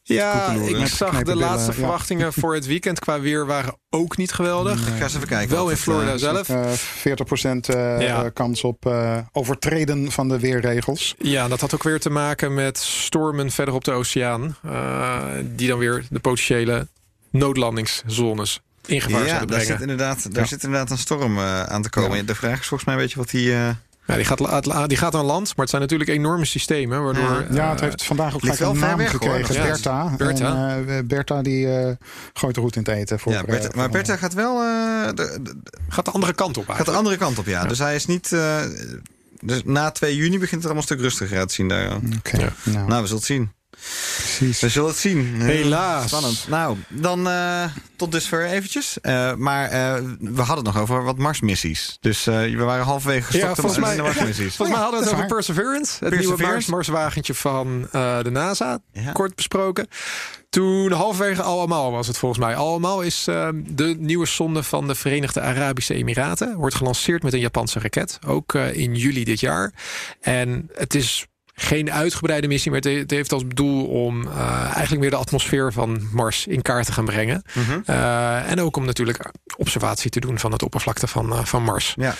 Eh, 0.04 0.16
ja, 0.16 0.52
ik 0.52 0.88
zag 0.88 1.22
de 1.24 1.36
laatste 1.36 1.72
ja. 1.72 1.78
verwachtingen 1.78 2.34
voor 2.34 2.54
het 2.54 2.66
weekend 2.66 3.00
qua 3.00 3.20
weer... 3.20 3.46
waren 3.46 3.76
ook 3.90 4.18
niet 4.18 4.32
geweldig. 4.32 4.88
ik 4.88 4.94
ga 4.98 5.04
eens 5.04 5.16
even 5.16 5.28
kijken. 5.28 5.56
Wel 5.56 5.70
in 5.70 5.78
Florida 5.78 6.12
eh, 6.12 6.18
zelf. 6.18 6.50
Eh 6.50 6.72
40% 6.72 7.60
eh, 7.60 8.02
Ja. 8.02 8.30
kans 8.30 8.64
op 8.64 8.86
eh, 8.86 9.18
overtreden 9.32 10.12
van 10.12 10.30
de 10.30 10.40
weerregels. 10.40 11.16
Ja, 11.18 11.48
dat 11.48 11.62
had 11.62 11.74
ook 11.74 11.84
weer 11.84 12.00
te 12.00 12.10
maken 12.10 12.54
met 12.54 12.78
stormen 12.78 13.52
verder 13.52 13.74
op 13.74 13.84
de 13.84 13.92
oceaan. 13.92 14.56
eh, 14.64 15.22
die 15.56 15.68
dan 15.68 15.80
weer 15.80 16.06
de 16.10 16.20
potentiële 16.20 16.88
noodlandingszones 17.32 18.62
in 18.86 19.02
gevaar 19.02 19.22
ja, 19.22 19.28
zouden 19.28 19.48
daar 19.48 19.58
brengen. 19.58 19.66
zit, 19.66 19.82
inderdaad, 19.82 20.34
daar 20.36 20.48
zit 20.48 20.64
inderdaad 20.64 20.90
een 20.92 20.98
storm 20.98 21.38
eh, 21.38 21.64
aan 21.64 21.82
te 21.82 21.90
komen. 21.90 22.26
De 22.26 22.36
vraag 22.36 22.60
is 22.60 22.68
volgens 22.68 22.90
mij, 22.90 22.98
weet 22.98 23.12
je 23.12 23.18
wat 23.18 23.30
die... 23.30 23.54
eh, 24.06 24.08
Ja, 24.08 24.16
die, 24.16 24.26
gaat, 24.26 24.90
die 24.90 24.98
gaat 24.98 25.16
aan 25.16 25.26
land, 25.26 25.46
maar 25.48 25.56
het 25.66 25.70
zijn 25.70 25.82
natuurlijk 25.82 26.10
enorme 26.10 26.46
systemen. 26.46 27.04
Waardoor, 27.04 27.46
Ja, 27.52 27.64
eh, 27.64 27.70
het 27.70 27.80
heeft 27.80 28.04
vandaag 28.04 28.34
ook 28.34 28.40
gelijk 28.40 28.60
een 28.60 28.80
naam 28.80 28.98
weg, 28.98 29.12
hoor. 29.12 29.22
gekregen. 29.22 29.56
Ja, 29.56 29.64
Bertha. 29.64 30.10
Bertha. 30.18 30.70
En, 30.76 30.90
eh, 30.90 31.04
Bertha 31.06 31.42
die 31.42 31.78
eh, 31.78 31.92
gooit 32.34 32.56
er 32.56 32.62
goed 32.62 32.76
in 32.76 32.82
het 32.82 32.92
eten. 32.92 33.20
Voor, 33.20 33.32
ja, 33.32 33.44
Bertha, 33.44 33.68
eh, 33.70 33.76
maar 33.76 33.90
Bertha 33.90 34.16
gaat 34.16 34.34
wel... 34.34 34.62
eh, 34.62 35.08
de- 35.14 35.40
de- 35.42 35.56
gaat 35.90 36.06
de 36.06 36.12
andere 36.12 36.34
kant 36.34 36.58
op 36.58 36.70
gaat 36.70 36.86
de 36.86 36.92
andere 36.92 37.18
kant 37.18 37.40
op, 37.40 37.46
ja. 37.46 37.66
Dus 37.66 37.80
hij 37.80 37.96
is 37.96 38.06
niet... 38.06 38.32
eh, 38.32 38.58
dus 39.42 39.62
na 39.66 39.92
2 39.92 40.16
juni 40.16 40.40
begint 40.40 40.52
het 40.52 40.64
allemaal 40.64 40.76
een 40.78 40.84
stuk 40.88 41.00
rustiger 41.00 41.38
uit 41.38 41.48
te 41.48 41.54
zien 41.54 41.68
daar. 41.68 41.96
Oké, 41.96 42.38
Ja. 42.38 42.50
nou, 42.64 42.88
Nou, 42.88 43.02
we 43.02 43.08
zullen 43.08 43.16
het 43.16 43.24
zien. 43.24 43.52
Precies. 44.16 44.60
We 44.60 44.70
zullen 44.70 44.90
het 44.90 44.98
zien. 44.98 45.42
Helaas. 45.42 46.08
Spannend. 46.08 46.46
Nou, 46.48 46.78
dan 46.90 47.28
eh, 47.30 47.64
tot 47.96 48.12
dusver 48.12 48.46
eventjes. 48.46 49.00
Eh, 49.02 49.34
maar 49.34 49.70
eh, 49.70 50.02
we 50.20 50.42
hadden 50.42 50.56
het 50.66 50.74
nog 50.74 50.80
over 50.80 51.04
wat 51.04 51.18
Marsmissies. 51.18 51.98
Dus 52.02 52.28
eh, 52.28 52.36
we 52.40 52.64
waren 52.64 52.86
halverwege 52.86 53.24
gestopt 53.26 53.44
Ja, 53.56 53.56
volgens 53.56 53.78
met 53.78 53.86
mij- 53.88 53.96
de 53.96 54.02
Marsmissies. 54.02 54.56
Volgens 54.56 54.78
mij 54.78 54.86
hadden 54.88 55.00
we 55.00 55.06
het 55.06 55.16
over 55.16 55.28
Perseverance. 55.28 55.94
Het 56.00 56.10
nieuwe 56.14 56.28
Perseverance. 56.28 56.72
Marswagentje 56.72 57.34
van 57.34 57.88
eh, 57.92 58.22
de 58.24 58.32
NASA. 58.32 58.80
Ja. 58.92 59.12
Kort 59.12 59.36
besproken. 59.36 59.88
Toen 60.50 60.92
halverwege 60.92 61.42
allemaal 61.42 61.92
was 61.92 62.08
het 62.08 62.18
volgens 62.18 62.42
mij. 62.42 62.56
Allemaal 62.56 63.02
is 63.02 63.28
eh, 63.28 63.50
de 63.66 63.96
nieuwe 64.00 64.26
sonde 64.26 64.64
van 64.64 64.88
de 64.88 64.96
Verenigde 64.96 65.42
Arabische 65.42 65.94
Emiraten. 65.94 66.56
Wordt 66.56 66.76
gelanceerd 66.76 67.24
met 67.24 67.34
een 67.34 67.40
Japanse 67.40 67.80
raket. 67.80 68.20
Ook 68.28 68.54
eh, 68.54 68.76
in 68.76 68.96
juli 68.96 69.24
dit 69.24 69.40
jaar. 69.40 69.74
En 70.22 70.70
het 70.74 70.96
is 70.96 71.26
geen 71.64 71.92
uitgebreide 71.92 72.48
missie, 72.48 72.72
maar 72.72 72.80
het 72.80 72.90
he- 72.90 72.98
het 73.00 73.12
heeft 73.12 73.32
als 73.32 73.44
doel 73.48 73.86
om 73.88 74.28
eh, 74.28 74.62
eigenlijk 74.64 75.02
weer 75.02 75.10
de 75.10 75.16
atmosfeer 75.16 75.74
van 75.74 76.08
Mars 76.12 76.48
in 76.48 76.62
kaart 76.62 76.86
te 76.86 76.92
gaan 76.92 77.06
brengen. 77.06 77.44
Mhm. 77.54 77.80
Eh, 77.86 78.52
en 78.52 78.60
ook 78.62 78.76
om 78.78 78.86
natuurlijk 78.86 79.32
observatie 79.58 80.10
te 80.10 80.20
doen 80.20 80.40
van 80.40 80.52
het 80.52 80.64
oppervlakte 80.64 81.08
van, 81.08 81.32
eh, 81.32 81.44
van 81.46 81.64
Mars. 81.64 81.96
Ja. 81.98 82.16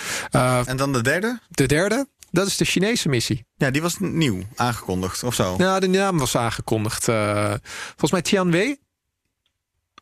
En 0.66 0.78
dan 0.78 0.94
de 0.94 1.02
derde. 1.02 1.40
de 1.50 1.66
derde, 1.66 2.08
dat 2.32 2.48
is 2.48 2.58
de 2.58 2.66
Chinese 2.66 3.10
missie. 3.10 3.46
Ja, 3.56 3.72
die 3.72 3.82
was 3.82 3.96
nieuw 4.00 4.40
aangekondigd 4.56 5.24
of 5.24 5.34
zo. 5.36 5.56
Ja, 5.58 5.80
de 5.80 5.88
naam 5.88 6.18
was 6.18 6.36
aangekondigd. 6.38 7.04
volgens 7.04 8.12
mij 8.12 8.22
Tianwei. 8.22 8.82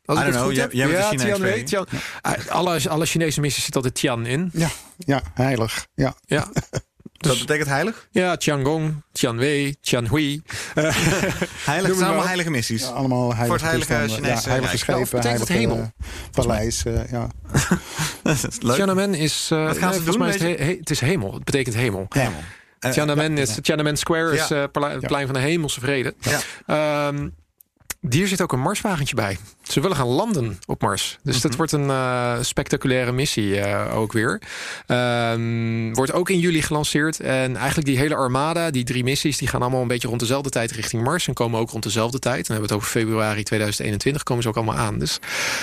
Als 0.06 0.17
I 0.17 0.21
ik 0.21 0.27
het 0.27 0.36
don't 0.36 0.45
goed 0.47 0.56
know, 0.69 0.71
jij- 0.73 0.89
ja, 0.89 1.10
Tianwei. 1.10 1.54
weet 1.54 1.67
Tian, 1.67 1.88
alle, 2.49 2.89
alle 2.89 3.06
Chinese 3.06 3.39
missies 3.41 3.63
zit 3.63 3.75
altijd 3.75 3.95
Tian 3.95 4.25
in. 4.25 4.49
Ja, 4.54 4.69
ja, 4.97 5.21
heilig. 5.34 5.88
Ja. 5.93 6.15
Ja, 6.25 6.47
dat 7.21 7.39
betekent 7.39 7.67
heilig? 7.67 8.07
ja 8.12 8.36
Tiangong, 8.38 9.01
Tianwei, 9.12 9.75
Tianhui. 9.81 10.41
Eh, 10.75 10.84
Heilig 11.65 11.91
allemaal 12.01 12.25
heilige 12.27 12.49
missies. 12.49 12.81
Ja, 12.81 12.88
allemaal 12.88 13.36
heilige 13.36 13.45
Voor 13.45 13.55
het 13.55 13.62
heilige 13.65 13.88
toestanden. 13.93 14.15
Chinese 14.25 14.43
ja, 14.43 14.49
heilige 14.49 14.67
Rijk. 14.67 14.79
schepen, 14.79 15.10
betekent 15.21 15.39
het 15.39 15.47
heilige 15.47 15.73
hemel? 15.73 15.91
eh, 15.95 16.31
paleis. 16.31 16.84
eh, 16.86 17.12
ja. 17.12 17.27
dat 18.23 18.34
is 18.49 18.62
leuk. 18.62 18.75
Tiananmen 18.75 19.13
is... 19.13 19.49
eh, 19.51 19.65
Wat 19.65 19.77
gaan 19.77 19.89
nee, 19.89 19.99
ze 19.99 20.03
volgens 20.03 20.05
doen, 20.05 20.17
mij 20.17 20.27
is 20.27 20.34
het, 20.34 20.43
weet 20.43 20.60
he- 20.60 20.65
he- 20.65 20.77
het 20.79 20.89
is 20.89 20.99
hemel. 20.99 21.34
Het 21.34 21.43
betekent 21.43 21.75
hemel. 21.75 22.05
Hemel. 22.10 22.39
Tiananmen, 22.91 23.38
is, 23.38 23.57
Tiananmen 23.62 23.97
Square 23.97 24.34
is 24.34 24.49
het 24.49 24.71
plein 25.07 25.25
van 25.25 25.34
de 25.34 25.39
hemelse 25.39 25.79
vrede. 25.79 26.13
Ja. 26.19 26.39
Ehm, 27.07 27.27
hier 28.09 28.27
zit 28.27 28.41
ook 28.41 28.51
een 28.51 28.59
Marswagentje 28.59 29.15
bij. 29.15 29.37
Ze 29.61 29.81
willen 29.81 29.97
gaan 29.97 30.07
landen 30.07 30.59
op 30.65 30.81
Mars. 30.81 31.19
Dus 31.23 31.33
Mhm. 31.37 31.47
dat 31.47 31.55
wordt 31.55 31.71
een 31.71 31.89
eh, 31.89 32.37
spectaculaire 32.41 33.11
missie 33.11 33.59
eh, 33.59 33.97
ook 33.97 34.11
weer. 34.11 34.41
Ehm, 34.87 35.93
wordt 35.93 36.11
ook 36.11 36.29
in 36.29 36.39
juli 36.39 36.61
gelanceerd. 36.61 37.19
En 37.19 37.55
eigenlijk 37.55 37.87
die 37.87 37.97
hele 37.97 38.15
armada, 38.15 38.71
die 38.71 38.83
drie 38.83 39.03
missies... 39.03 39.37
die 39.37 39.47
gaan 39.47 39.61
allemaal 39.61 39.81
een 39.81 39.87
beetje 39.87 40.07
rond 40.07 40.19
dezelfde 40.19 40.49
tijd 40.49 40.71
richting 40.71 41.03
Mars... 41.03 41.27
en 41.27 41.33
komen 41.33 41.59
ook 41.59 41.69
rond 41.69 41.83
dezelfde 41.83 42.19
tijd. 42.19 42.47
Dan 42.47 42.55
hebben 42.57 42.69
we 42.69 42.73
het 42.75 42.83
over 42.83 42.99
februari 43.01 43.43
2021. 43.43 44.23
Komen 44.23 44.43
ze 44.43 44.49
ook 44.49 44.55
allemaal 44.55 44.75
aan. 44.77 44.99
Dus 44.99 45.19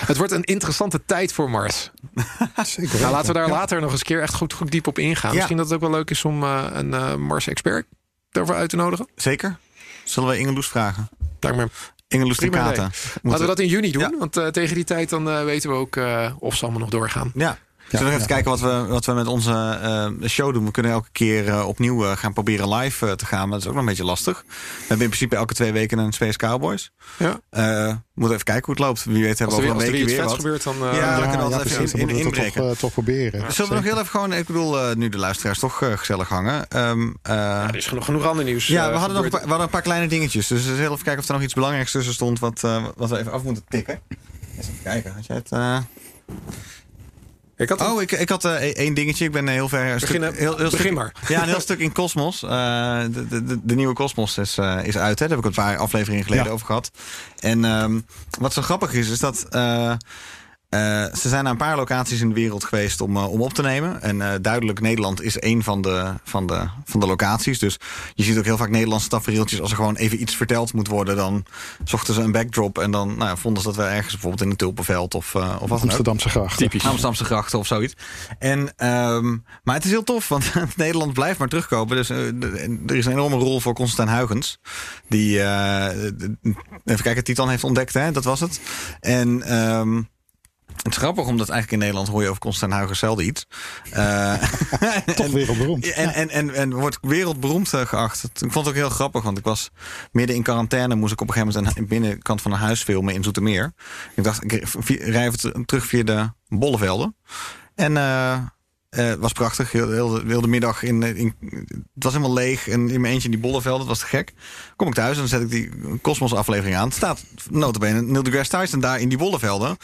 het 0.07 0.17
wordt 0.17 0.33
een 0.33 0.45
interessante 0.45 1.01
tijd 1.07 1.33
voor 1.33 1.51
Mars. 1.51 1.91
Zeker 2.65 3.01
Nou, 3.01 3.13
laten 3.13 3.27
we 3.27 3.33
daar 3.33 3.47
Ja. 3.49 3.53
later 3.53 3.81
nog 3.81 3.91
eens 3.91 4.01
een 4.01 4.07
keer 4.07 4.23
echt 4.23 4.35
goed, 4.35 4.53
goed 4.53 4.71
diep 4.71 4.87
op 4.87 4.99
ingaan. 4.99 5.31
Ja. 5.31 5.37
Misschien 5.37 5.57
dat 5.57 5.67
het 5.67 5.75
ook 5.75 5.81
wel 5.81 5.91
leuk 5.91 6.11
is 6.11 6.25
om 6.25 6.43
eh, 6.43 6.65
een 6.73 7.23
Mars-expert 7.23 7.87
daarvoor 8.31 8.55
uit 8.55 8.69
te 8.71 8.77
nodigen. 8.77 9.09
Zeker. 9.17 9.57
Zullen 10.05 10.29
we 10.29 10.39
Inge 10.39 10.53
Loes 10.53 10.69
vragen? 10.69 11.09
Lijkt 11.41 11.57
me 11.57 11.69
Idee. 12.09 12.89
Laten 13.23 13.41
we 13.41 13.47
dat 13.47 13.59
in 13.59 13.67
juni 13.69 13.91
doen. 13.91 14.15
Want 14.19 14.37
eh, 14.37 14.47
tegen 14.47 14.75
die 14.75 14.85
tijd 14.85 15.09
dan 15.09 15.31
eh, 15.31 15.45
weten 15.45 15.71
we 15.71 15.77
ook 15.77 15.97
eh, 15.97 16.33
of 16.39 16.57
ze 16.57 16.63
allemaal 16.63 16.81
nog 16.81 16.91
doorgaan. 16.91 17.33
Ja. 17.35 17.59
Zullen 17.89 18.05
we 18.07 18.11
nog 18.13 18.15
even 18.15 18.27
kijken 18.43 18.51
wat 18.51 18.61
we, 18.61 18.93
wat 18.93 19.05
we 19.05 19.13
met 19.13 19.27
onze 19.27 19.79
eh, 20.23 20.29
show 20.29 20.53
doen? 20.53 20.65
We 20.65 20.71
kunnen 20.71 20.93
elke 20.93 21.09
keer 21.13 21.49
eh, 21.49 21.67
opnieuw 21.69 22.05
eh, 22.05 22.17
gaan 22.17 22.33
proberen 22.33 22.75
live 22.75 23.07
eh, 23.07 23.13
te 23.13 23.27
gaan. 23.27 23.41
Maar 23.49 23.51
dat 23.51 23.61
is 23.61 23.67
ook 23.67 23.73
nog 23.73 23.83
een 23.83 23.89
beetje 23.89 24.05
lastig. 24.05 24.43
We 24.47 24.55
hebben 24.79 25.01
in 25.01 25.09
principe 25.13 25.37
elke 25.37 25.55
twee 25.55 25.73
weken 25.73 25.99
een 25.99 26.13
Space 26.13 26.39
Cowboys. 26.39 26.91
Ja. 27.19 27.41
Eh, 27.51 27.63
we 27.65 27.97
moeten 28.15 28.35
even 28.35 28.45
kijken 28.45 28.65
hoe 28.65 28.75
het 28.75 28.85
loopt. 28.85 29.05
Wie 29.05 29.23
weet 29.25 29.39
hebben 29.39 29.57
we 29.57 29.63
er, 29.63 29.69
over 29.69 29.69
weer- 29.69 29.71
een 29.71 29.75
als 29.75 29.85
er 29.85 29.91
weekje 29.93 30.07
weer 30.07 30.23
wat. 30.25 30.31
vets 30.33 30.43
gebeurt, 30.43 30.63
dan... 30.63 30.75
eh, 30.75 30.81
Ja, 30.81 30.91
we 30.91 30.97
Ja, 31.23 31.29
kunnen 31.29 31.37
ja, 31.37 31.43
altijd 31.57 31.65
even 31.71 31.83
in- 31.85 31.91
Dan 31.99 32.07
we 32.07 32.13
het 32.15 32.25
inbreken. 32.25 32.63
toch, 32.69 32.77
toch 32.79 32.93
proberen. 32.93 33.53
Zullen 33.53 33.69
we 33.71 33.77
nog 33.77 33.85
heel 33.85 33.95
even 33.99 34.07
gewoon, 34.07 34.33
ik 34.33 34.47
bedoel, 34.47 34.81
eh, 34.81 34.97
nu 34.97 35.09
de 35.09 35.19
luisteraars 35.19 35.59
toch 35.59 35.83
eh, 35.83 35.93
gezellig 35.99 36.29
hangen. 36.29 36.69
Ehm, 36.69 37.09
eh, 37.23 37.63
er 37.65 37.77
is 37.77 37.87
genoeg, 37.87 38.05
genoeg 38.05 38.27
ander 38.27 38.45
nieuws. 38.45 38.67
ja, 38.67 38.91
we 38.91 38.97
hadden, 38.97 39.01
nog 39.01 39.09
een 39.09 39.15
gebeurd. 39.17 39.31
paar, 39.31 39.41
we 39.43 39.49
hadden 39.49 39.67
een 39.67 39.73
paar 39.73 39.83
kleine 39.83 40.07
dingetjes. 40.09 40.47
Dus 40.47 40.63
we 40.67 40.75
zullen 40.75 40.93
even 40.93 41.03
kijken 41.05 41.23
of 41.23 41.29
er 41.29 41.35
nog 41.35 41.43
iets 41.43 41.55
belangrijks 41.55 41.93
tussen 41.93 42.15
stond. 42.15 42.39
Wat, 42.39 42.65
eh, 42.65 42.85
wat 42.97 43.11
we 43.11 43.19
even 43.19 43.33
af 43.33 43.43
moeten 43.43 43.65
tikken. 43.69 44.01
Eens 44.57 44.67
even 44.69 44.83
kijken. 44.83 45.13
Had 45.15 45.27
jij 45.27 45.37
het. 45.37 45.53
eh, 45.53 45.79
Ik 47.59 47.69
had 47.69 47.81
Oh, 47.81 48.03
ik, 48.03 48.13
ik 48.13 48.29
had 48.29 48.45
eh, 48.45 48.53
één 48.55 48.95
dingetje. 48.95 49.25
Ik 49.25 49.33
ben 49.33 49.49
heel 49.49 49.69
ver. 49.69 50.01
stuk- 50.01 50.21
Begin- 50.21 50.23
heel, 50.35 50.57
heel 50.57 50.71
begin 50.71 50.79
stuk- 50.79 50.93
maar. 50.95 51.13
Ja, 51.29 51.43
een 51.43 51.49
heel 51.49 51.61
stuk 51.61 51.79
in 51.79 51.93
Cosmos. 51.93 52.43
Eh, 52.43 53.01
de, 53.11 53.27
de, 53.29 53.59
de, 53.63 53.75
nieuwe 53.75 53.95
Cosmos 53.95 54.39
is, 54.39 54.59
eh, 54.59 54.79
is 54.85 54.97
uit. 54.97 55.19
Hè. 55.19 55.27
Daar 55.29 55.37
heb 55.37 55.47
ik 55.47 55.57
een 55.57 55.63
paar 55.65 55.77
afleveringen 55.77 56.25
geleden 56.25 56.45
Ja. 56.45 56.51
over 56.51 56.67
gehad. 56.67 56.91
En 57.39 57.65
ehm, 57.65 58.01
wat 58.39 58.53
zo 58.53 58.63
grappig 58.63 58.93
is, 58.93 59.09
is 59.09 59.19
dat. 59.19 59.47
Eh, 60.69 61.05
ze 61.15 61.29
zijn 61.29 61.43
naar 61.43 61.53
een 61.53 61.59
paar 61.59 61.77
locaties 61.77 62.21
in 62.21 62.29
de 62.29 62.35
wereld 62.35 62.65
geweest 62.65 63.01
om, 63.01 63.17
eh, 63.17 63.33
om 63.33 63.41
op 63.41 63.53
te 63.53 63.63
nemen. 63.63 64.03
En 64.03 64.23
eh, 64.23 64.39
duidelijk, 64.41 64.81
Nederland 64.81 65.23
is 65.23 65.39
één 65.39 65.63
van 65.63 65.83
de, 65.83 66.15
van, 66.25 66.47
de, 66.47 66.69
van 66.85 67.01
de 67.01 67.07
locaties. 67.07 67.59
Dus 67.59 67.79
je 68.15 68.23
ziet 68.23 68.39
ook 68.39 68.45
heel 68.45 68.57
vaak 68.57 68.71
Nederlandse 68.71 69.09
tafereeltjes. 69.09 69.61
Als 69.61 69.71
er 69.71 69.77
gewoon 69.77 69.97
even 69.97 70.21
iets 70.21 70.37
verteld 70.37 70.73
moet 70.73 70.89
worden, 70.89 71.17
dan 71.17 71.45
zochten 71.85 72.15
ze 72.15 72.21
een 72.21 72.33
backdrop. 72.33 72.79
En 72.79 72.91
dan 72.91 73.17
nou, 73.17 73.39
vonden 73.39 73.63
ze 73.63 73.69
dat 73.69 73.77
we 73.77 73.83
ergens 73.83 74.13
bijvoorbeeld 74.13 74.43
in 74.43 74.51
een 74.51 74.57
tulpenveld 74.57 75.15
of, 75.15 75.35
eh, 75.35 75.57
of 75.61 75.69
wat. 75.69 75.83
Amsterdamse 75.83 76.29
grachten. 76.29 76.59
Typisch. 76.59 76.85
Amsterdamse 76.85 77.25
grachten 77.25 77.59
of 77.59 77.67
zoiets. 77.67 77.95
En, 78.39 78.73
ehm, 78.77 79.37
maar 79.63 79.75
het 79.75 79.85
is 79.85 79.91
heel 79.91 80.05
tof, 80.05 80.29
want 80.29 80.53
Nederland 80.77 81.13
blijft 81.13 81.39
maar 81.39 81.49
terugkomen. 81.49 81.97
Dus 81.97 82.09
er 82.09 82.95
is 82.97 83.07
een 83.07 83.13
enorme 83.13 83.37
rol 83.37 83.61
voor 83.61 83.75
Constantijn 83.75 84.17
Huygens. 84.19 84.59
Die, 85.09 85.43
eh, 85.43 86.05
even 86.85 87.03
kijken, 87.03 87.25
Titan 87.25 87.49
heeft 87.49 87.65
ontdekt, 87.65 87.95
hè? 87.95 88.13
dat 88.13 88.25
was 88.25 88.41
het. 88.41 88.61
En... 89.01 89.43
ehm, 89.43 90.03
het 90.83 90.93
is 90.93 90.97
grappig, 90.97 91.25
omdat 91.27 91.49
eigenlijk 91.49 91.73
in 91.73 91.79
Nederland 91.79 92.09
hoor 92.09 92.23
je 92.23 92.29
over 92.29 92.41
Constantijn 92.41 92.79
Huygens 92.81 92.99
zelden 93.01 93.27
iets. 93.27 93.47
Eh, 93.91 94.35
Toch 95.17 95.27
wereldberoemd. 95.31 95.93
en, 95.93 96.15
en, 96.15 96.29
en, 96.31 96.55
en 96.55 96.73
wordt 96.75 96.99
wereldberoemd 97.01 97.73
eh, 97.75 97.87
geacht. 97.87 98.25
Ik 98.25 98.31
vond 98.39 98.55
het 98.55 98.69
ook 98.69 98.75
heel 98.75 98.89
grappig, 98.91 99.23
want 99.23 99.39
ik 99.39 99.45
was 99.45 99.71
midden 100.13 100.37
in 100.37 100.43
quarantaine. 100.43 100.95
Moest 100.95 101.13
ik 101.13 101.21
op 101.21 101.29
een 101.29 101.35
gegeven 101.35 101.55
moment 101.55 101.77
aan 101.77 101.83
de 101.83 101.89
binnenkant 101.89 102.43
van 102.43 102.53
een 102.53 102.59
huis 102.59 102.83
filmen 102.83 103.15
in 103.15 103.23
Zoetermeer. 103.23 103.73
Ik 104.15 104.25
dacht, 104.25 104.45
ik 104.45 104.53
rij 104.89 105.27
even 105.27 105.39
ter- 105.39 105.65
terug 105.65 105.87
via 105.87 106.03
de 106.03 106.31
Bollevelden. 106.49 107.17
En 107.75 107.97
eh, 107.97 108.39
eh, 108.89 109.07
het 109.07 109.19
was 109.19 109.33
prachtig. 109.33 109.73
Heel, 109.73 109.91
heel, 109.91 110.21
heel 110.27 110.41
de 110.41 110.49
middag 110.49 110.83
in, 110.83 111.03
in. 111.03 111.35
Het 111.95 112.05
was 112.05 112.13
helemaal 112.13 112.35
leeg. 112.35 112.69
En 112.69 112.91
in 112.91 113.01
mijn 113.01 113.13
eentje 113.13 113.29
in 113.29 113.35
die 113.35 113.51
Bollevelden. 113.51 113.81
Het 113.81 113.89
was 113.89 113.99
te 113.99 114.07
gek. 114.07 114.33
Kom 114.77 114.89
ik 114.89 114.95
thuis 114.95 115.13
en 115.13 115.19
dan 115.19 115.29
zet 115.29 115.41
ik 115.41 115.51
die 115.51 115.71
Cosmos 116.01 116.35
aflevering 116.35 116.77
aan. 116.77 116.87
Het 116.87 116.97
staat 116.97 117.25
notabene 117.51 118.03
Neil 118.03 118.23
deGrasse 118.23 118.59
Tyson 118.59 118.81
daar 118.81 119.01
in 119.01 119.09
die 119.09 119.19
Bollevelden. 119.19 119.77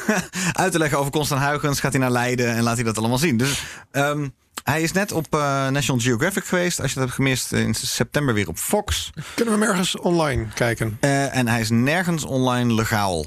uit 0.52 0.72
te 0.72 0.78
leggen 0.78 0.98
over 0.98 1.12
Constant 1.12 1.42
Huygens. 1.42 1.80
Gaat 1.80 1.92
hij 1.92 2.00
naar 2.00 2.10
Leiden 2.10 2.54
en 2.54 2.62
laat 2.62 2.74
hij 2.74 2.84
dat 2.84 2.98
allemaal 2.98 3.18
zien. 3.18 3.36
Dus 3.36 3.64
ehm, 3.90 4.28
hij 4.64 4.82
is 4.82 4.92
net 4.92 5.12
op 5.12 5.26
eh, 5.30 5.68
National 5.68 6.00
Geographic 6.00 6.44
geweest. 6.44 6.80
Als 6.80 6.88
je 6.88 6.94
dat 6.94 7.04
hebt 7.04 7.16
gemist, 7.16 7.52
in 7.52 7.74
september 7.74 8.34
weer 8.34 8.48
op 8.48 8.56
Fox. 8.56 9.10
Kunnen 9.34 9.54
we 9.54 9.60
hem 9.60 9.70
ergens 9.70 9.98
online 9.98 10.46
kijken? 10.54 10.96
Eh, 11.00 11.36
en 11.36 11.48
hij 11.48 11.60
is 11.60 11.70
nergens 11.70 12.24
online 12.24 12.74
legaal 12.74 13.26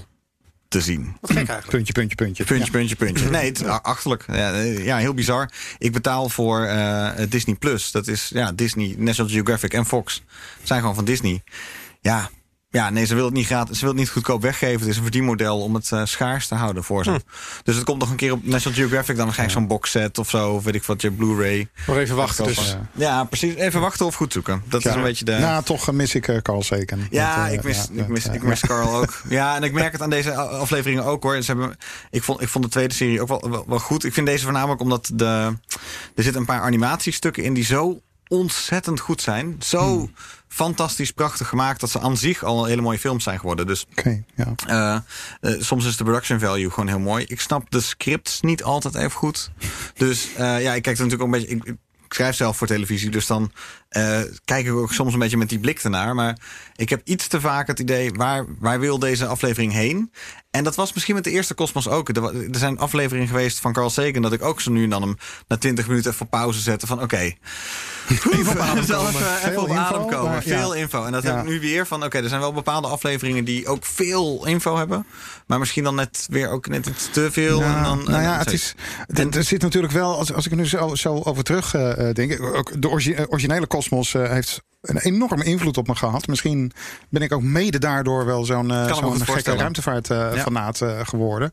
te 0.75 0.81
zien. 0.81 1.15
Wat 1.21 1.31
gek 1.31 1.38
eigenlijk. 1.38 1.67
Puntje, 1.67 1.93
puntje, 1.93 2.15
puntje. 2.15 2.43
Puntje, 2.43 2.71
puntje, 2.71 2.95
puntje. 2.95 3.29
Nee, 3.29 3.45
het 3.45 3.61
is 3.61 3.67
achterlijk. 3.67 4.25
Ja, 4.27 4.53
eh, 4.53 4.85
ja, 4.85 4.97
heel 4.97 5.13
bizar. 5.13 5.49
Ik 5.77 5.93
betaal 5.93 6.29
voor 6.29 6.63
eh, 6.63 7.11
Disney 7.29 7.55
Plus. 7.55 7.91
Dat 7.91 8.07
is 8.07 8.29
ja, 8.33 8.51
Disney, 8.51 8.95
National 8.97 9.31
Geographic 9.31 9.73
en 9.73 9.85
Fox. 9.85 10.23
zijn 10.63 10.79
gewoon 10.79 10.95
van 10.95 11.05
Disney. 11.05 11.43
Ja, 12.01 12.29
ja 12.75 12.89
nee, 12.89 13.05
ze 13.05 13.15
wil 13.15 13.25
het 13.25 13.33
niet 13.33 13.45
gratis. 13.45 13.75
Ze 13.75 13.81
wil 13.85 13.89
het 13.89 13.99
niet 13.99 14.09
goedkoop 14.09 14.41
weggeven. 14.41 14.79
Het 14.79 14.89
is 14.89 14.97
een 14.97 15.03
verdienmodel 15.03 15.61
om 15.61 15.73
het 15.75 15.91
eh, 15.91 16.01
schaars 16.05 16.47
te 16.47 16.55
houden 16.55 16.83
voor 16.83 17.03
ze. 17.03 17.21
Dus 17.63 17.75
het 17.75 17.83
komt 17.83 17.99
nog 17.99 18.09
een 18.09 18.15
keer 18.15 18.31
op 18.31 18.45
National 18.45 18.77
Geographic. 18.77 19.15
Dan 19.15 19.25
waarschijnlijk 19.25 19.59
zo'n 19.59 19.67
boxset 19.67 20.17
of 20.17 20.29
zo. 20.29 20.51
Of 20.53 20.63
weet 20.63 20.75
ik 20.75 20.83
wat, 20.83 21.01
je 21.01 21.11
Blu-ray. 21.11 21.67
Nog 21.88 21.97
even 21.97 22.15
wachten 22.15 22.45
dus. 22.45 22.77
Ja. 22.91 23.05
Ja, 23.05 23.23
precies. 23.23 23.55
Even 23.55 23.81
wachten 23.81 24.05
of 24.05 24.15
goed 24.15 24.33
zoeken. 24.33 24.63
Dat 24.67 24.85
is 24.85 24.93
een 24.93 25.01
beetje 25.01 25.25
de... 25.25 25.31
Nou, 25.31 25.63
toch 25.63 25.91
mis 25.91 26.15
ik 26.15 26.27
eh, 26.27 26.38
Carl 26.38 26.63
Sagan. 26.63 27.07
Ja, 27.09 27.47
eh, 27.47 27.53
ik 27.53 27.63
mis, 27.63 27.88
ja, 27.91 28.01
ik 28.03 28.07
mis, 28.07 28.25
ik 28.25 28.33
eh, 28.33 28.41
mis 28.41 28.59
Carl 28.59 28.95
ook. 28.95 29.21
Ja, 29.29 29.55
en 29.55 29.63
ik 29.63 29.73
merk 29.73 29.91
het 29.91 30.01
aan 30.01 30.09
deze 30.09 30.35
afleveringen 30.35 31.03
ook 31.03 31.23
hoor. 31.23 31.41
Ze 31.41 31.51
hebben, 31.51 31.77
ik, 32.09 32.23
vond, 32.23 32.41
ik 32.41 32.47
vond 32.47 32.63
de 32.63 32.69
tweede 32.69 32.93
serie 32.93 33.21
ook 33.21 33.27
wel, 33.27 33.49
wel, 33.49 33.65
wel 33.67 33.79
goed. 33.79 34.03
Ik 34.03 34.13
vind 34.13 34.27
deze 34.27 34.43
voornamelijk 34.43 34.81
omdat 34.81 35.11
de, 35.13 35.57
er 36.15 36.23
zitten 36.23 36.41
een 36.41 36.47
paar 36.47 36.61
animatiestukken 36.61 37.43
in 37.43 37.53
die 37.53 37.63
zo 37.63 38.01
ontzettend 38.27 38.99
goed 38.99 39.21
zijn. 39.21 39.55
Zo 39.59 39.79
Hmm. 39.97 40.13
fantastisch 40.47 41.11
prachtig 41.11 41.47
gemaakt 41.47 41.79
dat 41.79 41.89
ze 41.89 41.99
aan 41.99 42.17
zich 42.17 42.43
al 42.43 42.65
hele 42.65 42.81
mooie 42.81 42.99
films 42.99 43.23
zijn 43.23 43.39
geworden. 43.39 43.67
Dus 43.67 43.85
ja. 44.35 44.53
eh, 44.67 44.95
eh, 45.53 45.61
soms 45.61 45.85
is 45.85 45.97
de 45.97 46.03
production 46.03 46.39
value 46.39 46.69
gewoon 46.69 46.89
heel 46.89 46.99
mooi. 46.99 47.25
Ik 47.27 47.39
snap 47.39 47.71
de 47.71 47.81
scripts 47.81 48.41
niet 48.41 48.63
altijd 48.63 48.95
even 48.95 49.11
goed. 49.11 49.51
Dus 49.93 50.27
eh, 50.35 50.61
ja, 50.61 50.73
ik 50.73 50.81
kijk 50.81 50.97
er 50.97 51.03
natuurlijk 51.03 51.21
ook 51.21 51.33
een 51.33 51.39
beetje. 51.39 51.55
Ik, 51.55 51.63
ik 52.05 52.13
schrijf 52.13 52.35
zelf 52.35 52.57
voor 52.57 52.67
televisie, 52.67 53.09
dus 53.09 53.27
dan 53.27 53.51
eh, 53.95 54.19
kijk 54.45 54.65
ik 54.65 54.73
ook 54.73 54.93
soms 54.93 55.13
een 55.13 55.19
beetje 55.19 55.38
met 55.38 55.49
die 55.49 55.60
blik 55.60 55.79
ernaar. 55.79 56.15
Maar 56.15 56.38
ik 56.75 56.89
heb 56.89 57.01
iets 57.03 57.27
te 57.27 57.41
vaak 57.41 57.67
het 57.67 57.79
idee, 57.79 58.12
waar, 58.13 58.45
waar 58.60 58.79
wil 58.79 58.99
deze 58.99 59.25
aflevering 59.25 59.73
heen? 59.73 60.12
En 60.51 60.63
dat 60.63 60.75
was 60.75 60.93
misschien 60.93 61.15
met 61.15 61.23
de 61.23 61.29
eerste 61.31 61.55
Cosmos 61.55 61.88
ook. 61.88 62.10
Er, 62.10 62.23
er 62.51 62.58
zijn 62.58 62.77
afleveringen 62.79 63.27
geweest 63.27 63.60
van 63.60 63.73
Carl 63.73 63.89
Sagan 63.89 64.21
dat 64.21 64.34
ik 64.34 64.43
ook 64.43 64.62
zo 64.62 64.71
nu 64.71 64.84
en 64.84 64.89
dan 64.89 65.01
hem 65.01 65.17
na 65.47 65.58
20 65.58 65.88
minuten 65.88 66.12
even 66.12 66.29
pauze 66.29 66.60
zette 66.62 66.88
van 66.88 67.01
oké. 67.01 67.17
Even 68.31 68.51
op 68.51 68.58
adem 68.58 68.86
komen. 68.88 69.10
Even, 69.15 69.51
Veel 69.51 69.62
op 69.62 69.67
info, 69.67 69.79
adem 69.81 70.05
komen. 70.08 70.31
maar 70.31 70.43
Veel 70.43 70.75
ja. 70.75 70.81
info. 70.81 71.03
En 71.05 71.12
dat 71.12 71.23
Ja. 71.23 71.29
heb 71.36 71.43
ik 71.45 71.49
nu 71.51 71.60
weer 71.60 71.88
van 71.88 72.03
oké, 72.03 72.17
er 72.17 72.29
zijn 72.29 72.41
wel 72.41 72.53
bepaalde 72.53 72.88
afleveringen 72.88 73.43
die 73.45 73.67
ook 73.67 73.86
veel 73.86 74.45
info 74.45 74.77
hebben. 74.77 75.05
Maar 75.47 75.60
misschien 75.60 75.84
dan 75.84 75.95
net 75.95 76.27
weer 76.29 76.49
ook 76.49 76.67
net 76.67 76.86
iets 76.86 77.10
te 77.12 77.31
veel. 77.31 77.60
Ja, 77.60 77.77
en 77.77 77.84
dan, 77.84 78.03
nou 78.03 78.21
ja, 78.21 78.38
het 78.38 78.51
is, 78.51 78.75
er- 79.08 79.36
er 79.38 79.43
zit 79.43 79.62
natuurlijk 79.62 79.93
wel, 79.93 80.17
als, 80.17 80.34
als 80.34 80.45
ik 80.45 80.51
er 80.51 80.58
nu 80.58 80.65
zo, 80.67 80.95
zo 80.95 81.21
over 81.23 81.43
terug 81.43 81.73
eh, 81.73 82.13
denk, 82.13 82.41
ook 82.41 82.81
de 82.81 82.89
origi- 82.89 83.25
originele 83.27 83.67
Cosmos 83.67 83.84
eh, 84.15 84.30
heeft 84.30 84.63
een 84.82 84.98
enorme 84.98 85.43
invloed 85.43 85.78
op 85.78 85.88
me 85.88 85.95
gehad. 85.95 86.28
Misschien 86.28 86.71
ben 87.10 87.21
ik 87.21 87.32
ook 87.34 87.41
mede 87.41 87.80
daardoor 87.80 88.26
wel 88.26 88.45
zo'n 88.45 88.65
me 88.65 88.93
zo'n 88.93 89.26
gekke 89.26 89.56
ruimtevaartfanaat 89.56 90.82
eh 90.82 91.00
geworden. 91.04 91.50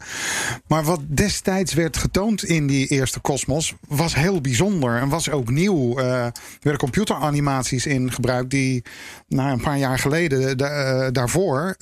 Maar 0.66 0.84
wat 0.84 1.00
destijds 1.04 1.74
werd 1.74 1.96
getoond 1.96 2.44
in 2.44 2.66
die 2.66 2.86
eerste 2.86 3.20
Cosmos 3.20 3.74
was 3.88 4.14
heel 4.14 4.40
bijzonder 4.40 4.96
en 5.00 5.08
was 5.08 5.30
ook 5.30 5.50
nieuw. 5.50 5.98
Er 5.98 6.32
werden 6.60 6.80
computeranimaties 6.80 7.86
in 7.86 8.12
gebruikt 8.12 8.50
die 8.50 8.82
nou, 9.28 9.50
een 9.50 9.60
paar 9.60 9.78
jaar 9.78 9.98
geleden 9.98 10.56
da- 10.56 11.10
daarvoor 11.10 11.76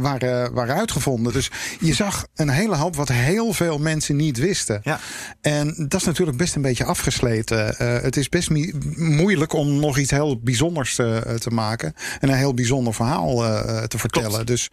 waren, 0.00 0.52
waren 0.52 0.74
uitgevonden. 0.74 1.32
Dus 1.32 1.50
je 1.80 1.94
zag 1.94 2.26
een 2.34 2.48
hele 2.48 2.76
hoop 2.76 2.96
wat 2.96 3.08
heel 3.08 3.52
veel 3.52 3.78
mensen 3.78 4.16
niet 4.16 4.38
wisten. 4.38 4.80
Ja. 4.82 5.00
En 5.40 5.74
dat 5.88 6.00
is 6.00 6.06
natuurlijk 6.06 6.38
best 6.38 6.54
een 6.54 6.62
beetje 6.62 6.84
afgesleten. 6.84 7.74
Het 8.02 8.16
is 8.16 8.28
best 8.28 8.50
moeilijk 8.96 9.52
om 9.52 9.68
nog 9.82 9.98
iets 9.98 10.10
heel 10.10 10.40
bijzonders 10.40 10.94
te, 10.94 11.36
te 11.38 11.50
maken. 11.50 11.94
En 12.20 12.28
een 12.28 12.36
heel 12.36 12.54
bijzonder 12.54 12.94
verhaal 12.94 13.44
eh, 13.44 13.82
te 13.82 13.98
vertellen. 13.98 14.30
Klopt. 14.30 14.46
Dus 14.46 14.68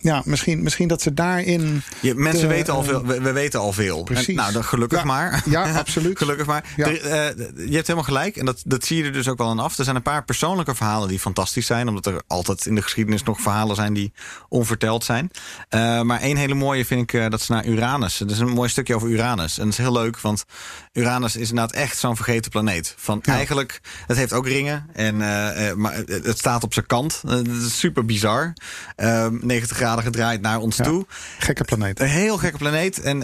ja, 0.00 0.22
misschien, 0.24 0.62
misschien 0.62 0.88
dat 0.88 1.02
ze 1.02 1.14
daarin. 1.14 1.82
Je, 2.00 2.14
mensen 2.14 2.48
de, 2.48 2.54
weten 2.54 2.74
al 2.74 2.80
eh, 2.80 2.88
veel. 2.88 3.06
We, 3.06 3.20
we 3.20 3.32
weten 3.32 3.60
al 3.60 3.72
veel. 3.72 4.02
precies. 4.02 4.26
En, 4.26 4.34
nou, 4.34 4.52
dan 4.52 4.64
gelukkig 4.64 4.98
Ja, 4.98 5.04
maar. 5.04 5.42
ja, 5.46 5.72
absoluut. 5.78 6.18
gelukkig 6.18 6.46
maar. 6.46 6.64
Ja. 6.76 6.86
Er, 6.86 7.00
eh, 7.00 7.46
je 7.68 7.74
hebt 7.74 7.86
helemaal 7.86 8.02
gelijk. 8.02 8.36
En 8.36 8.44
dat, 8.44 8.62
dat 8.64 8.84
zie 8.84 8.96
je 8.96 9.04
er 9.04 9.12
dus 9.12 9.28
ook 9.28 9.38
wel 9.38 9.48
aan 9.48 9.58
af. 9.58 9.78
Er 9.78 9.84
zijn 9.84 9.96
een 9.96 10.02
paar 10.02 10.24
persoonlijke 10.24 10.74
verhalen 10.74 11.08
die 11.08 11.18
fantastisch 11.18 11.66
zijn. 11.66 11.88
Omdat 11.88 12.06
er 12.06 12.22
altijd 12.26 12.66
in 12.66 12.74
de 12.74 12.82
geschiedenis 12.82 13.22
nog 13.22 13.40
verhalen 13.40 13.76
zijn 13.76 13.92
die 13.92 14.12
onverteld 14.48 15.04
zijn. 15.04 15.30
Eh, 15.68 16.00
maar 16.02 16.20
één 16.20 16.36
hele 16.36 16.54
mooie 16.54 16.84
vind 16.84 17.02
ik 17.02 17.12
eh, 17.12 17.28
dat 17.28 17.40
ze 17.40 17.52
naar 17.52 17.66
Uranus. 17.66 18.18
Het 18.18 18.30
is 18.30 18.38
een 18.38 18.48
mooi 18.48 18.68
stukje 18.68 18.94
over 18.94 19.08
Uranus. 19.08 19.58
En 19.58 19.64
dat 19.64 19.72
is 19.72 19.78
heel 19.78 19.92
leuk. 19.92 20.20
Want 20.20 20.44
Uranus 20.92 21.36
is 21.36 21.48
inderdaad 21.48 21.72
echt 21.74 21.98
zo'n 21.98 22.16
vergeten 22.16 22.50
planeet. 22.50 22.94
Van 22.96 23.22
eigenlijk, 23.22 23.80
het 24.06 24.16
heeft 24.16 24.32
ook 24.32 24.46
En, 24.92 25.22
eh, 25.22 25.68
eh, 25.68 25.76
maar 25.76 25.94
het, 25.94 26.38
staat 26.38 26.62
op 26.64 26.72
zijn 26.74 26.86
kant. 26.86 27.22
Eh, 27.24 27.30
Het 27.34 27.46
is 27.48 27.78
super 27.78 28.04
bizar. 28.04 28.52
Eh, 28.96 29.26
90 29.40 29.76
graden 29.76 30.04
gedraaid 30.04 30.40
naar 30.40 30.58
ons 30.58 30.76
Ja. 30.76 30.84
toe. 30.84 31.06
Gekke 31.38 31.64
planeet. 31.64 32.00
Een 32.00 32.06
heel 32.08 32.38
gekke 32.38 32.58
planeet. 32.58 33.00
En 33.00 33.22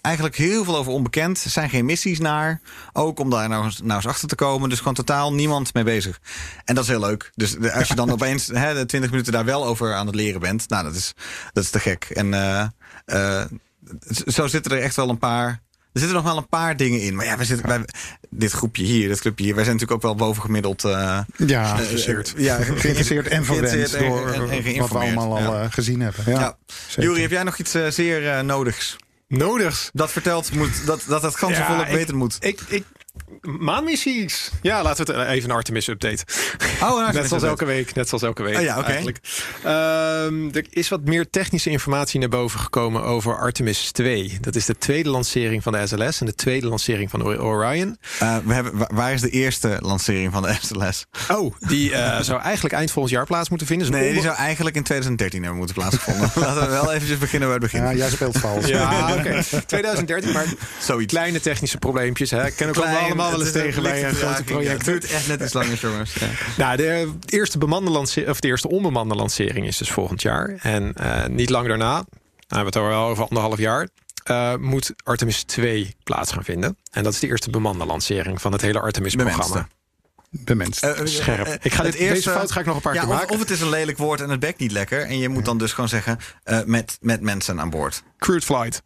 eigenlijk 0.00 0.36
heel 0.36 0.64
veel 0.64 0.76
over 0.76 0.92
onbekend. 0.92 1.44
Er 1.44 1.50
zijn 1.50 1.70
geen 1.70 1.84
missies 1.84 2.18
naar. 2.18 2.60
Ook 2.92 3.18
om 3.18 3.30
daar 3.30 3.48
nou 3.48 3.64
eens, 3.64 3.80
nou 3.80 3.94
eens 3.94 4.06
achter 4.06 4.28
te 4.28 4.34
komen. 4.34 4.68
Dus 4.68 4.78
gewoon 4.78 4.94
totaal 4.94 5.34
niemand 5.34 5.74
mee 5.74 5.84
bezig. 5.84 6.20
En 6.64 6.74
dat 6.74 6.84
is 6.84 6.90
heel 6.90 7.00
leuk. 7.00 7.30
Dus 7.34 7.56
als 7.70 7.88
je 7.88 7.94
dan 7.94 8.10
opeens 8.16 8.46
hè, 8.46 8.74
de 8.74 8.86
20 8.86 9.10
minuten 9.10 9.32
daar 9.32 9.44
wel 9.44 9.64
over 9.64 9.94
aan 9.94 10.06
het 10.06 10.14
leren 10.14 10.40
bent. 10.40 10.68
Nou, 10.68 10.84
dat 10.84 10.94
is, 10.94 11.12
dat 11.52 11.64
is 11.64 11.70
te 11.70 11.80
gek. 11.80 12.04
En 12.04 12.32
zo 14.26 14.46
zitten 14.46 14.72
er 14.72 14.82
echt 14.82 14.96
wel 14.96 15.08
een 15.08 15.18
paar. 15.18 15.62
Er 15.94 16.00
zitten 16.00 16.18
nog 16.18 16.24
wel 16.26 16.36
een 16.36 16.48
paar 16.48 16.76
dingen 16.76 17.00
in. 17.00 17.14
Maar 17.14 17.24
ja, 17.24 17.36
wij 17.36 17.44
zitten, 17.46 17.66
wij, 17.68 17.84
dit 18.30 18.52
groepje 18.52 18.84
hier, 18.84 19.08
dit 19.08 19.20
clubje 19.20 19.44
hier. 19.44 19.54
Wij 19.54 19.64
zijn 19.64 19.76
natuurlijk 19.76 20.04
ook 20.04 20.16
wel 20.16 20.26
bovengemiddeld. 20.26 20.84
eh 20.84 20.90
Ja, 21.36 21.62
eh, 21.62 21.74
geïnteresseerd. 21.74 22.34
ja, 22.36 22.56
geïnteresseerd 22.62 23.28
en 23.28 23.44
verwend 23.44 23.92
en- 23.94 24.08
door 24.08 24.28
en- 24.32 24.64
en 24.64 24.78
wat 24.78 24.90
we 24.90 24.98
allemaal 24.98 25.36
al 25.36 25.54
eh, 25.58 25.66
gezien 25.70 26.00
hebben. 26.00 26.24
Ja. 26.26 26.56
Jury, 26.96 27.20
heb 27.20 27.30
jij 27.30 27.42
nog 27.42 27.58
iets 27.58 27.74
eh, 27.74 27.86
zeer 27.90 28.28
eh, 28.30 28.40
nodigs? 28.40 28.96
Nodig. 29.28 29.90
Dat 29.92 30.12
vertelt 30.12 30.52
moet, 30.54 30.86
dat, 30.86 31.02
dat 31.08 31.22
het 31.22 31.36
ganse 31.36 31.60
Ja, 31.60 31.66
volk 31.66 31.86
ik- 31.86 31.94
weten 31.94 32.16
moet. 32.16 32.36
Ik, 32.40 32.60
ik, 32.68 32.84
Maanmissies. 33.40 34.50
Ja, 34.62 34.82
laten 34.82 35.06
we 35.06 35.12
het 35.12 35.28
even 35.28 35.50
een 35.50 35.56
Artemis-update. 35.56 36.24
Oh, 36.82 36.88
een 36.98 37.04
net 37.04 37.12
zoals 37.14 37.30
update. 37.30 37.46
elke 37.46 37.64
week. 37.64 37.94
Net 37.94 38.08
zoals 38.08 38.22
elke 38.22 38.42
week. 38.42 38.56
Oh 38.56 38.62
ja, 38.62 38.78
oké. 38.78 38.86
eigenlijk. 38.86 39.18
Ehm, 39.62 40.48
er 40.52 40.66
is 40.70 40.88
wat 40.88 41.04
meer 41.04 41.30
technische 41.30 41.70
informatie 41.70 42.20
naar 42.20 42.28
boven 42.28 42.60
gekomen 42.60 43.02
over 43.02 43.36
Artemis 43.38 43.90
2. 43.90 44.38
Dat 44.40 44.54
is 44.54 44.64
de 44.64 44.78
tweede 44.78 45.08
lancering 45.08 45.62
van 45.62 45.72
de 45.72 45.86
SLS 45.86 46.20
en 46.20 46.26
de 46.26 46.34
tweede 46.34 46.66
lancering 46.66 47.10
van 47.10 47.18
de 47.20 47.42
Orion. 47.42 47.98
Eh, 48.18 48.36
we 48.44 48.54
hebben, 48.54 48.76
wa- 48.78 48.90
waar 48.94 49.12
is 49.12 49.20
de 49.20 49.30
eerste 49.30 49.76
lancering 49.80 50.32
van 50.32 50.42
de 50.42 50.56
SLS? 50.62 51.06
Oh, 51.30 51.54
die 51.68 51.94
eh, 51.94 52.20
zou 52.28 52.40
eigenlijk 52.40 52.74
eind 52.74 52.90
volgend 52.90 53.14
jaar 53.14 53.26
plaats 53.26 53.48
moeten 53.48 53.66
vinden. 53.66 53.86
Een 53.86 53.92
Nee, 53.92 54.12
die 54.12 54.22
zou 54.22 54.36
eigenlijk 54.36 54.76
in 54.76 54.82
2013 54.82 55.40
hebben 55.40 55.58
moeten 55.58 55.76
plaatsgevonden. 55.76 56.30
Laten 56.46 56.60
we 56.60 56.68
wel 56.70 56.92
eventjes 56.92 57.18
beginnen 57.18 57.48
bij 57.48 57.58
het 57.60 57.72
begin. 57.72 57.82
Ja, 57.88 57.94
jij 57.94 58.10
speelt 58.10 58.38
vals. 58.38 58.66
Ja, 58.66 59.14
oké. 59.18 59.42
2013, 59.66 60.32
maar 60.32 60.46
Zoiets. 60.80 61.12
kleine 61.12 61.40
technische 61.40 61.78
probleempjes. 61.78 62.30
Hè. 62.30 62.50
Kennen 62.50 62.76
we 62.76 62.82
Klein, 62.82 63.03
allemaal 63.04 63.30
wel 63.30 63.40
eens 63.40 63.54
een 63.54 63.60
tegen 63.62 63.82
bij 63.82 64.04
eh, 64.04 64.12
grote 64.14 64.44
projecten. 64.44 64.76
Het 64.76 64.84
duurt 64.84 65.12
echt 65.12 65.28
net 65.28 65.40
iets 65.40 65.52
langer, 65.52 65.78
jongens. 65.80 66.14
Ja. 66.14 66.26
Nou, 66.56 66.76
de 66.76 67.12
eerste 67.26 67.58
bemande 67.58 67.90
lancering, 67.90 68.30
of 68.30 68.40
de 68.40 68.48
eerste 68.48 68.68
onbemande 68.68 69.14
lancering 69.14 69.66
is 69.66 69.76
dus 69.76 69.90
volgend 69.90 70.22
jaar. 70.22 70.58
En 70.62 70.92
eh, 70.94 71.26
niet 71.26 71.50
lang 71.50 71.68
daarna, 71.68 71.92
nou, 71.92 72.04
we 72.04 72.54
hebben 72.54 72.64
het 72.72 72.76
al 72.76 72.86
wel 72.88 73.04
over 73.08 73.24
anderhalf 73.28 73.58
jaar. 73.58 73.88
eh, 74.24 74.54
moet 74.56 74.92
Artemis 75.04 75.42
2 75.42 75.96
plaats 76.04 76.32
gaan 76.32 76.44
vinden. 76.44 76.76
En 76.90 77.02
dat 77.02 77.12
is 77.12 77.18
de 77.18 77.26
eerste 77.26 77.50
bemande 77.50 77.84
lancering 77.84 78.40
van 78.40 78.52
het 78.52 78.60
hele 78.60 78.80
Artemis-programma. 78.80 79.68
Bemenst. 80.30 80.82
Eh, 80.82 80.98
eh, 81.00 81.06
Scherp. 81.06 81.58
Ik 81.64 81.72
ga 81.74 81.82
het 81.84 81.92
dit- 81.98 82.08
deze 82.08 82.30
fout 82.30 82.52
ga 82.52 82.60
ik 82.60 82.66
nog 82.66 82.74
een 82.76 82.80
paar 82.82 82.94
ja, 82.94 83.00
keer 83.00 83.08
of, 83.10 83.14
maken. 83.16 83.34
Of 83.34 83.40
het 83.40 83.50
is 83.50 83.60
een 83.60 83.68
lelijk 83.68 83.98
woord 83.98 84.20
en 84.20 84.28
het 84.30 84.40
bekt 84.40 84.58
niet 84.58 84.72
lekker. 84.72 85.00
En 85.02 85.18
je 85.18 85.28
moet 85.28 85.44
dan 85.44 85.58
dus 85.58 85.72
gewoon 85.72 85.88
zeggen 85.88 86.18
eh, 86.44 86.58
met, 86.64 86.98
met 87.00 87.20
mensen 87.20 87.60
aan 87.60 87.70
boord. 87.70 88.02
Crude 88.18 88.40
flight. 88.44 88.82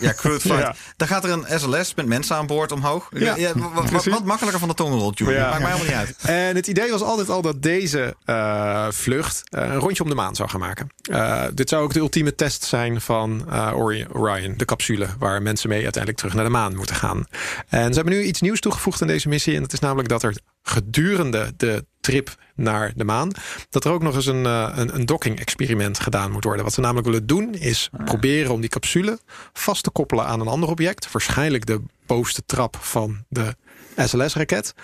Ja, 0.00 0.12
crewed 0.14 0.40
flight. 0.40 0.60
Ja. 0.62 0.74
Dan 0.96 1.08
gaat 1.08 1.24
er 1.24 1.30
een 1.30 1.60
SLS 1.60 1.94
met 1.94 2.06
mensen 2.06 2.36
aan 2.36 2.46
boord 2.46 2.72
omhoog. 2.72 3.08
Ja, 3.12 3.36
Ja, 3.36 3.52
wa- 3.58 3.72
wa- 3.90 4.00
wat, 4.10 4.24
makkelijker 4.24 4.58
van 4.60 4.68
de 4.68 4.74
tong 4.74 4.94
rolt, 4.94 5.18
Julie. 5.18 5.34
Ja. 5.34 5.48
Maakt 5.48 5.62
mij 5.62 5.72
helemaal 5.72 5.86
niet 5.86 6.06
uit. 6.06 6.16
En 6.48 6.56
het 6.56 6.66
idee 6.66 6.90
was 6.90 7.02
altijd 7.02 7.28
al 7.28 7.42
dat 7.42 7.62
deze 7.62 8.16
eh, 8.24 8.86
vlucht 8.90 9.42
eh, 9.50 9.62
een 9.62 9.76
rondje 9.78 10.02
om 10.02 10.08
de 10.08 10.14
maan 10.14 10.34
zou 10.36 10.48
gaan 10.48 10.60
maken. 10.60 10.88
Eh, 11.02 11.42
dit 11.54 11.68
zou 11.68 11.82
ook 11.82 11.92
de 11.92 12.00
ultieme 12.00 12.34
test 12.34 12.64
zijn 12.64 13.00
van 13.00 13.44
Ori- 13.74 14.06
Orion, 14.12 14.54
de 14.56 14.64
capsule, 14.64 15.06
waar 15.18 15.42
mensen 15.42 15.68
mee 15.68 15.82
uiteindelijk 15.82 16.16
terug 16.22 16.34
naar 16.34 16.44
de 16.44 16.50
maan 16.50 16.76
moeten 16.76 16.96
gaan. 16.96 17.26
En 17.68 17.88
ze 17.88 17.94
hebben 17.94 18.12
nu 18.14 18.22
iets 18.22 18.40
nieuws 18.40 18.60
toegevoegd 18.60 19.02
aan 19.02 19.08
deze 19.08 19.28
missie. 19.28 19.54
En 19.54 19.60
dat 19.62 19.72
is 19.72 19.78
namelijk 19.80 20.08
dat 20.08 20.22
er 20.22 20.36
gedurende 20.62 21.52
de 21.56 21.84
trip 22.00 22.34
naar 22.54 22.92
de 22.96 23.04
maan, 23.04 23.30
dat 23.70 23.84
er 23.84 23.92
ook 23.92 24.02
nog 24.02 24.14
eens 24.14 24.26
een, 24.26 24.46
eh, 24.46 24.72
een, 24.74 24.94
een 24.94 25.06
docking-experiment 25.06 26.00
gedaan 26.00 26.30
moet 26.32 26.44
worden. 26.44 26.64
Wat 26.64 26.72
ze 26.72 26.80
namelijk 26.80 27.06
willen 27.06 27.26
doen, 27.26 27.54
is 27.54 27.90
proberen 28.04 28.52
om 28.52 28.60
die 28.60 28.70
capsule 28.70 29.18
vast 29.52 29.82
te 29.82 29.90
koppelen 29.90 30.26
aan 30.26 30.40
een 30.40 30.46
ander 30.46 30.68
object. 30.68 31.12
Waarschijnlijk 31.12 31.66
de 31.66 31.80
bovenste 32.06 32.42
trap 32.46 32.76
van 32.80 33.24
de 33.28 33.54
SLS-raket. 33.96 34.74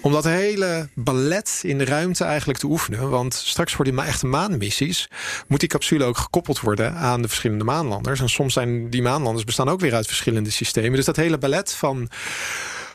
Om 0.00 0.12
dat 0.12 0.24
hele 0.24 0.88
ballet 0.94 1.60
in 1.62 1.78
de 1.78 1.84
ruimte 1.84 2.24
eigenlijk 2.24 2.58
te 2.58 2.66
oefenen. 2.66 3.10
Want 3.10 3.34
straks 3.34 3.74
voor 3.74 3.84
die 3.84 3.94
ma- 3.94 4.04
echte 4.06 4.26
maanmissies 4.26 5.10
moet 5.46 5.60
die 5.60 5.68
capsule 5.68 6.04
ook 6.04 6.16
gekoppeld 6.16 6.60
worden 6.60 6.94
aan 6.94 7.22
de 7.22 7.28
verschillende 7.28 7.64
maanlanders. 7.64 8.20
En 8.20 8.28
soms 8.28 8.52
zijn 8.52 8.90
die 8.90 9.02
maanlanders 9.02 9.44
bestaan 9.44 9.68
ook 9.68 9.80
weer 9.80 9.94
uit 9.94 10.06
verschillende 10.06 10.50
systemen. 10.50 10.92
Dus 10.92 11.04
dat 11.04 11.16
hele 11.16 11.38
ballet 11.38 11.72
van 11.72 12.08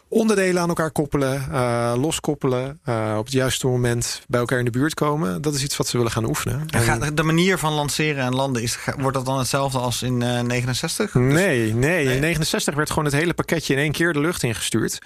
onderdelen 0.07 0.61
aan 0.61 0.67
elkaar 0.67 0.91
koppelen, 0.91 1.51
eh, 1.51 1.93
loskoppelen, 1.97 2.79
eh, 2.83 3.15
op 3.17 3.25
het 3.25 3.33
juiste 3.33 3.67
moment 3.67 4.21
bij 4.27 4.39
elkaar 4.39 4.59
in 4.59 4.65
de 4.65 4.71
buurt 4.71 4.93
komen. 4.93 5.41
Dat 5.41 5.53
is 5.53 5.63
iets 5.63 5.77
wat 5.77 5.87
ze 5.87 5.97
willen 5.97 6.11
gaan 6.11 6.25
oefenen. 6.25 6.65
En 6.69 7.15
de 7.15 7.23
manier 7.23 7.57
van 7.57 7.73
lanceren 7.73 8.23
en 8.23 8.35
landen, 8.35 8.61
is, 8.61 8.77
wordt 8.97 9.17
dat 9.17 9.25
dan 9.25 9.37
hetzelfde 9.37 9.77
als 9.77 10.01
in 10.01 10.21
eh 10.21 10.39
69? 10.41 11.13
Nee, 11.13 11.73
nee, 11.73 12.13
In 12.15 12.19
69 12.21 12.75
werd 12.75 12.89
gewoon 12.89 13.05
het 13.05 13.13
hele 13.13 13.33
pakketje 13.33 13.73
in 13.73 13.79
één 13.79 13.91
keer 13.91 14.13
de 14.13 14.19
lucht 14.19 14.43
ingestuurd. 14.43 14.99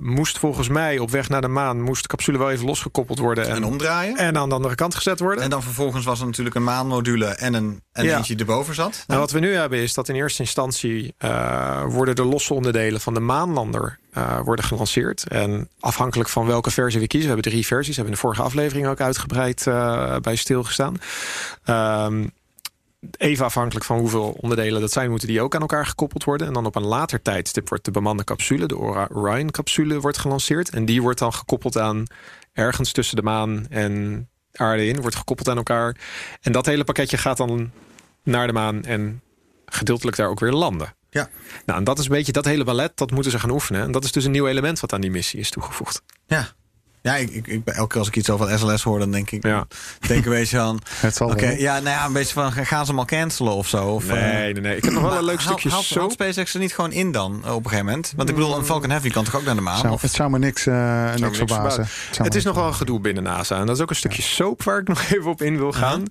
Moest 0.00 0.38
volgens 0.38 0.68
mij 0.68 0.98
op 0.98 1.10
weg 1.10 1.28
naar 1.28 1.40
de 1.40 1.48
maan, 1.48 1.82
moest 1.82 2.02
de 2.02 2.08
capsule 2.08 2.38
wel 2.38 2.50
even 2.50 2.66
losgekoppeld 2.66 3.18
worden. 3.18 3.46
En, 3.48 3.56
En 3.56 3.64
omdraaien? 3.64 4.16
en 4.16 4.36
aan 4.36 4.48
de 4.48 4.54
andere 4.54 4.74
kant 4.74 4.94
gezet 4.94 5.20
worden. 5.20 5.44
En 5.44 5.50
dan 5.50 5.62
vervolgens 5.62 6.04
was 6.04 6.20
er 6.20 6.26
natuurlijk 6.26 6.56
een 6.56 6.64
maanmodule 6.64 7.26
en 7.26 7.54
een 7.54 7.80
en 7.96 8.04
Ja. 8.04 8.16
eentje 8.16 8.36
erboven 8.36 8.74
zat. 8.74 9.04
Nou, 9.06 9.20
wat 9.20 9.30
we 9.30 9.38
nu 9.38 9.54
hebben 9.54 9.78
is 9.78 9.94
dat 9.94 10.08
in 10.08 10.14
eerste 10.14 10.42
instantie 10.42 11.14
eh, 11.18 11.84
worden 11.84 12.16
de 12.16 12.24
losse 12.24 12.54
onderdelen 12.54 13.00
van 13.00 13.14
de 13.14 13.20
maanlander 13.20 13.98
eh, 14.12 14.40
worden 14.40 14.64
gelanceerd. 14.64 15.28
En 15.28 15.68
afhankelijk 15.80 16.28
van 16.28 16.46
welke 16.46 16.70
versie 16.70 17.00
we 17.00 17.06
kiezen, 17.06 17.28
we 17.28 17.34
hebben 17.34 17.52
drie 17.52 17.66
versies, 17.66 17.96
hebben 17.96 18.14
in 18.14 18.20
de 18.20 18.26
vorige 18.26 18.42
aflevering 18.42 18.86
ook 18.86 19.00
uitgebreid 19.00 19.66
eh, 19.66 20.16
bij 20.16 20.36
stilgestaan. 20.36 20.96
Ehm 21.64 22.24
Even 23.16 23.44
afhankelijk 23.44 23.84
van 23.84 23.98
hoeveel 23.98 24.36
onderdelen 24.40 24.80
dat 24.80 24.92
zijn, 24.92 25.10
moeten 25.10 25.28
die 25.28 25.40
ook 25.40 25.54
aan 25.54 25.60
elkaar 25.60 25.86
gekoppeld 25.86 26.24
worden. 26.24 26.46
En 26.46 26.52
dan 26.52 26.66
op 26.66 26.76
een 26.76 26.86
later 26.86 27.22
tijdstip 27.22 27.68
wordt 27.68 27.84
de 27.84 27.90
bemande 27.90 28.24
capsule, 28.24 28.66
de 28.66 28.78
Ora- 28.78 29.08
Orion-capsule, 29.12 30.00
wordt 30.00 30.18
gelanceerd. 30.18 30.70
En 30.70 30.84
die 30.84 31.02
wordt 31.02 31.18
dan 31.18 31.32
gekoppeld 31.32 31.78
aan 31.78 32.04
ergens 32.52 32.92
tussen 32.92 33.16
de 33.16 33.22
maan 33.22 33.66
en 33.70 34.28
aarde 34.52 34.86
in, 34.86 35.00
wordt 35.00 35.16
gekoppeld 35.16 35.48
aan 35.48 35.56
elkaar. 35.56 35.96
En 36.40 36.52
dat 36.52 36.66
hele 36.66 36.84
pakketje 36.84 37.18
gaat 37.18 37.36
dan 37.36 37.70
naar 38.26 38.46
de 38.46 38.52
maan 38.52 38.84
en 38.84 39.22
gedeeltelijk 39.66 40.16
daar 40.16 40.28
ook 40.28 40.40
weer 40.40 40.52
landen. 40.52 40.94
Ja. 41.10 41.28
Nou, 41.66 41.78
en 41.78 41.84
dat 41.84 41.98
is 41.98 42.04
een 42.04 42.10
beetje 42.10 42.32
dat 42.32 42.44
hele 42.44 42.64
ballet, 42.64 42.96
dat 42.96 43.10
moeten 43.10 43.32
ze 43.32 43.38
gaan 43.38 43.50
oefenen. 43.50 43.82
En 43.82 43.92
dat 43.92 44.04
is 44.04 44.12
dus 44.12 44.24
een 44.24 44.30
nieuw 44.30 44.46
element 44.46 44.80
wat 44.80 44.92
aan 44.92 45.00
die 45.00 45.10
missie 45.10 45.40
is 45.40 45.50
toegevoegd. 45.50 46.02
Ja. 46.26 46.48
Ja, 47.06 47.14
ik, 47.16 47.30
ik, 47.30 47.46
ik, 47.46 47.60
elke 47.68 47.88
keer 47.88 47.98
als 47.98 48.08
ik 48.08 48.16
iets 48.16 48.30
over 48.30 48.58
SLS 48.58 48.82
hoor, 48.82 48.98
dan 48.98 49.10
denk 49.10 49.30
ik, 49.30 49.42
Ja. 49.46 49.66
denk 50.06 50.24
een 50.24 50.30
beetje 50.32 50.56
van... 50.56 50.80
Het 51.00 51.16
zal 51.16 51.28
Oké, 51.30 51.46
wel. 51.46 51.56
ja, 51.56 51.72
nou 51.74 51.88
ja, 51.96 52.04
een 52.06 52.12
beetje 52.12 52.32
van, 52.32 52.52
gaan 52.52 52.84
ze 52.84 52.90
hem 52.90 52.98
al 53.00 53.06
cancelen 53.06 53.52
of 53.52 53.68
zo? 53.68 53.86
Of, 53.86 54.06
Nee, 54.06 54.18
eh, 54.18 54.32
nee, 54.32 54.52
nee. 54.60 54.76
Ik 54.76 54.84
heb 54.84 54.92
nog 54.92 55.02
wel 55.02 55.16
een 55.16 55.24
leuk 55.24 55.38
haalt- 55.40 55.48
stukje 55.48 55.70
haalt, 55.70 55.84
soap. 55.84 55.98
haalt 55.98 56.12
SpaceX 56.12 56.54
er 56.54 56.60
niet 56.60 56.74
gewoon 56.74 56.92
in 56.92 57.12
dan, 57.12 57.34
op 57.36 57.44
een 57.64 57.70
gegeven 57.70 57.84
moment? 57.84 58.12
Want 58.16 58.28
ik 58.28 58.34
bedoel, 58.34 58.56
een 58.56 58.64
Falcon 58.64 58.90
Heavy 58.90 59.10
kan 59.10 59.24
toch 59.24 59.36
ook 59.36 59.44
naar 59.44 59.54
de 59.54 59.60
maan? 59.60 59.78
Zou- 59.78 59.92
Of, 59.92 60.02
het 60.02 60.12
zou 60.12 60.30
me 60.30 60.38
niks, 60.38 60.66
eh, 60.66 61.04
niks 61.08 61.20
niks 61.20 61.36
verbazen. 61.38 61.82
Het, 61.82 62.18
Het 62.18 62.26
is 62.26 62.32
niks 62.32 62.44
nog 62.44 62.54
wel 62.54 62.66
een 62.66 62.74
gedoe 62.74 63.00
binnen 63.00 63.22
NASA. 63.22 63.58
En 63.60 63.66
dat 63.66 63.76
is 63.76 63.82
ook 63.82 63.90
een 63.90 63.96
stukje 63.96 64.22
soap 64.22 64.62
waar 64.62 64.78
ik 64.78 64.88
nog 64.88 65.02
even 65.12 65.30
op 65.30 65.42
in 65.42 65.56
wil 65.58 65.72
gaan. 65.72 66.02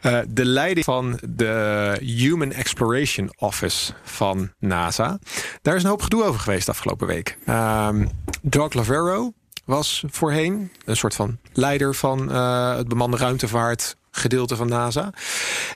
Eh, 0.00 0.18
de 0.28 0.44
leiding 0.44 0.84
van 0.84 1.18
de 1.28 1.96
Human 2.00 2.52
Exploration 2.52 3.32
Office 3.38 3.92
van 4.04 4.50
NASA. 4.58 5.18
Daar 5.62 5.74
is 5.76 5.82
een 5.82 5.88
hoop 5.88 6.02
gedoe 6.02 6.24
over 6.24 6.40
geweest 6.40 6.68
afgelopen 6.68 7.06
week. 7.06 7.38
Ehm 7.46 8.06
Doug 8.42 8.72
Lavero 8.72 9.32
was 9.70 10.04
voorheen 10.10 10.72
een 10.84 10.96
soort 10.96 11.14
van 11.14 11.38
leider 11.52 11.94
van 11.94 12.32
eh, 12.32 12.76
het 12.76 12.88
bemande 12.88 13.16
ruimtevaart 13.16 13.96
gedeelte 14.10 14.56
van 14.56 14.68
NASA. 14.68 15.12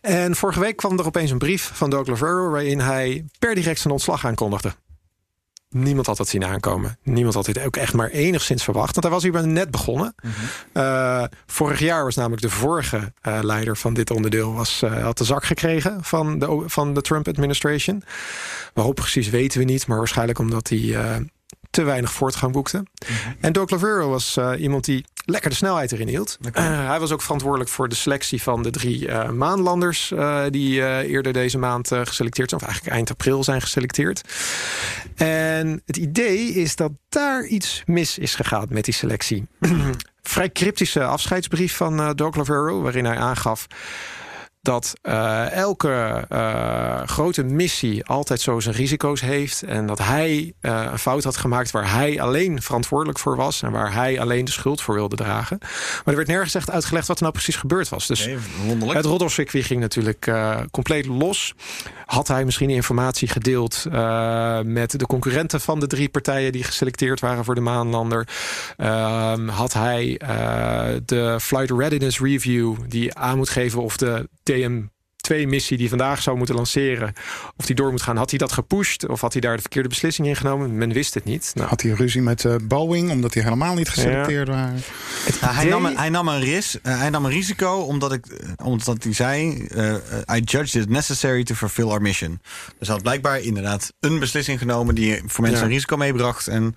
En 0.00 0.36
vorige 0.36 0.60
week 0.60 0.76
kwam 0.76 0.98
er 0.98 1.06
opeens 1.06 1.30
een 1.30 1.38
brief 1.38 1.70
van 1.74 1.90
Doug 1.90 2.06
Lavero 2.06 2.50
waarin 2.50 2.80
hij 2.80 3.24
per 3.38 3.54
direct 3.54 3.80
zijn 3.80 3.92
ontslag 3.92 4.26
aankondigde. 4.26 4.74
Niemand 5.68 6.06
had 6.06 6.16
dat 6.16 6.28
zien 6.28 6.44
aankomen. 6.44 6.98
Niemand 7.02 7.34
had 7.34 7.44
dit 7.44 7.64
ook 7.64 7.76
echt 7.76 7.92
maar 7.92 8.08
enigszins 8.08 8.64
verwacht. 8.64 8.94
Want 8.94 9.04
hij 9.04 9.14
was 9.14 9.22
hier 9.22 9.46
net 9.46 9.70
begonnen. 9.70 10.14
Eh, 10.72 11.24
vorig 11.46 11.78
jaar 11.78 12.04
was 12.04 12.14
namelijk 12.14 12.42
de 12.42 12.50
vorige 12.50 13.12
eh, 13.20 13.38
leider 13.42 13.76
van 13.76 13.94
dit 13.94 14.10
onderdeel... 14.10 14.54
Was, 14.54 14.80
had 14.80 15.18
de 15.18 15.24
zak 15.24 15.44
gekregen 15.44 16.04
van 16.04 16.38
de, 16.38 16.62
van 16.66 16.94
de 16.94 17.00
Trump 17.00 17.28
administration. 17.28 18.02
Waarop 18.74 18.94
precies 18.94 19.28
weten 19.28 19.58
we 19.58 19.64
niet. 19.64 19.86
Maar 19.86 19.98
waarschijnlijk 19.98 20.38
omdat 20.38 20.68
hij 20.68 20.96
te 21.74 21.82
weinig 21.82 22.12
voortgang 22.12 22.52
boekte. 22.52 22.82
En 23.40 23.52
Doug 23.52 23.70
Lavero 23.70 24.08
was 24.08 24.36
eh, 24.36 24.52
iemand 24.58 24.84
die 24.84 25.04
lekker 25.24 25.50
de 25.50 25.56
snelheid 25.56 25.92
erin 25.92 26.08
hield. 26.08 26.38
Eh, 26.52 26.86
hij 26.88 27.00
was 27.00 27.12
ook 27.12 27.22
verantwoordelijk 27.22 27.70
voor 27.70 27.88
de 27.88 27.94
selectie 27.94 28.42
van 28.42 28.62
de 28.62 28.70
drie 28.70 29.08
eh, 29.08 29.30
maanlanders... 29.30 30.12
die 30.50 30.80
eerder 31.06 31.32
deze 31.32 31.58
maand 31.58 31.88
geselecteerd 31.88 32.48
zijn. 32.48 32.60
Of 32.60 32.66
eigenlijk 32.66 32.96
eind 32.96 33.10
april 33.10 33.44
zijn 33.44 33.60
geselecteerd. 33.60 34.20
En 35.16 35.82
het 35.86 35.96
idee 35.96 36.48
is 36.48 36.76
dat 36.76 36.92
daar 37.08 37.44
iets 37.44 37.82
mis 37.86 38.18
is 38.18 38.34
gegaan 38.34 38.66
met 38.68 38.84
die 38.84 38.94
selectie. 38.94 39.46
Vrij 40.22 40.50
cryptische 40.50 41.04
afscheidsbrief 41.04 41.76
van 41.76 42.14
Doug 42.16 42.36
Lavero... 42.36 42.82
waarin 42.82 43.04
hij 43.04 43.16
aangaf 43.16 43.66
dat 44.64 44.94
eh, 45.02 45.50
elke 45.50 46.24
eh, 46.28 47.02
grote 47.06 47.42
missie 47.42 48.04
altijd 48.04 48.40
zo 48.40 48.60
zijn 48.60 48.74
risico's 48.74 49.20
heeft. 49.20 49.62
En 49.62 49.86
dat 49.86 49.98
hij 49.98 50.54
eh, 50.60 50.86
een 50.92 50.98
fout 50.98 51.24
had 51.24 51.36
gemaakt 51.36 51.70
waar 51.70 51.92
hij 51.92 52.20
alleen 52.20 52.62
verantwoordelijk 52.62 53.18
voor 53.18 53.36
was. 53.36 53.62
En 53.62 53.70
waar 53.70 53.92
hij 53.92 54.20
alleen 54.20 54.44
de 54.44 54.50
schuld 54.50 54.80
voor 54.80 54.94
wilde 54.94 55.16
dragen. 55.16 55.58
Maar 55.60 56.02
er 56.04 56.16
werd 56.16 56.28
nergens 56.28 56.54
echt 56.54 56.70
uitgelegd 56.70 57.06
wat 57.06 57.16
er 57.16 57.22
nou 57.22 57.34
precies 57.34 57.56
gebeurd 57.56 57.88
was. 57.88 58.06
Dus 58.06 58.28
het 58.86 59.04
roddelcircuit 59.04 59.64
ging 59.64 59.80
natuurlijk 59.80 60.32
compleet 60.70 61.06
los. 61.06 61.54
Had 62.04 62.28
hij 62.28 62.44
misschien 62.44 62.70
informatie 62.70 63.28
gedeeld 63.28 63.86
eh, 63.92 64.60
met 64.60 64.98
de 64.98 65.06
concurrenten 65.06 65.60
van 65.60 65.80
de 65.80 65.86
drie 65.86 66.08
partijen 66.08 66.52
die 66.52 66.64
geselecteerd 66.64 67.20
waren 67.20 67.44
voor 67.44 67.54
de 67.54 67.60
maanlander? 67.60 68.28
Ehm, 68.76 69.48
had 69.48 69.72
hij 69.72 70.16
eh, 70.18 71.00
de 71.04 71.36
Flight 71.40 71.70
Readiness 71.70 72.20
Review 72.20 72.74
die 72.88 73.14
aan 73.14 73.36
moet 73.36 73.48
geven 73.48 73.82
of 73.82 73.96
de 73.96 74.28
TM 74.42 74.82
2-missie 75.32 75.76
die 75.76 75.88
vandaag 75.88 76.22
zou 76.22 76.36
moeten 76.36 76.54
lanceren, 76.54 77.12
of 77.56 77.66
die 77.66 77.74
door 77.74 77.90
moet 77.90 78.02
gaan, 78.02 78.16
had 78.16 78.30
hij 78.30 78.38
dat 78.38 78.52
gepusht 78.52 79.08
of 79.08 79.20
had 79.20 79.32
hij 79.32 79.40
daar 79.40 79.54
de 79.54 79.60
verkeerde 79.60 79.88
beslissing 79.88 80.28
in 80.28 80.36
genomen? 80.36 80.76
Men 80.78 80.92
wist 80.92 81.14
het 81.14 81.24
niet. 81.24 81.50
Nou, 81.54 81.68
Had 81.68 81.80
hij 81.82 81.90
ruzie 81.90 82.22
met 82.22 82.44
eh, 82.44 82.54
Boeing 82.62 83.10
omdat 83.10 83.32
die 83.32 83.42
helemaal 83.42 83.74
niet 83.74 83.88
geselecteerd 83.88 84.48
waren? 84.48 84.82
Ja, 85.40 85.52
hij, 85.52 85.64
nam 85.64 85.84
een, 85.84 85.96
hij, 85.96 86.08
nam 86.08 86.28
een 86.28 86.40
ris, 86.40 86.80
eh, 86.82 86.98
hij 86.98 87.10
nam 87.10 87.24
een 87.24 87.30
risico 87.30 87.72
omdat, 87.80 88.12
ik, 88.12 88.26
eh, 88.26 88.66
omdat 88.66 89.02
hij 89.04 89.12
zei... 89.12 89.66
eh, 89.66 89.94
I 90.36 90.40
judged 90.40 90.74
it 90.82 90.88
necessary 90.88 91.44
to 91.44 91.54
fulfill 91.54 91.88
our 91.88 92.02
mission. 92.02 92.40
Dus 92.78 92.86
hij 92.86 92.94
had 92.96 93.02
blijkbaar 93.02 93.40
inderdaad 93.40 93.92
een 94.00 94.18
beslissing 94.18 94.58
genomen... 94.58 94.94
die 94.94 95.22
voor 95.26 95.40
mensen 95.42 95.60
Ja. 95.60 95.66
een 95.66 95.72
risico 95.72 95.96
meebracht. 95.96 96.46
En 96.48 96.76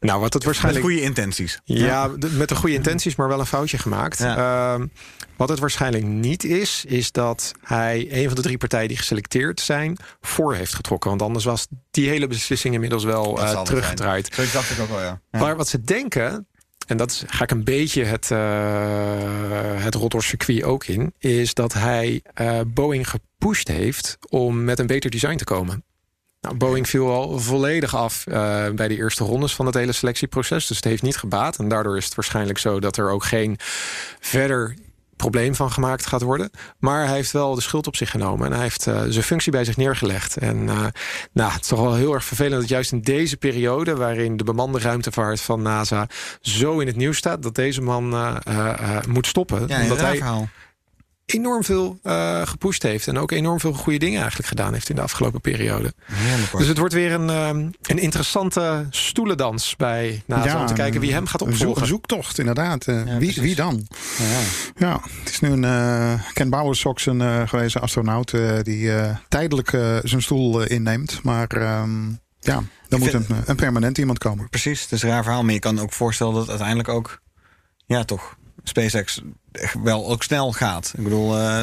nou, 0.00 0.20
wat 0.20 0.32
het 0.32 0.44
waarschijnlijk. 0.44 0.84
met 0.84 0.92
goede 0.94 1.06
intenties. 1.08 1.58
Ja, 1.64 2.08
d- 2.08 2.36
met 2.36 2.48
de 2.48 2.54
goede 2.56 2.74
intenties, 2.74 3.16
maar 3.16 3.28
wel 3.28 3.40
een 3.40 3.46
foutje 3.46 3.78
gemaakt. 3.78 4.20
Ehm, 4.20 4.86
wat 5.36 5.48
het 5.48 5.58
waarschijnlijk 5.58 6.04
niet 6.04 6.44
is, 6.44 6.84
is 6.88 7.12
dat 7.12 7.52
hij 7.68 8.06
een 8.10 8.26
van 8.26 8.34
de 8.34 8.42
drie 8.42 8.58
partijen 8.58 8.88
die 8.88 8.96
geselecteerd 8.96 9.60
zijn 9.60 9.96
voor 10.20 10.54
heeft 10.54 10.74
getrokken. 10.74 11.10
Want 11.10 11.22
anders 11.22 11.44
was 11.44 11.66
die 11.90 12.08
hele 12.08 12.26
beslissing 12.26 12.74
inmiddels 12.74 13.04
wel 13.04 13.38
eh, 13.42 13.50
er 13.58 13.64
teruggedraaid. 13.64 14.34
Zo 14.34 14.42
dacht 14.52 14.70
ik 14.70 14.80
ook 14.80 14.88
wel, 14.88 15.00
ja. 15.00 15.20
Ja. 15.30 15.38
Maar 15.38 15.56
wat 15.56 15.68
ze 15.68 15.80
denken, 15.82 16.46
en 16.86 16.96
dat 16.96 17.10
is- 17.10 17.22
ga 17.26 17.44
ik 17.44 17.50
een 17.50 17.64
beetje 17.64 18.04
het, 18.04 18.30
uh, 18.30 18.38
het 19.84 19.94
Rotterdam-circuit 19.94 20.62
ook 20.62 20.84
in, 20.86 21.14
is 21.18 21.54
dat 21.54 21.72
hij 21.72 22.22
eh, 22.34 22.60
Boeing 22.66 23.08
gepusht 23.10 23.68
heeft 23.68 24.18
om 24.28 24.64
met 24.64 24.78
een 24.78 24.86
beter 24.86 25.10
design 25.10 25.36
te 25.36 25.44
komen. 25.44 25.84
Nou, 26.40 26.56
Boeing 26.56 26.88
viel 26.88 27.10
al 27.12 27.38
volledig 27.38 27.94
af 27.96 28.24
bij 28.74 28.88
de 28.88 28.96
eerste 28.96 29.24
rondes 29.24 29.54
van 29.54 29.66
het 29.66 29.74
hele 29.74 29.92
selectieproces. 29.92 30.66
Dus 30.66 30.76
het 30.76 30.84
heeft 30.84 31.02
niet 31.02 31.16
gebaat. 31.16 31.58
En 31.58 31.68
daardoor 31.68 31.96
is 31.96 32.04
het 32.04 32.14
waarschijnlijk 32.14 32.58
zo 32.58 32.80
dat 32.80 32.96
er 32.96 33.10
ook 33.10 33.24
geen 33.24 33.56
verder 34.20 34.74
probleem 35.18 35.54
van 35.54 35.72
gemaakt 35.72 36.06
gaat 36.06 36.22
worden. 36.22 36.50
Maar 36.78 37.06
hij 37.06 37.14
heeft 37.14 37.32
wel 37.32 37.54
de 37.54 37.60
schuld 37.60 37.86
op 37.86 37.96
zich 37.96 38.10
genomen. 38.10 38.46
En 38.46 38.52
hij 38.52 38.62
heeft 38.62 38.86
uh, 38.86 39.02
zijn 39.08 39.24
functie 39.24 39.52
bij 39.52 39.64
zich 39.64 39.76
neergelegd. 39.76 40.36
En 40.36 40.56
uh, 40.56 40.86
nou, 41.32 41.52
het 41.52 41.62
is 41.62 41.68
toch 41.68 41.80
wel 41.80 41.94
heel 41.94 42.14
erg 42.14 42.24
vervelend 42.24 42.60
dat 42.60 42.68
juist 42.68 42.92
in 42.92 43.00
deze 43.00 43.36
periode... 43.36 43.96
waarin 43.96 44.36
de 44.36 44.44
bemande 44.44 44.78
ruimtevaart 44.78 45.40
van 45.40 45.62
NASA 45.62 46.08
zo 46.40 46.78
in 46.78 46.86
het 46.86 46.96
nieuws 46.96 47.16
staat... 47.16 47.42
dat 47.42 47.54
deze 47.54 47.80
man 47.80 48.14
uh, 48.14 48.36
moet 49.08 49.26
stoppen. 49.26 49.64
Ja, 49.66 49.82
omdat 49.82 50.00
hij 50.00 50.16
verhaal. 50.16 50.48
Enorm 51.34 51.64
veel 51.64 51.98
uh, 52.02 52.46
gepusht 52.46 52.82
heeft. 52.82 53.06
En 53.06 53.18
ook 53.18 53.30
enorm 53.30 53.60
veel 53.60 53.72
goede 53.72 53.98
dingen 53.98 54.18
eigenlijk 54.18 54.48
gedaan 54.48 54.72
heeft 54.72 54.88
in 54.88 54.94
de 54.94 55.02
afgelopen 55.02 55.40
periode. 55.40 55.94
Dus 56.56 56.66
het 56.66 56.78
wordt 56.78 56.94
weer 56.94 57.12
een, 57.12 57.28
um, 57.28 57.70
een 57.82 57.98
interessante 57.98 58.86
stoelendans 58.90 59.76
bij 59.76 60.22
NASA. 60.26 60.44
Ja, 60.44 60.60
om 60.60 60.66
te 60.66 60.72
kijken 60.72 61.00
wie 61.00 61.12
hem 61.12 61.26
gaat 61.26 61.42
opvolgen. 61.42 61.82
Een 61.82 61.88
zoektocht, 61.88 62.38
inderdaad. 62.38 62.86
Uh, 62.86 63.06
ja, 63.06 63.18
wie, 63.18 63.34
wie, 63.40 63.54
dan? 63.54 63.86
Ja, 64.18 64.40
ja. 64.76 65.00
het 65.18 65.28
is 65.28 65.40
nu 65.40 65.50
een 65.50 65.62
uh, 65.62 66.20
Ken 66.32 66.50
Bowersox, 66.50 67.06
een 67.06 67.20
uh, 67.20 67.48
gewezen 67.48 67.80
astronaut... 67.80 68.30
die 68.62 68.90
tijdelijk 69.28 69.70
zijn 70.02 70.22
stoel 70.22 70.62
inneemt. 70.62 71.22
Maar 71.22 71.80
um, 71.80 72.20
ja, 72.40 72.62
dan 72.88 72.98
moet 72.98 73.10
vind... 73.10 73.30
een, 73.30 73.42
een 73.46 73.56
permanent 73.56 73.98
iemand 73.98 74.18
komen. 74.18 74.48
Precies, 74.48 74.82
het 74.82 74.92
is 74.92 75.02
een 75.02 75.08
raar 75.08 75.22
verhaal. 75.22 75.42
Maar 75.42 75.54
je 75.54 75.58
kan 75.58 75.78
ook 75.78 75.92
voorstellen 75.92 76.34
dat 76.34 76.48
uiteindelijk 76.48 76.88
ook... 76.88 77.20
Ja, 77.86 78.04
toch 78.04 78.36
SpaceX 78.62 79.20
wel 79.82 80.08
ook 80.08 80.22
snel 80.22 80.52
gaat. 80.52 80.92
Ik 80.96 81.04
bedoel, 81.04 81.38
uh, 81.38 81.62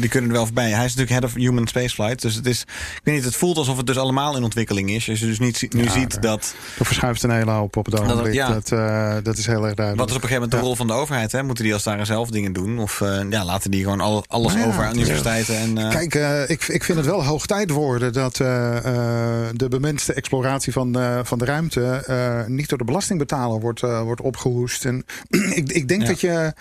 die 0.00 0.08
kunnen 0.08 0.30
er 0.30 0.36
wel 0.36 0.44
voorbij. 0.44 0.70
Hij 0.70 0.84
is 0.84 0.94
natuurlijk 0.94 1.10
head 1.10 1.24
of 1.24 1.34
human 1.34 1.66
spaceflight. 1.66 2.22
Dus 2.22 2.34
het 2.34 2.46
is, 2.46 2.60
ik 2.60 3.00
weet 3.04 3.14
niet, 3.14 3.24
het 3.24 3.36
voelt 3.36 3.56
alsof 3.56 3.76
het 3.76 3.86
dus 3.86 3.98
allemaal 3.98 4.36
in 4.36 4.42
ontwikkeling 4.42 4.90
is. 4.90 5.08
Als 5.08 5.20
je 5.20 5.26
dus 5.26 5.38
niet, 5.38 5.72
nu 5.74 5.84
ja, 5.84 5.90
ziet 5.90 6.14
er, 6.14 6.20
dat... 6.20 6.54
Er 6.78 6.84
verschuift 6.84 7.22
een 7.22 7.30
hele 7.30 7.50
hoop 7.50 7.76
op 7.76 7.86
het 7.86 8.00
ogenblik. 8.00 8.34
Ja. 8.34 8.48
Dat, 8.48 8.70
uh, 8.70 9.16
dat 9.22 9.38
is 9.38 9.46
heel 9.46 9.64
erg 9.64 9.74
duidelijk. 9.74 9.98
Wat 9.98 10.10
is 10.10 10.16
op 10.16 10.22
een 10.22 10.28
gegeven 10.28 10.42
moment 10.42 10.50
de 10.50 10.58
rol 10.58 10.76
van 10.76 10.86
de 10.86 10.92
overheid? 10.92 11.32
Hè? 11.32 11.42
Moeten 11.42 11.64
die 11.64 11.72
als 11.72 11.82
daar 11.82 12.06
zelf 12.06 12.30
dingen 12.30 12.52
doen? 12.52 12.78
Of 12.78 13.00
uh, 13.00 13.20
ja, 13.30 13.44
laten 13.44 13.70
die 13.70 13.82
gewoon 13.82 14.00
al, 14.00 14.24
alles 14.28 14.54
Nou 14.54 14.66
over 14.66 14.84
aan 14.84 14.96
universiteiten? 14.98 15.56
En, 15.56 15.74
Kijk, 15.74 16.14
ik, 16.48 16.68
ik 16.68 16.84
vind 16.84 16.98
het 16.98 17.06
wel 17.06 17.24
hoog 17.24 17.46
tijd 17.46 17.70
worden... 17.70 18.12
dat 18.12 18.36
de 18.36 19.66
bemenste 19.68 20.12
exploratie 20.12 20.72
van, 20.72 20.96
van 21.22 21.38
de 21.38 21.44
ruimte... 21.44 22.44
niet 22.48 22.68
door 22.68 22.78
de 22.78 22.84
belastingbetaler 22.84 23.60
wordt, 23.60 23.80
wordt 23.80 24.20
opgehoest. 24.20 24.84
En 24.84 25.04
ik, 25.60 25.72
ik 25.72 25.88
denk 25.88 26.06
dat, 26.06 26.20
je, 26.20 26.52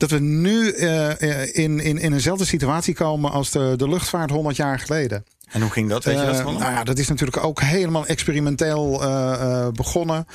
dat 0.00 0.10
we 0.10 0.18
nu 0.18 0.74
uh, 0.74 1.10
in, 1.52 1.80
in, 1.80 1.98
in 1.98 2.12
eenzelfde 2.12 2.44
situatie 2.44 2.94
komen 2.94 3.30
als 3.30 3.50
de, 3.50 3.74
de 3.76 3.88
luchtvaart 3.88 4.30
100 4.30 4.56
jaar 4.56 4.78
geleden. 4.78 5.24
En 5.50 5.60
hoe 5.60 5.70
ging 5.70 5.88
dat? 5.88 6.04
Weet 6.04 6.18
je 6.18 6.26
dat 6.26 6.34
uh, 6.34 6.42
van? 6.42 6.58
nou 6.58 6.72
ja, 6.72 6.84
dat 6.84 6.98
is 6.98 7.08
natuurlijk 7.08 7.44
ook 7.44 7.60
helemaal 7.60 8.06
experimenteel 8.06 9.02
uh, 9.02 9.68
begonnen. 9.68 10.26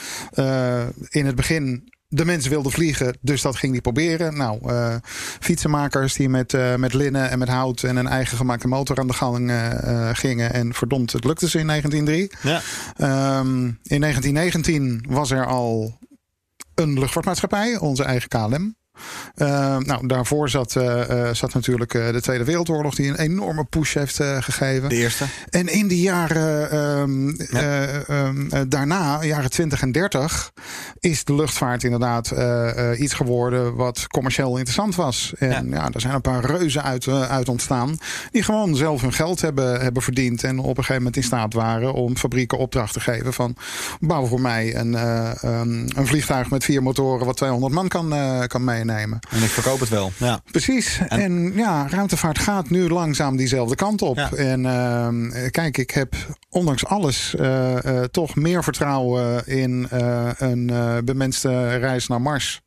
in 1.09 1.25
het 1.25 1.35
begin 1.35 1.93
de 2.15 2.25
mensen 2.25 2.51
wilden 2.51 2.71
vliegen, 2.71 3.17
dus 3.21 3.41
dat 3.41 3.55
ging 3.55 3.71
die 3.71 3.81
proberen. 3.81 4.37
Nou, 4.37 4.59
uh, 4.71 4.95
fietsenmakers 5.39 6.13
die 6.13 6.29
met, 6.29 6.53
uh, 6.53 6.75
met 6.75 6.93
linnen 6.93 7.29
en 7.29 7.39
met 7.39 7.49
hout 7.49 7.83
en 7.83 7.95
een 7.95 8.07
eigen 8.07 8.37
gemaakte 8.37 8.67
motor 8.67 8.99
aan 8.99 9.07
de 9.07 9.13
gang 9.13 9.49
uh, 9.49 10.09
gingen. 10.13 10.53
En 10.53 10.73
verdomd, 10.73 11.11
het 11.11 11.23
lukte 11.23 11.49
ze 11.49 11.59
in 11.59 11.67
1903. 11.67 12.51
Ja. 12.51 12.61
Um, 13.39 13.79
in 13.83 14.01
1919 14.01 15.05
was 15.09 15.31
er 15.31 15.45
al 15.45 15.97
een 16.75 16.99
luchtvaartmaatschappij, 16.99 17.77
onze 17.77 18.03
eigen 18.03 18.29
KLM. 18.29 18.75
Uh, 19.35 19.77
nou, 19.77 20.07
daarvoor 20.07 20.49
zat, 20.49 20.75
uh, 20.75 21.09
uh, 21.09 21.29
zat 21.33 21.53
natuurlijk 21.53 21.91
de 21.91 22.21
Tweede 22.21 22.43
Wereldoorlog, 22.43 22.95
die 22.95 23.07
een 23.07 23.19
enorme 23.19 23.63
push 23.63 23.93
heeft 23.93 24.15
gegeven. 24.39 24.89
De 24.89 24.95
eerste. 24.95 25.25
En 25.49 25.67
in 25.67 25.87
die 25.87 26.01
jaren 26.01 26.77
um, 26.77 27.35
ja. 27.51 27.89
um, 28.09 28.49
daarna, 28.67 29.23
jaren 29.23 29.49
20 29.49 29.81
en 29.81 29.91
30, 29.91 30.51
is 30.99 31.23
de 31.23 31.35
luchtvaart 31.35 31.83
inderdaad 31.83 32.33
iets 32.97 33.13
geworden 33.13 33.75
wat 33.75 34.07
commercieel 34.07 34.57
interessant 34.57 34.95
was. 34.95 35.33
En 35.37 35.69
ja, 35.69 35.75
ja 35.75 35.89
er 35.93 36.01
zijn 36.01 36.13
een 36.13 36.21
paar 36.21 36.45
reuzen 36.45 36.83
uit, 36.83 37.07
uit 37.07 37.49
ontstaan, 37.49 37.97
die 38.31 38.43
gewoon 38.43 38.75
zelf 38.75 39.01
hun 39.01 39.13
geld 39.13 39.41
hebben, 39.41 39.81
hebben 39.81 40.03
verdiend. 40.03 40.43
En 40.43 40.59
op 40.59 40.67
een 40.67 40.75
gegeven 40.75 40.95
moment 40.95 41.15
in 41.15 41.23
staat 41.23 41.53
waren 41.53 41.93
om 41.93 42.17
fabrieken 42.17 42.57
opdracht 42.57 42.93
te 42.93 42.99
geven 42.99 43.33
van 43.33 43.55
bouw 43.99 44.25
voor 44.25 44.41
mij 44.41 44.75
een, 44.75 44.93
een 45.97 46.07
vliegtuig 46.07 46.49
met 46.49 46.63
vier 46.63 46.83
motoren 46.83 47.25
wat 47.25 47.37
200 47.37 47.73
man 47.73 47.87
kan, 47.87 48.13
kan 48.47 48.63
meenemen. 48.63 48.84
En 49.29 49.43
ik 49.43 49.49
verkoop 49.49 49.79
het 49.79 49.89
wel. 49.89 50.11
Ja. 50.17 50.41
Precies. 50.51 50.99
En, 51.07 51.19
en, 51.19 51.53
ja, 51.55 51.87
ruimtevaart 51.89 52.39
gaat 52.39 52.69
nu 52.69 52.89
langzaam 52.89 53.37
diezelfde 53.37 53.75
kant 53.75 54.01
op. 54.01 54.17
Ja. 54.17 54.31
En 54.31 54.63
uh, 54.63 55.49
kijk, 55.49 55.77
ik 55.77 55.91
heb 55.91 56.15
ondanks 56.49 56.85
alles 56.85 57.35
uh, 57.39 57.75
uh, 57.85 58.01
toch 58.03 58.35
meer 58.35 58.63
vertrouwen 58.63 59.47
in 59.47 59.87
een 60.37 60.71
bemenste 61.05 61.75
reis 61.75 62.07
naar 62.07 62.21
Mars. 62.21 62.61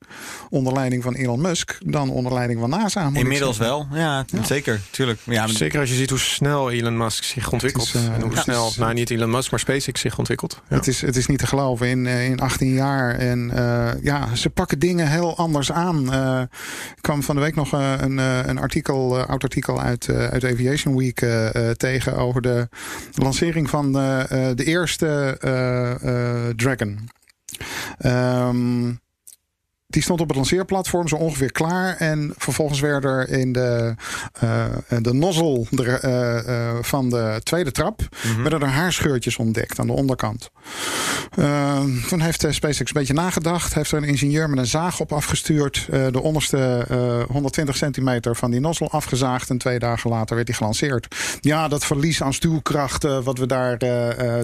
Onder 0.51 0.73
leiding 0.73 1.03
van 1.03 1.15
Elon 1.15 1.41
Musk 1.41 1.79
dan 1.85 2.11
onder 2.11 2.33
leiding 2.33 2.61
van 2.61 2.71
NASA. 2.71 3.11
Inmiddels 3.13 3.59
wel, 3.59 3.87
ja, 3.93 4.25
ja, 4.27 4.45
zeker. 4.45 4.81
Tuurlijk. 4.91 5.21
Ja. 5.25 5.47
Zeker 5.47 5.81
als 5.81 5.89
je 5.89 5.95
ziet 5.95 6.11
hoe 6.11 6.19
snel 6.19 6.71
Elon 6.71 6.97
Musk 6.97 7.25
zich 7.25 7.53
ontwikkelt. 7.53 7.87
Is, 7.87 7.95
en 7.95 8.21
hoe 8.21 8.37
snel, 8.37 8.69
is, 8.69 8.77
nou 8.77 8.95
niet 8.95 9.11
Elon 9.11 9.31
Musk, 9.31 9.51
maar 9.51 9.61
SpaceX 9.61 10.01
zich 10.01 10.19
ontwikkelt. 10.19 10.63
Het, 10.67 10.87
is, 10.87 11.01
het 11.01 11.17
is 11.17 11.27
niet 11.27 11.39
te 11.39 11.47
geloven 11.47 11.89
in, 11.89 12.07
in 12.07 12.41
18 12.41 12.73
jaar. 12.73 13.15
En 13.15 13.51
ja, 14.03 14.35
ze 14.35 14.51
pakken 14.51 14.79
dingen 14.79 15.11
heel 15.11 15.37
anders 15.37 15.73
aan. 15.73 16.08
Ik 16.97 17.03
kwam 17.03 17.23
van 17.23 17.35
de 17.35 17.41
week 17.41 17.55
nog 17.55 17.75
uh, 17.75 17.95
een, 17.99 18.19
uh, 18.19 18.47
een 18.47 18.59
artikel, 18.59 19.19
oud 19.19 19.43
artikel 19.43 19.81
uit, 19.81 20.09
uit 20.09 20.45
Aviation 20.45 20.97
Week 20.97 21.27
tegen 21.77 22.17
over 22.17 22.43
de 22.43 22.69
lancering 23.15 23.71
van 23.71 23.93
de 23.93 24.65
eerste 24.65 25.39
Dragon. 26.57 27.09
Um, 28.07 29.01
die 29.89 30.03
stond 30.03 30.21
op 30.21 30.29
het 30.29 30.37
lanceerplatform 30.37 31.09
zo 31.09 31.17
ongeveer 31.17 31.53
klaar. 31.53 31.97
En 31.97 32.35
vervolgens 32.37 32.81
werd 32.81 33.05
er 33.05 33.29
in 33.29 33.53
de, 33.53 33.95
uh, 34.45 34.65
de 35.03 35.15
nozzle 35.15 35.67
de, 35.71 36.01
uh, 36.05 36.49
uh, 36.55 36.83
van 36.83 37.11
de 37.11 37.41
tweede 37.43 37.73
trap... 37.73 38.01
Mm 38.01 38.33
-hmm. 38.33 38.43
werden 38.43 38.61
er 38.61 38.69
haarscheurtjes 38.69 39.37
ontdekt 39.37 39.79
aan 39.79 39.87
de 39.87 39.93
onderkant. 39.93 40.51
toen 42.09 42.21
heeft 42.21 42.47
SpaceX 42.49 42.79
een 42.79 43.01
beetje 43.01 43.15
nagedacht. 43.15 43.75
Heeft 43.75 43.93
er 43.93 43.99
een 43.99 44.09
ingenieur 44.09 44.51
met 44.51 44.59
een 44.59 44.67
zaag 44.67 45.01
op 45.01 45.13
afgestuurd. 45.13 45.87
de 45.91 46.21
onderste 46.23 46.87
120 47.29 47.77
centimeter 47.77 48.37
van 48.37 48.51
die 48.51 48.61
nozzle 48.61 48.89
afgezaagd. 48.89 49.51
En 49.51 49.59
twee 49.59 49.79
dagen 49.79 50.11
later 50.11 50.35
werd 50.35 50.47
die 50.47 50.57
gelanceerd. 50.57 51.15
Ja, 51.41 51.69
dat 51.69 51.85
verlies 51.85 52.23
aan 52.23 52.35
stuwkracht 52.35 53.03
wat 53.03 53.39
we 53.39 53.47
daar 53.47 53.79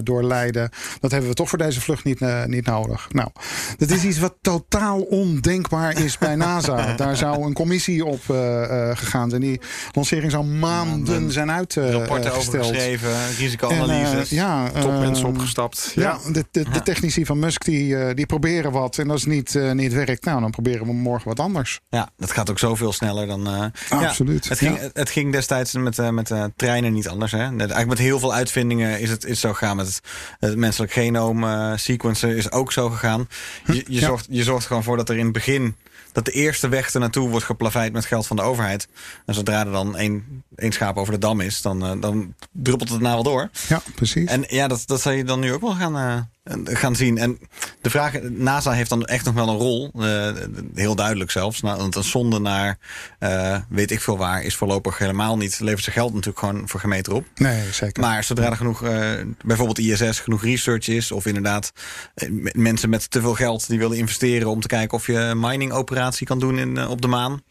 door 0.03 0.23
leiden... 0.23 0.69
dat 0.99 1.11
hebben 1.11 1.29
we 1.29 1.35
toch 1.35 1.49
voor 1.49 1.57
deze 1.57 1.81
vlucht 1.81 2.03
niet, 2.03 2.19
niet 2.47 2.65
nodig. 2.65 3.07
Nou, 3.11 3.29
dat 3.77 3.89
is 3.89 4.03
iets 4.03 4.19
wat 4.19 4.35
totaal 4.41 5.01
on 5.01 5.34
ondenkbaar 5.35 6.03
is 6.03 6.17
bij 6.17 6.35
NASA. 6.45 6.95
Daar 6.95 7.17
zou 7.17 7.45
een 7.45 7.53
commissie 7.53 8.05
op 8.05 8.21
uh, 8.31 8.37
uh, 8.37 8.89
gegaan 8.93 9.29
zijn. 9.29 9.41
Die 9.41 9.59
lancering 9.91 10.31
zou 10.31 10.45
maanden 10.45 11.31
zijn 11.31 11.51
uitgesteld. 11.51 11.93
Uh, 11.93 11.99
Rapporten 11.99 12.33
over 12.33 12.59
geschreven, 12.59 13.09
risicoanalyses. 13.37 14.29
En, 14.31 14.35
ja, 14.35 14.69
Topmensen 14.69 15.27
opgestapt. 15.27 15.91
Ja, 15.95 16.01
ja 16.01 16.31
de, 16.31 16.45
de, 16.51 16.65
de, 16.71 16.81
technici 16.81 17.25
van 17.25 17.39
Musk 17.39 17.65
die, 17.65 18.13
die 18.13 18.25
proberen 18.25 18.71
wat. 18.71 18.97
En 18.97 19.09
als 19.09 19.21
het 19.21 19.29
niet, 19.29 19.59
niet 19.73 19.93
werkt, 19.93 20.25
nou, 20.25 20.41
dan 20.41 20.51
proberen 20.51 20.85
we 20.85 20.93
morgen 20.93 21.27
wat 21.27 21.39
anders. 21.39 21.79
Ja, 21.89 22.09
dat 22.17 22.31
gaat 22.31 22.49
ook 22.49 22.59
zoveel 22.59 22.93
sneller 22.93 23.27
dan... 23.27 23.71
Absoluut. 23.89 24.43
Ja, 24.43 24.49
het, 24.49 24.59
ging, 24.59 24.81
ja. 24.81 24.89
het 24.93 25.09
ging 25.09 25.31
destijds 25.31 25.73
met, 25.73 26.11
met 26.11 26.33
treinen 26.55 26.93
niet 26.93 27.07
anders. 27.07 27.31
Hè? 27.31 27.39
Eigenlijk 27.39 27.87
met 27.87 27.97
heel 27.97 28.19
veel 28.19 28.33
uitvindingen 28.33 28.99
is 28.99 29.09
het 29.09 29.25
is 29.25 29.39
zo 29.39 29.53
gegaan. 29.53 29.75
Met 29.75 29.85
het, 29.85 30.01
het 30.39 30.57
menselijk 30.57 30.91
genoom 30.91 31.45
sequencer 31.77 32.37
is 32.37 32.51
ook 32.51 32.71
zo 32.71 32.89
gegaan. 32.89 33.27
Je, 33.65 33.83
je, 33.87 33.99
zorgt, 33.99 34.27
je 34.29 34.43
zorgt 34.43 34.67
gewoon 34.67 34.83
voor 34.83 34.97
dat 34.97 35.09
er 35.09 35.17
in 35.17 35.24
in 35.25 35.31
begin 35.31 35.75
dat 36.11 36.25
de 36.25 36.31
eerste 36.31 36.67
weg 36.67 36.93
er 36.93 36.99
naartoe 36.99 37.29
wordt 37.29 37.45
geplaveid 37.45 37.93
met 37.93 38.05
geld 38.05 38.27
van 38.27 38.35
de 38.35 38.41
overheid. 38.41 38.87
En 39.25 39.33
zodra 39.33 39.65
er 39.65 39.71
dan 39.71 39.97
één, 39.97 40.43
één 40.55 40.71
schaap 40.71 40.97
over 40.97 41.13
de 41.13 41.19
dam 41.19 41.39
is, 41.41 41.61
dan, 41.61 41.85
eh, 41.85 41.91
dan 41.99 42.33
druppelt 42.51 42.89
het 42.89 43.01
nou 43.01 43.13
wel 43.13 43.23
door. 43.23 43.49
Ja, 43.67 43.81
precies. 43.95 44.29
En 44.29 44.43
ja, 44.47 44.67
dat, 44.67 44.83
dat 44.85 45.01
zal 45.01 45.11
je 45.11 45.23
dan 45.23 45.39
nu 45.39 45.53
ook 45.53 45.61
wel 45.61 45.75
gaan, 45.75 45.97
eh, 45.97 46.21
gaan 46.75 46.95
zien. 46.95 47.17
En 47.17 47.39
de 47.81 47.89
vraag, 47.89 48.21
NASA 48.21 48.71
heeft 48.71 48.89
dan 48.89 49.05
echt 49.05 49.25
nog 49.25 49.33
wel 49.33 49.49
een 49.49 49.57
rol. 49.57 49.91
eh, 49.99 50.31
heel 50.75 50.95
duidelijk 50.95 51.31
zelfs. 51.31 51.61
Nou, 51.61 51.77
want 51.77 51.95
een 51.95 52.03
zonde 52.03 52.39
naar 52.39 52.77
weet 53.69 53.91
ik 53.91 54.01
veel 54.01 54.17
waar 54.17 54.43
is 54.43 54.55
voorlopig 54.55 54.97
helemaal 54.97 55.37
niet. 55.37 55.59
Levert 55.59 55.83
zijn 55.83 55.95
geld 55.95 56.13
natuurlijk 56.13 56.39
gewoon 56.39 56.69
voor 56.69 56.79
gemeter 56.79 57.13
op. 57.13 57.25
Nee, 57.35 57.71
zeker. 57.71 58.01
Maar 58.03 58.23
zodra 58.23 58.49
er 58.49 58.55
genoeg, 58.57 58.79
bijvoorbeeld 59.45 59.79
ISS, 59.79 60.19
genoeg 60.19 60.43
research 60.43 60.87
is, 60.87 61.11
of 61.11 61.25
inderdaad 61.25 61.71
mensen 62.51 62.89
met 62.89 63.11
te 63.11 63.21
veel 63.21 63.33
geld 63.33 63.67
die 63.67 63.79
willen 63.79 63.97
investeren 63.97 64.49
om 64.49 64.59
te 64.61 64.67
kijken 64.67 64.97
of 64.97 65.07
je 65.07 65.13
een 65.17 65.39
mining 65.39 65.71
operatie 65.71 66.27
kan 66.27 66.39
doen 66.39 66.57
in, 66.59 66.87
op 66.87 67.01
de 67.01 67.07
maan. 67.07 67.41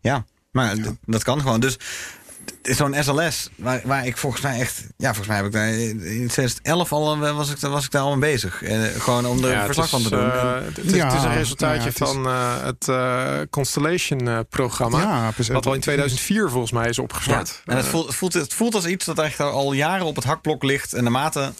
Ja, 0.00 0.24
maar 0.50 0.74
d- 0.76 0.92
dat 1.06 1.22
kan 1.22 1.40
gewoon. 1.40 1.60
Dus 1.60 1.76
zo'n 2.62 2.94
SLS, 3.00 3.48
waar, 3.56 3.80
waar 3.84 4.06
ik 4.06 4.16
volgens 4.16 4.42
mij 4.42 4.60
echt, 4.60 4.82
ja, 4.96 5.06
volgens 5.06 5.26
mij 5.26 5.36
heb 5.36 5.46
ik 5.46 5.52
daar 5.52 5.68
in 5.68 6.28
2011 6.28 6.92
al 6.92 7.24
eh, 7.24 7.36
was 7.36 7.50
ik, 7.50 7.58
was 7.58 7.84
ik 7.84 7.90
daar 7.90 8.02
al 8.02 8.16
mee 8.16 8.30
bezig. 8.32 8.62
Eh, 8.62 8.80
gewoon 8.98 9.26
om 9.26 9.44
er 9.44 9.50
Ja, 9.50 9.64
verslag 9.64 9.88
van 9.88 10.02
te 10.02 10.10
doen. 10.10 10.30
eh, 10.32 10.40
En- 10.56 10.64
het, 10.64 10.78
is, 10.78 10.92
Ja, 10.92 11.04
het 11.06 11.14
is 11.18 11.22
een 11.22 11.34
resultaatje 11.34 11.90
ja, 11.94 12.06
van 12.06 12.26
het 12.64 12.90
Constellation-programma. 13.50 15.32
Wat 15.52 15.66
al 15.66 15.74
in 15.74 15.80
2004 15.80 16.50
volgens 16.50 16.72
mij 16.72 16.88
is 16.88 16.98
opgestart. 16.98 17.62
En 17.64 17.76
het 17.76 17.86
voelt, 17.86 18.06
het, 18.06 18.14
voelt, 18.14 18.32
het 18.32 18.54
voelt 18.54 18.74
als 18.74 18.86
iets 18.86 19.04
dat 19.04 19.18
echt 19.18 19.40
al 19.40 19.72
jaren 19.72 20.06
op 20.06 20.16
het 20.16 20.24
hakblok 20.24 20.62
ligt. 20.62 20.92
En 20.92 21.02
naarmate. 21.02 21.52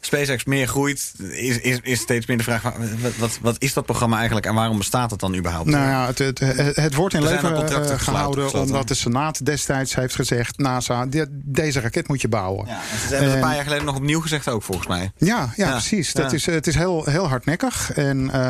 SpaceX 0.00 0.44
meer 0.44 0.66
groeit, 0.66 1.12
is, 1.30 1.58
is, 1.58 1.78
is 1.82 2.00
steeds 2.00 2.26
meer 2.26 2.36
de 2.36 2.42
vraag: 2.42 2.62
wat, 2.62 3.16
wat, 3.18 3.38
wat 3.42 3.56
is 3.58 3.72
dat 3.72 3.84
programma 3.86 4.16
eigenlijk 4.16 4.46
en 4.46 4.54
waarom 4.54 4.78
bestaat 4.78 5.10
het 5.10 5.20
dan 5.20 5.34
überhaupt? 5.36 5.68
Nou 5.68 5.88
ja, 5.88 6.06
het, 6.06 6.18
het, 6.18 6.38
het, 6.76 6.94
wordt 6.94 7.14
in 7.14 7.22
Er 7.22 7.28
leven 7.32 7.68
eh, 7.90 7.98
gehouden 7.98 8.44
gesloten. 8.44 8.68
omdat 8.68 8.88
de 8.88 8.94
Senaat 8.94 9.46
destijds 9.46 9.94
heeft 9.94 10.14
gezegd... 10.14 10.49
NASA, 10.58 11.06
de- 11.06 11.26
deze 11.30 11.80
raket 11.80 12.08
moet 12.08 12.20
je 12.20 12.28
bouwen. 12.28 12.66
Ja, 12.66 12.80
ze 12.80 12.96
hebben 12.98 13.18
het 13.18 13.28
een 13.28 13.34
En- 13.34 13.40
paar 13.40 13.54
jaar 13.54 13.64
geleden 13.64 13.84
nog 13.84 13.96
opnieuw 13.96 14.20
gezegd 14.20 14.48
ook, 14.48 14.62
volgens 14.62 14.86
mij. 14.86 15.12
Ja, 15.16 15.36
ja, 15.56 15.66
Ja, 15.66 15.70
precies. 15.70 16.12
Dat 16.12 16.30
ja. 16.30 16.36
is, 16.36 16.46
het 16.46 16.66
is 16.66 16.74
heel, 16.74 17.04
heel 17.04 17.28
hardnekkig. 17.28 17.92
En 17.92 18.30
eh, 18.32 18.40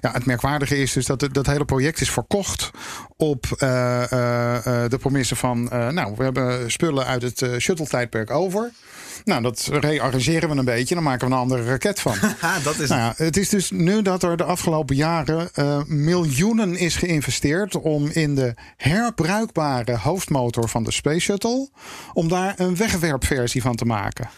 ja, 0.00 0.12
het 0.12 0.26
merkwaardige 0.26 0.76
is 0.78 0.92
dus 0.92 1.06
dat 1.06 1.20
het, 1.20 1.34
dat 1.34 1.46
hele 1.46 1.64
project 1.64 2.00
is 2.00 2.10
verkocht 2.10 2.70
op 3.16 3.46
eh, 3.58 4.12
eh, 4.12 4.56
eh, 4.84 4.90
de 4.90 4.98
promisse 4.98 5.36
van... 5.36 5.70
eh, 5.70 5.88
nou, 5.88 6.14
we 6.16 6.22
hebben 6.24 6.70
spullen 6.70 7.06
uit 7.06 7.22
het 7.22 7.42
eh, 7.42 7.56
shuttle-tijdperk 7.58 8.30
over. 8.30 8.70
Nou, 9.24 9.42
dat 9.42 9.68
rearrangeren 9.72 10.48
we 10.48 10.56
een 10.56 10.64
beetje. 10.64 10.94
Dan 10.94 11.04
maken 11.04 11.28
we 11.28 11.34
een 11.34 11.40
andere 11.40 11.64
raket 11.64 12.00
van. 12.00 12.14
dat 12.64 12.78
is 12.78 12.88
Nou 12.88 13.12
het 13.16 13.36
is 13.36 13.48
dus 13.48 13.70
nu 13.70 14.02
dat 14.02 14.22
er 14.22 14.36
de 14.36 14.44
afgelopen 14.44 14.96
jaren 14.96 15.48
eh, 15.54 15.82
miljoenen 15.86 16.76
is 16.76 16.96
geïnvesteerd 16.96 17.76
om 17.76 18.08
in 18.10 18.34
de 18.34 18.54
herbruikbare 18.76 19.96
hoofdmotor 19.96 20.68
van 20.68 20.84
de 20.84 20.90
Space 20.90 21.20
Shuttle, 21.20 21.68
om 22.12 22.28
daar 22.28 22.54
een 22.56 22.76
wegwerpversie 22.76 23.62
van 23.62 23.76
te 23.76 23.84
maken. 23.84 24.28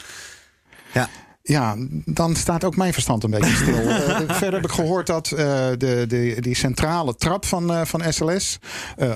Ja. 0.92 1.08
Ja, 1.42 1.76
dan 2.04 2.36
staat 2.36 2.64
ook 2.64 2.76
mijn 2.76 2.92
verstand 2.92 3.24
een 3.24 3.30
beetje 3.30 3.54
stil. 3.56 3.70
Eh, 3.92 4.36
verder 4.36 4.52
heb 4.60 4.64
ik 4.64 4.70
gehoord 4.70 5.06
dat 5.06 5.30
eh, 5.30 5.36
de, 5.78 6.04
de, 6.08 6.36
die 6.40 6.54
centrale 6.54 7.14
trap 7.14 7.44
van, 7.46 7.72
eh, 7.72 7.84
van 7.84 8.12
SLS, 8.12 8.58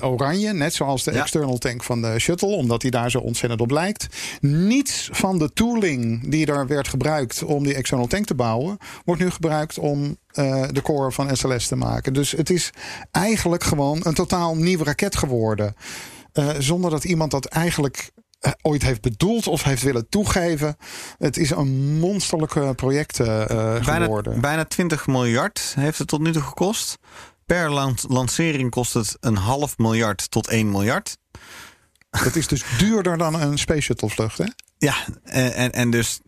oranje, 0.01 0.53
net 0.53 0.73
zoals 0.73 1.03
de 1.03 1.11
Ja. 1.11 1.21
external 1.21 1.57
tank 1.57 1.83
van 1.83 2.01
de 2.01 2.19
shuttle, 2.19 2.47
omdat 2.47 2.81
die 2.81 2.91
daar 2.91 3.11
zo 3.11 3.19
ontzettend 3.19 3.61
op 3.61 3.71
lijkt. 3.71 4.07
Niets 4.41 5.09
van 5.11 5.37
de 5.37 5.53
tooling 5.53 6.29
die 6.29 6.45
daar 6.45 6.67
werd 6.67 6.87
gebruikt 6.87 7.43
om 7.43 7.63
die 7.63 7.73
external 7.73 8.07
tank 8.07 8.25
te 8.25 8.35
bouwen, 8.35 8.77
wordt 9.05 9.21
nu 9.21 9.29
gebruikt 9.29 9.79
om 9.79 10.17
de 10.71 10.81
core 10.83 11.11
van 11.11 11.35
SLS 11.37 11.67
te 11.67 11.75
maken. 11.75 12.13
Dus 12.13 12.31
het 12.31 12.49
is 12.49 12.69
eigenlijk 13.11 13.63
gewoon 13.63 13.99
een 14.03 14.13
totaal 14.13 14.55
nieuwe 14.55 14.83
raket 14.83 15.15
geworden. 15.15 15.75
Zonder 16.57 16.91
dat 16.91 17.03
iemand 17.03 17.31
dat 17.31 17.45
eigenlijk 17.45 18.11
ooit 18.61 18.81
heeft 18.81 19.01
bedoeld 19.01 19.47
of 19.47 19.63
heeft 19.63 19.81
willen 19.81 20.09
toegeven. 20.09 20.75
Het 21.17 21.37
is 21.37 21.49
een 21.49 21.99
monsterlijke 21.99 22.73
project 22.75 23.19
eh, 23.19 23.41
eh, 23.41 23.85
bijna, 23.85 24.05
geworden. 24.05 24.41
bijna 24.41 24.65
20 24.65 25.07
miljard 25.07 25.73
heeft 25.75 25.97
het 25.97 26.07
tot 26.07 26.21
nu 26.21 26.31
toe 26.31 26.41
gekost. 26.41 26.97
Per 27.45 27.71
lan- 27.71 27.97
lancering 28.01 28.71
kost 28.71 28.93
het 28.93 29.17
een 29.19 29.37
half 29.37 29.77
miljard 29.77 30.31
tot 30.31 30.47
1 30.47 30.71
miljard. 30.71 31.17
Dat 32.23 32.35
is 32.35 32.47
dus 32.47 32.63
duurder 32.77 33.17
dan 33.17 33.41
een 33.41 33.57
Space 33.57 33.81
Shuttle 33.81 34.09
vlucht, 34.09 34.37
hè? 34.37 34.45
Ja, 34.77 34.95
en, 35.23 35.53
en, 35.53 35.71
en 35.71 35.89
dus 35.89 36.19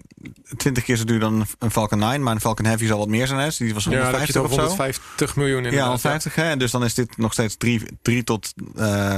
20 0.57 0.83
keer 0.83 0.97
zo 0.97 1.03
duur 1.03 1.19
dan 1.19 1.45
een 1.59 1.71
Falcon 1.71 1.99
9. 1.99 2.23
Maar 2.23 2.33
een 2.33 2.41
Falcon 2.41 2.65
Heavy 2.65 2.85
zal 2.85 2.97
wat 2.97 3.07
meer 3.07 3.27
zijn. 3.27 3.39
Hè? 3.39 3.49
Die 3.57 3.73
was 3.73 3.83
ja, 3.83 3.89
dan 3.89 4.19
heb 4.19 4.27
je 4.27 4.37
150 4.37 4.41
het 4.41 4.45
of 4.45 4.53
zo. 4.53 4.61
150 4.61 5.35
miljoen 5.35 5.65
in. 5.65 5.71
Ja, 5.71 5.83
150. 5.83 6.35
Hè? 6.35 6.57
Dus 6.57 6.71
dan 6.71 6.83
is 6.83 6.93
dit 6.93 7.17
nog 7.17 7.33
steeds 7.33 7.57
drie, 7.57 7.81
drie 8.01 8.23
tot, 8.23 8.53
eh 8.75 9.17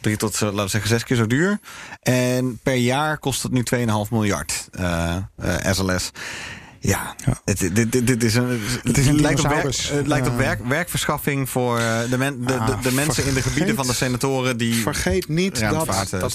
drie 0.00 0.16
tot 0.16 0.34
eh, 0.34 0.40
laten 0.40 0.62
we 0.62 0.68
zeggen, 0.68 0.90
zes 0.90 1.04
keer 1.04 1.16
zo 1.16 1.26
duur. 1.26 1.58
En 2.02 2.58
per 2.62 2.74
jaar 2.74 3.18
kost 3.18 3.42
het 3.42 3.52
nu 3.52 3.62
2,5 3.74 3.84
miljard 4.10 4.68
eh, 4.72 5.16
eh, 5.36 5.72
SLS. 5.72 6.10
Ja, 6.80 7.14
Het, 7.44 7.58
dit, 7.58 7.92
dit, 7.92 8.06
dit 8.06 8.24
is 8.24 8.34
een, 8.34 8.60
Het 8.82 8.98
is 8.98 9.06
een 9.06 9.20
lijkt 9.20 9.40
op, 9.40 9.48
werk, 9.48 9.76
het 9.76 10.06
lijkt 10.06 10.28
op 10.28 10.36
werk, 10.36 10.66
werkverschaffing 10.66 11.50
voor 11.50 11.78
eh, 11.78 11.98
de, 12.10 12.18
men, 12.18 12.38
de, 12.40 12.46
de, 12.46 12.58
Ah, 12.58 12.82
de 12.82 12.92
mensen 12.92 13.26
in 13.26 13.34
de 13.34 13.42
gebieden 13.42 13.74
van 13.74 13.86
de 13.86 13.92
senatoren 13.94 14.56
die. 14.56 14.74
Vergeet 14.74 15.28
niet 15.28 15.60
dat 15.60 15.86
dat, 15.86 16.10
dat, 16.10 16.34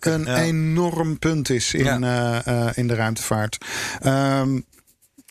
een 0.00 0.24
Ja. 0.24 0.36
enorm 0.36 1.18
punt 1.18 1.50
is 1.50 1.74
in, 1.74 2.04
eh, 2.04 2.46
eh, 2.46 2.68
in 2.74 2.86
de 2.86 2.94
ruimtevaart. 2.94 3.64
Ehm, 4.00 4.60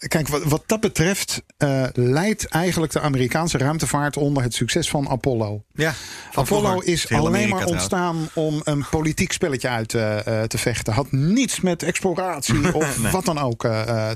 Kijk, 0.08 0.28
wat, 0.28 0.44
wat 0.44 0.64
dat 0.66 0.80
betreft 0.80 1.44
eh, 1.58 1.84
leidt 1.94 2.48
eigenlijk 2.48 2.92
de 2.92 3.00
Amerikaanse 3.00 3.58
ruimtevaart 3.58 4.18
onder 4.18 4.44
het 4.44 4.54
succes 4.54 4.90
van 4.90 5.10
Apollo. 5.10 5.64
Ja, 5.74 5.94
van 6.32 6.44
Apollo 6.44 6.70
vroeger. 6.70 6.90
is 6.90 7.10
Heel 7.10 7.18
alleen 7.18 7.34
Amerika 7.34 7.56
maar 7.56 7.66
ontstaan 7.66 8.30
om 8.34 8.62
een 8.64 8.86
politiek 8.90 9.32
spelletje 9.32 9.68
uit 9.68 9.94
eh, 9.94 10.42
eh, 10.42 10.48
te 10.48 10.58
vechten. 10.58 10.94
Had 10.94 11.12
niets 11.12 11.62
met 11.62 11.84
exploratie 11.84 12.74
of 12.76 13.12
wat 13.12 13.26
dan 13.26 13.40
ook 13.40 13.62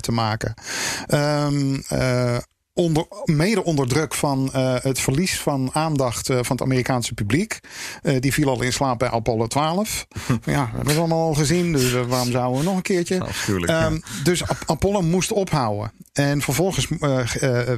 te 0.00 0.12
maken. 0.12 0.54
Ehm, 1.06 1.80
eh, 1.88 2.36
onder, 2.74 3.04
mede 3.24 3.64
onder 3.64 3.88
druk 3.88 4.14
van 4.14 4.50
eh, 4.52 4.74
het 4.80 5.00
verlies 5.00 5.40
van 5.40 5.70
aandacht 5.72 6.28
eh, 6.28 6.36
van 6.36 6.56
het 6.56 6.62
Amerikaanse 6.62 7.14
publiek. 7.14 7.60
Eh, 8.02 8.20
die 8.20 8.32
viel 8.32 8.48
al 8.48 8.62
in 8.62 8.72
slaap 8.72 8.98
bij 8.98 9.10
Apollo 9.10 9.46
12. 9.46 10.06
ja, 10.44 10.60
dat 10.60 10.68
hebben 10.74 10.94
we 10.94 10.98
allemaal 11.00 11.26
al 11.26 11.34
gezien. 11.34 11.72
Dus 11.72 11.92
waarom 11.92 12.30
zouden 12.30 12.58
we 12.58 12.64
nog 12.66 12.76
een 12.76 12.82
keertje? 12.82 13.22
Ja. 13.46 13.84
Ehm, 13.84 13.98
dus 14.24 14.46
Ap- 14.48 14.62
Apollo 14.66 15.02
moest 15.02 15.32
ophouden. 15.32 15.92
En 16.12 16.40
vervolgens 16.42 16.88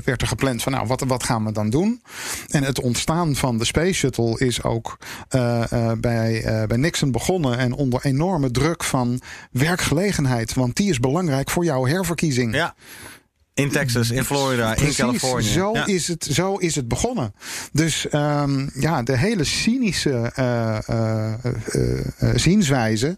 werd 0.05 0.21
er 0.21 0.27
gepland 0.27 0.63
van 0.63 0.73
nou, 0.73 0.87
wat, 0.87 1.01
wat 1.07 1.23
gaan 1.25 1.45
we 1.45 1.53
dan 1.53 1.71
doen? 1.71 2.03
En 2.49 2.63
het 2.63 2.81
ontstaan 2.81 3.35
van 3.37 3.59
de 3.59 3.65
Space 3.65 3.93
Shuttle 3.93 4.39
is 4.39 4.63
ook 4.63 4.99
eh, 5.29 5.73
eh, 5.73 5.99
bij, 5.99 6.43
eh, 6.45 6.67
bij 6.67 6.77
Nixon 6.77 7.11
begonnen. 7.11 7.59
En 7.59 7.73
onder 7.73 8.05
enorme 8.05 8.51
druk 8.51 8.85
van 8.85 9.21
werkgelegenheid. 9.51 10.55
Want 10.55 10.77
die 10.77 10.91
is 10.91 10.99
belangrijk 11.01 11.51
voor 11.51 11.65
jouw 11.65 11.87
herverkiezing. 11.87 12.55
ja. 12.55 12.75
In 13.55 13.71
Texas, 13.71 14.11
in 14.11 14.25
Florida, 14.25 14.75
Precies, 14.75 14.99
in 14.99 15.05
Californië. 15.05 15.47
Zo, 15.47 15.71
Ja. 15.73 15.87
is 15.87 16.09
het, 16.09 16.29
zo 16.31 16.57
is 16.57 16.75
het 16.75 16.89
begonnen. 16.89 17.35
Dus 17.73 18.09
ehm, 18.09 18.69
ja, 18.75 19.03
de 19.03 19.17
hele 19.17 19.45
cynische 19.45 20.31
eh, 20.35 20.89
eh, 20.89 21.33
eh, 21.35 22.35
zienswijze, 22.35 23.17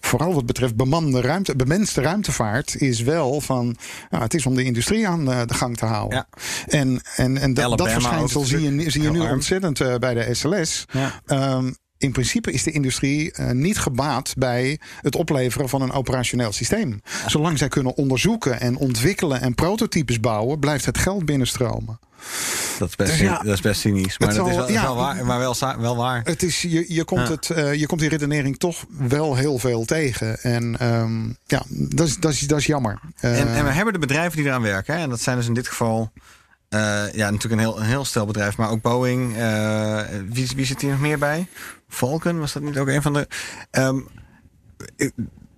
vooral 0.00 0.34
wat 0.34 0.46
betreft 0.46 0.76
bemande 0.76 1.20
ruimte, 1.20 1.56
bemenste 1.56 2.00
ruimtevaart, 2.00 2.80
is 2.80 3.00
wel 3.00 3.40
van 3.40 3.76
het 4.08 4.34
is 4.34 4.46
om 4.46 4.54
de 4.54 4.64
industrie 4.64 5.08
aan 5.08 5.24
de 5.24 5.54
gang 5.54 5.76
te 5.76 5.84
houden. 5.84 6.18
Ja. 6.18 6.28
En, 6.66 7.00
en, 7.16 7.38
en 7.38 7.54
dat, 7.54 7.90
verschijnsel 7.90 8.44
zie 8.44 8.60
je, 8.60 8.90
zie 8.90 9.02
je 9.02 9.10
nu 9.10 9.20
ontzettend 9.20 9.98
bij 10.00 10.14
de 10.14 10.34
SLS. 10.34 10.84
Ja. 10.92 11.20
Ehm, 11.26 11.70
in 11.98 12.12
principe 12.12 12.52
is 12.52 12.62
de 12.62 12.70
industrie 12.70 13.32
eh, 13.32 13.50
niet 13.50 13.78
gebaat 13.78 14.34
bij 14.38 14.80
het 15.00 15.16
opleveren 15.16 15.68
van 15.68 15.82
een 15.82 15.92
operationeel 15.92 16.52
systeem. 16.52 17.00
Zolang 17.26 17.58
zij 17.58 17.68
kunnen 17.68 17.96
onderzoeken 17.96 18.60
en 18.60 18.76
ontwikkelen 18.76 19.40
en 19.40 19.54
prototypes 19.54 20.20
bouwen, 20.20 20.58
blijft 20.58 20.84
het 20.84 20.98
geld 20.98 21.24
binnenstromen. 21.24 21.98
Dat, 22.78 22.88
is 22.88 22.96
best, 22.96 23.10
Dus 23.10 23.20
ja, 23.20 23.38
dat 23.38 23.54
is 23.54 23.60
best 23.60 23.80
cynisch. 23.80 24.18
Maar 24.18 24.34
dat 24.34 24.48
is 24.48 24.54
wel, 24.54 24.66
is 24.66 24.72
ja. 24.72 24.82
wel 24.82 24.96
waar, 24.96 25.26
maar 25.26 25.38
wel, 25.38 25.54
wel 25.78 25.96
waar. 25.96 26.20
Het 26.24 26.42
is, 26.42 26.62
je, 26.62 26.84
je, 26.88 27.04
komt 27.04 27.28
het, 27.28 27.50
eh, 27.50 27.74
je 27.74 27.86
komt 27.86 28.00
die 28.00 28.08
redenering 28.08 28.58
toch 28.58 28.84
wel 28.88 29.36
heel 29.36 29.58
veel 29.58 29.84
tegen. 29.84 30.40
En 30.40 30.78
ehm, 30.78 31.28
ja, 31.44 31.62
dat 31.68 32.06
is, 32.06 32.16
dat, 32.16 32.32
is, 32.32 32.40
dat 32.40 32.58
is 32.58 32.66
jammer. 32.66 33.00
Eh, 33.16 33.40
En, 33.40 33.54
en 33.54 33.64
we 33.64 33.70
hebben 33.70 33.92
de 33.92 33.98
bedrijven 33.98 34.36
die 34.36 34.46
eraan 34.46 34.62
werken. 34.62 34.94
Hè? 34.94 35.02
En 35.02 35.10
dat 35.10 35.20
zijn 35.20 35.36
dus 35.36 35.46
in 35.46 35.54
dit 35.54 35.68
geval 35.68 36.12
eh, 36.68 37.12
ja, 37.12 37.30
natuurlijk 37.30 37.52
een 37.52 37.68
heel, 37.68 37.78
een 37.78 37.86
heel 37.86 38.04
stel 38.04 38.26
bedrijf. 38.26 38.56
Maar 38.56 38.70
ook 38.70 38.82
Boeing. 38.82 39.36
eh, 39.36 40.00
wie, 40.28 40.48
wie 40.56 40.66
zit 40.66 40.80
hier 40.80 40.90
nog 40.90 41.00
meer 41.00 41.18
bij? 41.18 41.46
Falcon, 41.88 42.38
was 42.38 42.52
dat 42.52 42.62
niet 42.62 42.78
ook 42.78 42.88
een 42.88 43.02
van 43.02 43.12
de... 43.12 43.28
Ehm, 43.70 44.00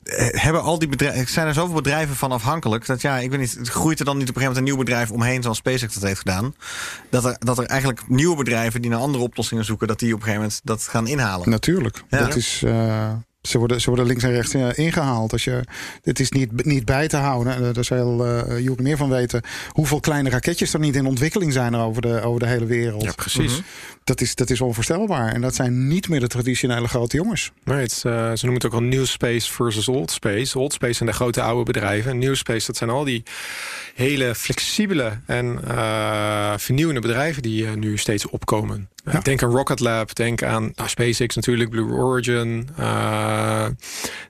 eh, 0.08 0.28
hebben 0.42 0.62
al 0.62 0.78
die 0.78 0.88
bedrijven, 0.88 1.28
zijn 1.28 1.46
er 1.46 1.54
zoveel 1.54 1.74
bedrijven 1.74 2.16
van 2.16 2.32
afhankelijk 2.32 2.86
dat 2.86 3.00
ja, 3.00 3.18
ik 3.18 3.30
weet 3.30 3.38
niet, 3.38 3.58
groeit 3.62 3.98
er 3.98 4.04
dan 4.04 4.16
niet 4.16 4.28
op 4.28 4.36
een 4.36 4.42
gegeven 4.42 4.54
moment 4.54 4.56
een 4.56 4.64
nieuw 4.64 4.84
bedrijf 4.84 5.10
omheen 5.10 5.42
zoals 5.42 5.58
SpaceX 5.58 5.94
dat 5.94 6.02
heeft 6.02 6.18
gedaan. 6.18 6.54
Dat 7.10 7.24
er, 7.24 7.36
dat 7.38 7.58
er 7.58 7.64
eigenlijk 7.64 8.08
nieuwe 8.08 8.36
bedrijven 8.36 8.82
die 8.82 8.90
naar 8.90 9.00
andere 9.00 9.24
oplossingen 9.24 9.64
zoeken, 9.64 9.88
dat 9.88 9.98
die 9.98 10.08
op 10.08 10.18
een 10.18 10.24
gegeven 10.24 10.42
moment 10.42 10.60
dat 10.64 10.82
gaan 10.82 11.06
inhalen. 11.06 11.50
Natuurlijk. 11.50 12.02
Ja. 12.08 12.18
Dat 12.18 12.36
is, 12.36 12.62
eh, 12.64 13.12
Ze 13.42 13.58
worden, 13.58 13.80
ze 13.80 13.88
worden 13.88 14.06
links 14.06 14.22
en 14.24 14.30
rechts 14.30 14.54
eh, 14.54 14.68
ingehaald. 14.74 15.32
Als 15.32 15.44
je, 15.44 15.60
het 16.02 16.20
is 16.20 16.30
niet, 16.30 16.64
niet 16.64 16.84
bij 16.84 17.08
te 17.08 17.16
houden. 17.16 17.54
Eh, 17.54 17.72
Daar 17.72 17.84
zal 17.84 18.26
uh, 18.26 18.58
Joek 18.60 18.80
meer 18.80 18.96
van 18.96 19.08
weten. 19.08 19.42
Hoeveel 19.68 20.00
kleine 20.00 20.30
raketjes 20.30 20.72
er 20.72 20.80
niet 20.80 20.96
in 20.96 21.06
ontwikkeling 21.06 21.52
zijn 21.52 21.74
over 21.74 22.02
de, 22.02 22.20
over 22.20 22.40
de 22.40 22.46
hele 22.46 22.66
wereld. 22.66 23.02
Ja, 23.02 23.12
precies. 23.12 23.52
Mhm. 23.52 23.62
dat, 24.04 24.20
is, 24.20 24.34
dat 24.34 24.50
is 24.50 24.60
onvoorstelbaar. 24.60 25.32
En 25.32 25.40
dat 25.40 25.54
zijn 25.54 25.88
niet 25.88 26.08
meer 26.08 26.20
de 26.20 26.26
traditionele 26.26 26.88
grote 26.88 27.16
jongens. 27.16 27.52
Nee, 27.64 27.80
het, 27.80 28.02
uh, 28.06 28.12
ze 28.12 28.44
noemen 28.44 28.54
het 28.54 28.66
ook 28.66 28.72
al 28.72 28.82
New 28.82 29.06
Space 29.06 29.52
versus 29.52 29.88
Old 29.88 30.10
Space. 30.10 30.58
Old 30.58 30.72
Space 30.72 30.92
zijn 30.94 31.08
de 31.08 31.14
grote 31.14 31.42
oude 31.42 31.72
bedrijven. 31.72 32.10
En 32.10 32.18
New 32.18 32.34
Space, 32.34 32.66
dat 32.66 32.76
zijn 32.76 32.90
al 32.90 33.04
die 33.04 33.22
hele 33.94 34.34
flexibele 34.34 35.18
en 35.26 35.60
uh, 35.68 36.52
vernieuwende 36.56 37.00
bedrijven 37.00 37.42
die 37.42 37.64
uh, 37.64 37.74
nu 37.74 37.98
steeds 37.98 38.26
opkomen. 38.28 38.88
Ja. 39.04 39.20
Denk 39.20 39.42
aan 39.42 39.50
Rocket 39.50 39.80
Lab, 39.80 40.14
denk 40.14 40.42
aan 40.42 40.72
nou, 40.74 40.88
SpaceX 40.88 41.34
natuurlijk, 41.36 41.70
Blue 41.70 41.92
Origin. 41.92 42.68
Uh, 42.78 43.66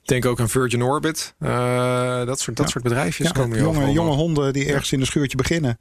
denk 0.04 0.26
ook 0.26 0.40
aan 0.40 0.48
Virgin 0.48 0.82
Orbit. 0.82 1.34
dat 1.38 2.40
soort, 2.40 2.56
dat 2.56 2.66
Ja. 2.66 2.72
soort 2.72 2.84
bedrijfjes 2.84 3.26
Ja, 3.26 3.32
komen 3.32 3.56
hier 3.56 3.66
jonge, 3.66 3.90
jonge 3.92 4.14
honden 4.14 4.52
die 4.52 4.66
ergens 4.66 4.92
in 4.92 5.00
een 5.00 5.06
schuurtje 5.06 5.36
beginnen. 5.36 5.76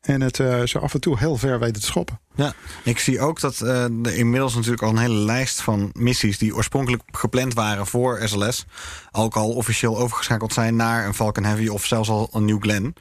En 0.00 0.20
het 0.20 0.38
uh, 0.38 0.62
zo 0.62 0.78
af 0.78 0.94
en 0.94 1.00
toe 1.00 1.18
heel 1.18 1.36
ver 1.36 1.58
weten 1.58 1.80
te 1.80 1.86
schoppen. 1.86 2.20
Ja, 2.34 2.52
ik 2.82 2.98
zie 2.98 3.20
ook 3.20 3.40
dat 3.40 3.60
uh, 3.62 3.82
er 3.84 4.14
inmiddels 4.16 4.54
natuurlijk 4.54 4.82
al 4.82 4.88
een 4.88 4.98
hele 4.98 5.14
lijst 5.14 5.60
van 5.60 5.90
missies 5.92 6.38
die 6.38 6.54
oorspronkelijk 6.54 7.02
gepland 7.12 7.54
waren 7.54 7.86
voor 7.86 8.20
SLS, 8.24 8.64
ook 9.12 9.36
al 9.36 9.52
officieel 9.52 9.98
overgeschakeld 9.98 10.52
zijn 10.52 10.76
naar 10.76 11.06
een 11.06 11.14
Falcon 11.14 11.44
Heavy 11.44 11.68
of 11.68 11.84
zelfs 11.86 12.08
al 12.08 12.28
een 12.32 12.44
New 12.44 12.62
Glenn. 12.62 12.94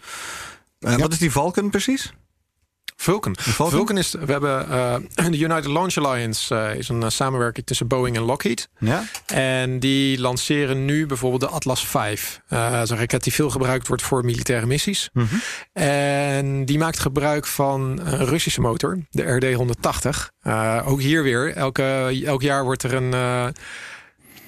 Uh, 0.79 0.91
ja. 0.91 0.97
Wat 0.97 1.11
is 1.11 1.17
die 1.19 1.31
Falcon 1.31 1.69
precies? 1.69 2.13
Vulcan. 2.95 3.35
Vulcan? 3.39 3.69
Vulcan 3.69 3.97
is, 3.97 4.11
we 4.11 4.31
hebben 4.31 4.67
uh, 4.69 4.95
de 5.31 5.37
United 5.37 5.65
Launch 5.65 5.97
Alliance 5.97 6.55
uh, 6.55 6.75
is 6.75 6.89
een 6.89 7.01
uh, 7.01 7.09
samenwerking 7.09 7.65
tussen 7.65 7.87
Boeing 7.87 8.15
en 8.15 8.21
Lockheed. 8.21 8.69
Ja? 8.79 9.03
En 9.25 9.79
die 9.79 10.19
lanceren 10.19 10.85
nu 10.85 11.05
bijvoorbeeld 11.05 11.41
de 11.41 11.47
Atlas 11.47 11.85
V. 11.85 11.93
Dat 12.47 12.83
is 12.83 12.89
een 12.89 12.97
raket 12.97 13.23
die 13.23 13.33
veel 13.33 13.49
gebruikt 13.49 13.87
wordt 13.87 14.03
voor 14.03 14.25
militaire 14.25 14.65
missies. 14.65 15.09
Mm 15.13 15.27
-hmm. 15.29 15.41
En 15.83 16.65
die 16.65 16.77
maakt 16.77 16.99
gebruik 16.99 17.45
van 17.45 17.99
een 18.03 18.25
Russische 18.25 18.61
motor, 18.61 18.99
de 19.09 19.23
RD-180. 19.23 20.09
Uh, 20.43 20.81
ook 20.85 21.01
hier 21.01 21.23
weer, 21.23 21.53
elke, 21.53 22.21
elk 22.25 22.41
jaar 22.41 22.63
wordt 22.63 22.83
er 22.83 22.93
een 22.93 23.53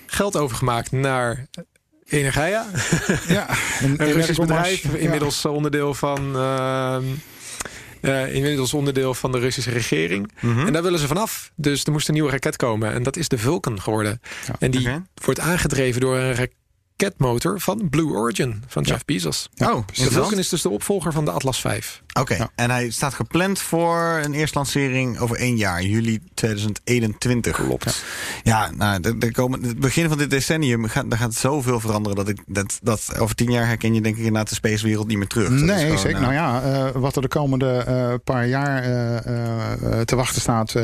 geld 0.05 0.37
overgemaakt 0.37 0.91
naar 0.91 1.47
Energia. 2.05 2.65
Ja, 3.27 3.49
een, 3.81 3.95
een 3.97 4.11
Russisch 4.11 4.39
bedrijf, 4.39 4.83
ja. 4.83 4.97
inmiddels 4.97 5.45
onderdeel 5.45 5.93
van... 5.93 6.35
Uh, 6.35 6.97
uh, 8.01 8.35
inmiddels 8.35 8.73
onderdeel 8.73 9.13
van 9.13 9.31
de 9.31 9.39
Russische 9.39 9.71
regering. 9.71 10.31
Mhm. 10.35 10.47
Mm 10.47 10.57
-hmm. 10.57 10.67
En 10.67 10.73
daar 10.73 10.83
willen 10.83 10.99
ze 10.99 11.07
vanaf. 11.07 11.51
Dus 11.55 11.83
er 11.83 11.91
moest 11.91 12.07
een 12.07 12.13
nieuwe 12.13 12.31
raket 12.31 12.55
komen. 12.55 12.93
En 12.93 13.03
dat 13.03 13.17
is 13.17 13.27
de 13.27 13.37
Vulcan 13.37 13.81
geworden. 13.81 14.21
Ja, 14.47 14.55
en 14.59 14.71
die 14.71 14.81
okay. 14.81 15.01
wordt 15.25 15.39
aangedreven 15.39 16.01
door 16.01 16.17
een 16.17 16.35
raketmotor 16.97 17.59
van 17.59 17.89
Blue 17.89 18.13
Origin. 18.13 18.63
Van 18.67 18.83
Jeff 18.83 19.03
ja. 19.05 19.13
Bezos. 19.13 19.49
Oh, 19.57 19.87
de 19.93 20.11
Vulcan 20.11 20.37
is 20.37 20.49
dus 20.49 20.61
de 20.61 20.69
opvolger 20.69 21.11
van 21.11 21.25
de 21.25 21.31
Atlas 21.31 21.61
V. 21.61 21.65
Oké, 21.65 22.19
okay. 22.19 22.37
ja. 22.37 22.49
en 22.55 22.69
hij 22.69 22.89
staat 22.89 23.13
gepland 23.13 23.59
voor 23.59 24.19
een 24.23 24.33
eerste 24.33 24.57
lancering 24.57 25.19
over 25.19 25.35
één 25.35 25.57
jaar. 25.57 25.83
Juli 25.83 26.19
2021. 26.33 27.55
Klopt. 27.55 28.03
Ja, 28.43 28.71
nou, 28.71 28.99
de, 28.99 29.17
de 29.17 29.31
komen, 29.31 29.63
het 29.63 29.79
begin 29.79 30.07
van 30.09 30.17
dit 30.17 30.29
decennium 30.29 30.85
gaat, 30.85 31.09
daar 31.09 31.19
gaat 31.19 31.33
zoveel 31.33 31.79
veranderen. 31.79 32.17
Dat, 32.17 32.27
ik, 32.27 32.39
dat, 32.47 32.79
dat 32.81 33.19
over 33.19 33.35
tien 33.35 33.51
jaar 33.51 33.67
herken 33.67 33.93
je 33.93 34.01
denk 34.01 34.15
ik 34.15 34.23
inderdaad 34.23 34.49
de 34.49 34.55
spacewereld 34.55 35.07
niet 35.07 35.17
meer 35.17 35.27
terug. 35.27 35.49
Dat 35.49 35.59
Nee, 35.59 35.83
gewoon, 35.83 35.99
zeker. 35.99 36.21
Uh, 36.21 36.21
nou 36.21 36.33
ja, 36.33 36.63
uh, 36.63 36.91
wat 37.01 37.15
er 37.15 37.21
de 37.21 37.27
komende 37.27 37.85
uh, 37.87 38.13
paar 38.23 38.47
jaar 38.47 38.85
uh, 38.85 39.99
te 39.99 40.15
wachten 40.15 40.41
staat 40.41 40.75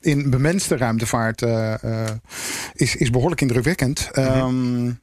in 0.00 0.30
bemenste 0.30 0.76
ruimtevaart 0.76 1.42
is, 2.72 2.96
is 2.96 3.10
behoorlijk 3.10 3.40
indrukwekkend. 3.40 4.08
Mhm. 4.12 4.26
Mm 4.26 4.32
-hmm. 4.32 4.86
um, 4.86 5.00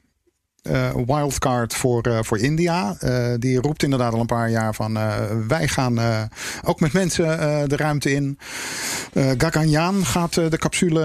uh, 0.72 0.90
wildcard 1.06 1.74
voor, 1.74 2.08
uh, 2.08 2.20
voor 2.22 2.40
India. 2.40 2.98
Uh, 3.04 3.28
die 3.40 3.62
roept 3.62 3.84
inderdaad 3.84 4.14
al 4.14 4.20
een 4.20 4.26
paar 4.26 4.50
jaar 4.50 4.76
van 4.76 4.98
wij 5.48 5.68
gaan 5.68 6.00
ook 6.64 6.80
met 6.80 6.94
mensen 6.94 7.26
de 7.70 7.76
ruimte 7.76 8.12
in. 8.14 8.40
Gaganyaan 9.38 10.06
gaat 10.06 10.34
de 10.34 10.58
capsule 10.58 11.02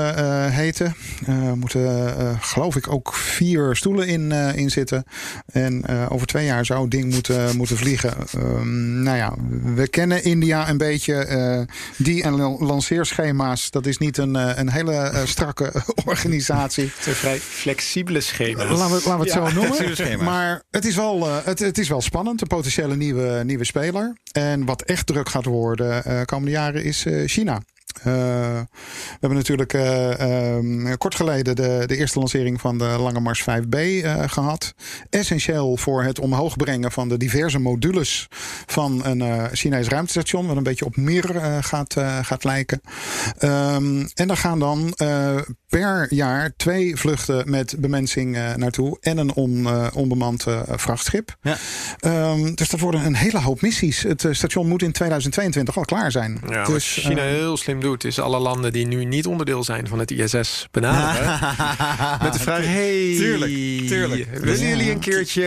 heten. 0.50 0.94
Er 1.26 1.56
moeten 1.56 2.14
geloof 2.40 2.76
ik 2.76 2.92
ook 2.92 3.14
vier 3.14 3.76
stoelen 3.76 4.06
in, 4.08 4.32
in 4.32 4.70
zitten. 4.70 5.04
En 5.52 6.08
over 6.08 6.26
twee 6.26 6.44
jaar 6.44 6.64
zou 6.66 6.80
het 6.80 6.90
ding 6.90 7.12
moeten, 7.12 7.56
moeten 7.56 7.76
vliegen. 7.76 8.14
Um, 8.36 9.02
nou 9.02 9.16
ja, 9.16 9.34
we 9.74 9.88
kennen 9.88 10.24
India 10.24 10.68
een 10.68 10.78
beetje. 10.78 11.66
die 11.96 12.22
en 12.22 12.34
lanceerschema's, 12.58 13.70
dat 13.70 13.86
is 13.86 13.98
niet 13.98 14.18
een, 14.18 14.34
een 14.60 14.70
hele 14.70 15.12
strakke 15.24 15.72
organisatie. 16.04 16.84
Het 16.84 17.02
zijn 17.02 17.16
vrij 17.16 17.38
flexibele 17.38 18.20
schema's. 18.20 18.78
Laten 18.78 18.96
we, 18.96 19.02
laten 19.04 19.18
we 19.18 19.24
het 19.24 19.32
Ja. 19.32 19.48
zo 19.48 19.49
noemen. 19.54 20.24
Maar 20.24 20.62
het 20.70 20.84
is 20.84 20.96
wel, 20.96 21.26
uh, 21.26 21.36
het, 21.44 21.58
het 21.58 21.78
is 21.78 21.88
wel 21.88 22.00
spannend. 22.00 22.40
Een 22.40 22.46
potentiële 22.46 22.96
nieuwe, 22.96 23.42
nieuwe 23.44 23.64
speler. 23.64 24.16
En 24.32 24.64
wat 24.64 24.82
echt 24.82 25.06
druk 25.06 25.28
gaat 25.28 25.44
worden 25.44 26.02
uh, 26.06 26.20
komende 26.22 26.50
jaren 26.50 26.84
is 26.84 27.06
China. 27.24 27.60
Uh, 27.98 28.04
we 28.04 29.16
hebben 29.20 29.38
natuurlijk 29.38 29.72
uh, 29.72 30.54
um, 30.56 30.98
kort 30.98 31.14
geleden 31.14 31.56
de, 31.56 31.82
de 31.86 31.96
eerste 31.96 32.18
lancering 32.18 32.60
van 32.60 32.78
de 32.78 32.84
Lange 32.84 33.20
Mars 33.20 33.42
5B 33.42 33.78
uh, 33.78 34.22
gehad. 34.26 34.74
Essentieel 35.10 35.76
voor 35.76 36.02
het 36.02 36.18
omhoog 36.18 36.56
brengen 36.56 36.92
van 36.92 37.08
de 37.08 37.16
diverse 37.16 37.58
modules 37.58 38.26
van 38.66 39.04
een 39.04 39.48
Chinees 39.56 39.88
ruimtestation. 39.88 40.46
Wat 40.46 40.56
een 40.56 40.62
beetje 40.62 40.84
op 40.84 40.96
Mir 40.96 41.24
gaat, 41.60 41.96
gaat 42.22 42.44
lijken. 42.44 42.80
Um, 43.40 44.08
en 44.14 44.28
daar 44.28 44.36
gaan 44.36 44.58
dan 44.58 44.94
per 45.70 46.06
jaar 46.14 46.52
twee 46.56 46.96
vluchten 46.96 47.50
met 47.50 47.74
bemensing 47.78 48.38
naartoe. 48.56 48.98
En 49.00 49.18
een 49.18 49.32
on, 49.34 49.68
onbemand 49.94 50.46
vrachtschip. 50.68 51.36
Ja. 51.42 51.56
Um, 52.30 52.54
dus 52.54 52.68
dat 52.68 52.80
worden 52.80 53.04
een 53.04 53.14
hele 53.14 53.38
hoop 53.40 53.60
missies. 53.60 54.02
Het 54.02 54.26
station 54.30 54.68
moet 54.68 54.82
in 54.82 54.92
2022 54.92 55.76
al 55.76 55.84
klaar 55.84 56.10
zijn. 56.10 56.40
Ja, 56.48 56.64
dus, 56.64 56.94
wat 56.94 57.04
China 57.04 57.22
heel 57.22 57.56
slim 57.56 57.80
doet, 57.80 58.04
is 58.04 58.18
alle 58.18 58.38
landen 58.38 58.72
die 58.72 58.86
nu 58.86 59.04
niet 59.04 59.26
onderdeel 59.26 59.64
zijn 59.64 59.88
van 59.88 59.98
het 59.98 60.10
ISS 60.10 60.68
benaderen. 60.70 61.38
met 62.22 62.32
de 62.32 62.38
vraag: 62.38 62.64
hey, 62.64 63.14
tuurlijk, 63.16 63.52
tuurlijk. 63.86 64.28
willen 64.32 64.68
jullie 64.68 64.90
een 64.90 64.98
keertje 64.98 65.42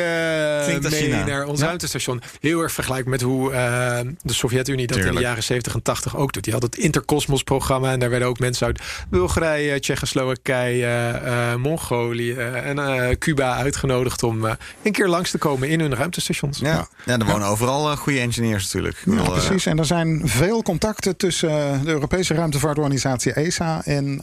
mee 0.81 0.91
China. 0.91 1.25
naar 1.25 1.45
ons 1.45 1.59
Ja. 1.59 1.65
ruimtestation? 1.65 2.21
Heel 2.39 2.61
erg 2.61 2.71
vergelijkbaar 2.71 3.11
met 3.11 3.21
hoe 3.21 3.51
uh, 3.51 3.99
de 4.21 4.33
Sovjet-Unie 4.33 4.87
dat 4.87 4.97
in 4.97 5.15
de 5.15 5.21
jaren 5.21 5.43
70 5.43 5.73
en 5.73 5.81
80 5.81 6.17
ook 6.17 6.33
doet. 6.33 6.43
Die 6.43 6.53
had 6.53 6.61
het 6.61 6.77
Interkosmos-programma 6.77 7.91
en 7.91 7.99
daar 7.99 8.09
werden 8.09 8.27
ook 8.27 8.39
mensen 8.39 8.65
uit 8.65 8.81
Bulgarije, 9.09 9.79
Tsjechoslowakije, 10.13 11.21
uh, 11.25 11.55
Mongolië 11.55 12.33
en 12.33 12.77
uh, 12.77 13.09
Cuba 13.19 13.55
uitgenodigd 13.55 14.23
om 14.23 14.45
een 14.81 14.91
keer 14.91 15.07
langs 15.07 15.31
te 15.31 15.37
komen 15.37 15.69
in 15.69 15.79
hun 15.79 15.95
ruimtestations. 15.95 16.59
Ja, 16.59 16.87
ja 17.05 17.17
er 17.17 17.25
wonen 17.25 17.47
overal 17.47 17.95
goede 17.97 18.19
engineers 18.19 18.63
natuurlijk. 18.63 19.01
Ja, 19.05 19.13
uh, 19.13 19.31
precies. 19.31 19.65
En 19.65 19.79
er 19.79 19.85
zijn 19.85 20.21
veel 20.25 20.61
contacten 20.61 21.17
tussen 21.17 21.81
de 21.83 21.91
Europese 21.91 22.33
ruimtevaartorganisatie 22.33 23.33
ESA 23.33 23.81
en 23.85 24.21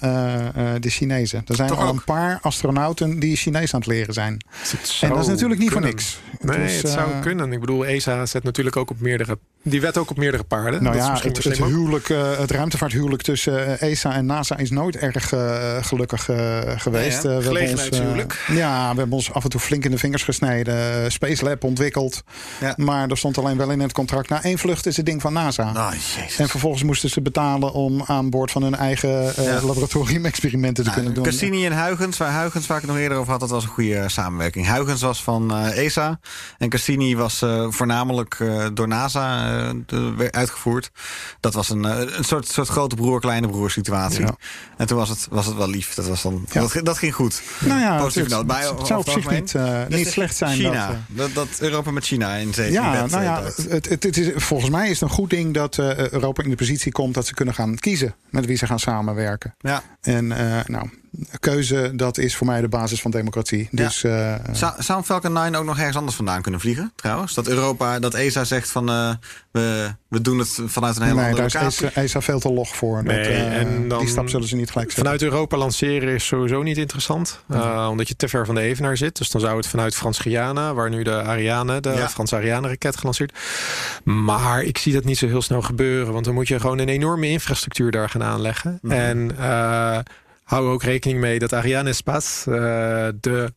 de 0.80 0.90
Chinezen. 0.90 1.42
Er 1.46 1.54
zijn 1.54 1.68
Toch 1.68 1.78
al 1.78 1.86
ook? 1.86 1.92
een 1.92 2.04
paar 2.04 2.38
astronauten 2.42 3.18
die 3.18 3.36
Chinees 3.36 3.74
aan 3.74 3.80
het 3.80 3.88
leren 3.88 4.14
zijn. 4.14 4.44
Het 4.48 4.98
En 5.00 5.08
dat 5.08 5.18
is 5.18 5.26
natuurlijk 5.26 5.60
niet 5.60 5.70
voor 5.70 5.80
niks. 5.80 6.20
Nee, 6.40 6.58
het 6.58 6.88
zou 6.88 7.20
kunnen. 7.20 7.52
Ik 7.52 7.60
bedoel, 7.60 7.86
ESA 7.86 8.26
zet 8.26 8.42
natuurlijk 8.42 8.76
ook 8.76 8.90
op 8.90 9.00
meerdere. 9.00 9.38
Die 9.62 9.80
wet 9.80 9.98
ook 9.98 10.10
op 10.10 10.16
meerdere 10.16 10.42
paarden. 10.42 10.82
Nou 10.82 10.96
dat 10.96 11.06
ja, 11.06 11.12
het, 11.12 11.44
wel 11.44 11.52
het, 11.52 11.64
huwelijk, 11.64 12.08
uh, 12.08 12.32
ruimtevaarthuwelijk 12.46 13.22
tussen 13.22 13.52
uh, 13.68 13.82
ESA 13.82 14.14
en 14.14 14.26
NASA 14.26 14.56
is 14.56 14.70
nooit 14.70 14.96
erg 14.96 15.32
uh, 15.32 15.76
gelukkig 15.80 16.24
geweest. 16.24 16.84
Nee, 16.84 16.92
we 16.92 17.28
hebben 17.28 17.36
ons, 17.36 17.46
Gelegenheidshuwelijk. 17.46 18.44
ja, 18.48 18.90
we 18.92 18.98
hebben 18.98 19.16
ons 19.16 19.32
af 19.32 19.44
en 19.44 19.50
toe 19.50 19.60
flink 19.60 19.84
in 19.84 19.90
de 19.90 19.98
vingers 19.98 20.22
gesneden. 20.22 21.12
Space 21.12 21.44
Lab 21.44 21.64
ontwikkeld. 21.64 22.22
Ja. 22.60 22.74
Maar 22.76 23.08
er 23.08 23.18
stond 23.18 23.38
alleen 23.38 23.56
wel 23.56 23.70
in 23.70 23.80
het 23.80 23.92
contract... 23.92 24.28
na 24.28 24.42
één 24.42 24.58
vlucht 24.58 24.86
is 24.86 24.96
het 24.96 25.06
ding 25.06 25.20
van 25.20 25.32
NASA. 25.32 25.72
Oh, 25.76 25.88
jezus. 25.92 26.38
En 26.38 26.48
vervolgens 26.48 26.82
moesten 26.82 27.10
ze 27.10 27.20
betalen 27.22 27.72
om 27.72 28.02
aan 28.06 28.30
boord 28.30 28.50
van 28.50 28.62
hun 28.62 28.74
eigen 28.74 29.32
Ja. 29.42 29.60
laboratoriumexperimenten 29.62 30.84
te 30.84 30.90
Nou, 30.90 30.94
kunnen 30.94 31.14
doen. 31.14 31.24
Cassini 31.32 31.66
en 31.66 31.82
Huygens, 31.84 32.16
waar 32.16 32.40
Huygens 32.40 32.68
het 32.68 32.86
nog 32.86 32.96
eerder 32.96 33.18
over 33.18 33.30
had, 33.30 33.40
dat 33.40 33.50
was 33.50 33.62
een 33.62 33.68
goede 33.70 34.08
samenwerking. 34.08 34.74
Huygens 34.74 35.00
was 35.00 35.22
van 35.22 35.54
eh, 35.54 35.84
ESA 35.84 36.20
en 36.58 36.68
Cassini 36.68 37.16
was 37.16 37.42
eh, 37.42 37.66
voornamelijk 37.68 38.36
eh, 38.40 38.66
door 38.74 38.88
NASA 38.88 39.46
eh, 39.46 39.49
werd 40.16 40.34
uitgevoerd. 40.36 40.90
Dat 41.40 41.54
was 41.54 41.68
een, 41.70 41.84
eh, 41.84 42.16
een 42.16 42.24
soort, 42.24 42.48
soort 42.48 42.68
grote 42.68 42.94
broer, 42.94 43.20
kleine 43.20 43.48
broer 43.48 43.70
situatie. 43.70 44.20
Ja. 44.20 44.34
En 44.76 44.86
toen 44.86 44.96
was 44.96 45.08
het, 45.08 45.26
was 45.30 45.46
het 45.46 45.56
wel 45.56 45.68
lief. 45.68 45.94
Dat, 45.94 46.06
was 46.06 46.22
dan, 46.22 46.44
Ja. 46.52 46.60
dat, 46.60 46.70
ging- 46.70 46.84
dat 46.84 46.98
ging 46.98 47.14
goed. 47.14 47.42
Nou 47.58 47.80
ja, 47.80 47.98
Positief 47.98 48.22
het, 48.22 48.32
noot. 48.32 48.46
Maar 48.46 48.60
het 48.60 48.70
over 48.72 48.86
zou 48.86 48.98
op 49.00 49.06
zich 49.06 49.14
algemeen- 49.16 49.40
niet, 49.40 49.54
uh, 49.54 49.80
Dus 49.88 49.96
niet 49.96 50.04
de- 50.04 50.10
slecht 50.10 50.36
zijn. 50.36 50.56
China, 50.56 50.86
Dat, 50.86 50.98
dat, 51.16 51.28
uh, 51.28 51.34
dat 51.34 51.48
Europa 51.60 51.90
met 51.90 52.04
China 52.04 52.34
in 52.34 52.54
zee. 52.54 52.72
ja, 52.72 52.92
nou 52.92 53.10
eh, 53.12 53.22
ja, 53.22 53.42
het, 53.42 53.88
het, 53.88 54.02
het 54.02 54.16
is, 54.16 54.30
volgens 54.44 54.70
mij 54.70 54.84
is 54.90 55.00
het 55.00 55.08
een 55.08 55.14
goed 55.16 55.30
ding 55.30 55.54
dat 55.54 55.76
uh, 55.78 56.08
Europa 56.10 56.42
in 56.42 56.50
de 56.50 56.56
positie 56.56 56.92
komt 56.92 57.14
dat 57.14 57.26
ze 57.26 57.34
kunnen 57.34 57.54
gaan 57.54 57.76
kiezen 57.78 58.14
met 58.30 58.46
wie 58.46 58.56
ze 58.56 58.66
gaan 58.66 58.78
samenwerken. 58.80 59.54
ja. 59.58 59.82
En 60.00 60.26
nou, 60.66 60.90
keuze, 61.40 61.92
dat 61.94 62.18
is 62.18 62.36
voor 62.36 62.46
mij 62.46 62.60
de 62.60 62.68
basis 62.68 63.00
van 63.00 63.10
democratie. 63.10 63.68
Dus, 63.70 64.02
uh, 64.02 64.34
zou, 64.52 64.82
zou 64.82 65.02
Falcon 65.02 65.32
9 65.32 65.54
ook 65.54 65.64
nog 65.64 65.78
ergens 65.78 65.96
anders 65.96 66.16
vandaan 66.16 66.42
kunnen 66.42 66.60
vliegen, 66.60 66.92
trouwens? 66.96 67.34
Dat 67.34 67.48
Europa, 67.48 67.98
dat 67.98 68.14
ESA 68.14 68.44
zegt 68.44 68.70
van 68.70 68.90
uh, 68.90 69.10
we, 69.50 69.94
we 70.08 70.20
doen 70.20 70.38
het 70.38 70.58
vanuit 70.66 70.96
een 70.96 71.02
hele 71.02 71.14
nee, 71.14 71.24
andere 71.24 71.48
daar 71.48 71.62
locatie? 71.62 71.86
is 71.86 71.92
ESA, 71.92 72.00
ESA 72.02 72.20
veel 72.20 72.40
te 72.40 72.52
log 72.52 72.76
voor. 72.76 73.04
Nee, 73.04 73.16
dat, 73.16 73.26
uh, 73.26 73.56
en 73.56 73.88
dan, 73.88 73.98
die 73.98 74.08
stap 74.08 74.28
zullen 74.28 74.48
ze 74.48 74.56
niet 74.56 74.70
gelijk 74.70 74.90
zetten. 74.90 75.04
Vanuit 75.04 75.22
Europa 75.32 75.56
lanceren 75.56 76.14
is 76.14 76.26
sowieso 76.26 76.62
niet 76.62 76.78
interessant. 76.78 77.40
Uh, 77.50 77.88
omdat 77.90 78.08
je 78.08 78.16
te 78.16 78.28
ver 78.28 78.46
van 78.46 78.54
de 78.54 78.60
evenaar 78.60 78.96
zit. 78.96 79.16
Dus 79.16 79.30
dan 79.30 79.40
zou 79.40 79.56
het 79.56 79.66
vanuit 79.66 79.94
Frans-Guyana, 79.94 80.74
waar 80.74 80.90
nu 80.90 81.02
de 81.02 81.22
Ariane, 81.22 81.80
de 81.80 81.90
Ja. 81.90 82.08
Franse 82.08 82.36
Ariane-raket 82.36 82.96
gelanceerd. 82.96 83.38
Maar 84.04 84.62
ik 84.62 84.78
zie 84.78 84.92
dat 84.92 85.04
niet 85.04 85.18
zo 85.18 85.26
heel 85.26 85.42
snel 85.42 85.62
gebeuren. 85.62 86.12
Want 86.12 86.24
dan 86.24 86.34
moet 86.34 86.48
je 86.48 86.60
gewoon 86.60 86.78
een 86.78 86.88
enorme 86.88 87.28
infrastructuur 87.28 87.90
daar 87.90 88.08
gaan 88.08 88.22
aanleggen. 88.22 88.78
Mhm. 88.82 88.92
En 88.92 89.30
uh, 89.38 89.98
hou 90.50 90.68
ook 90.68 90.82
rekening 90.82 91.20
mee 91.20 91.38
dat 91.38 91.52
Ariane 91.52 91.88
Espace, 91.88 92.50
uh, 92.50 92.56
de 93.20 93.54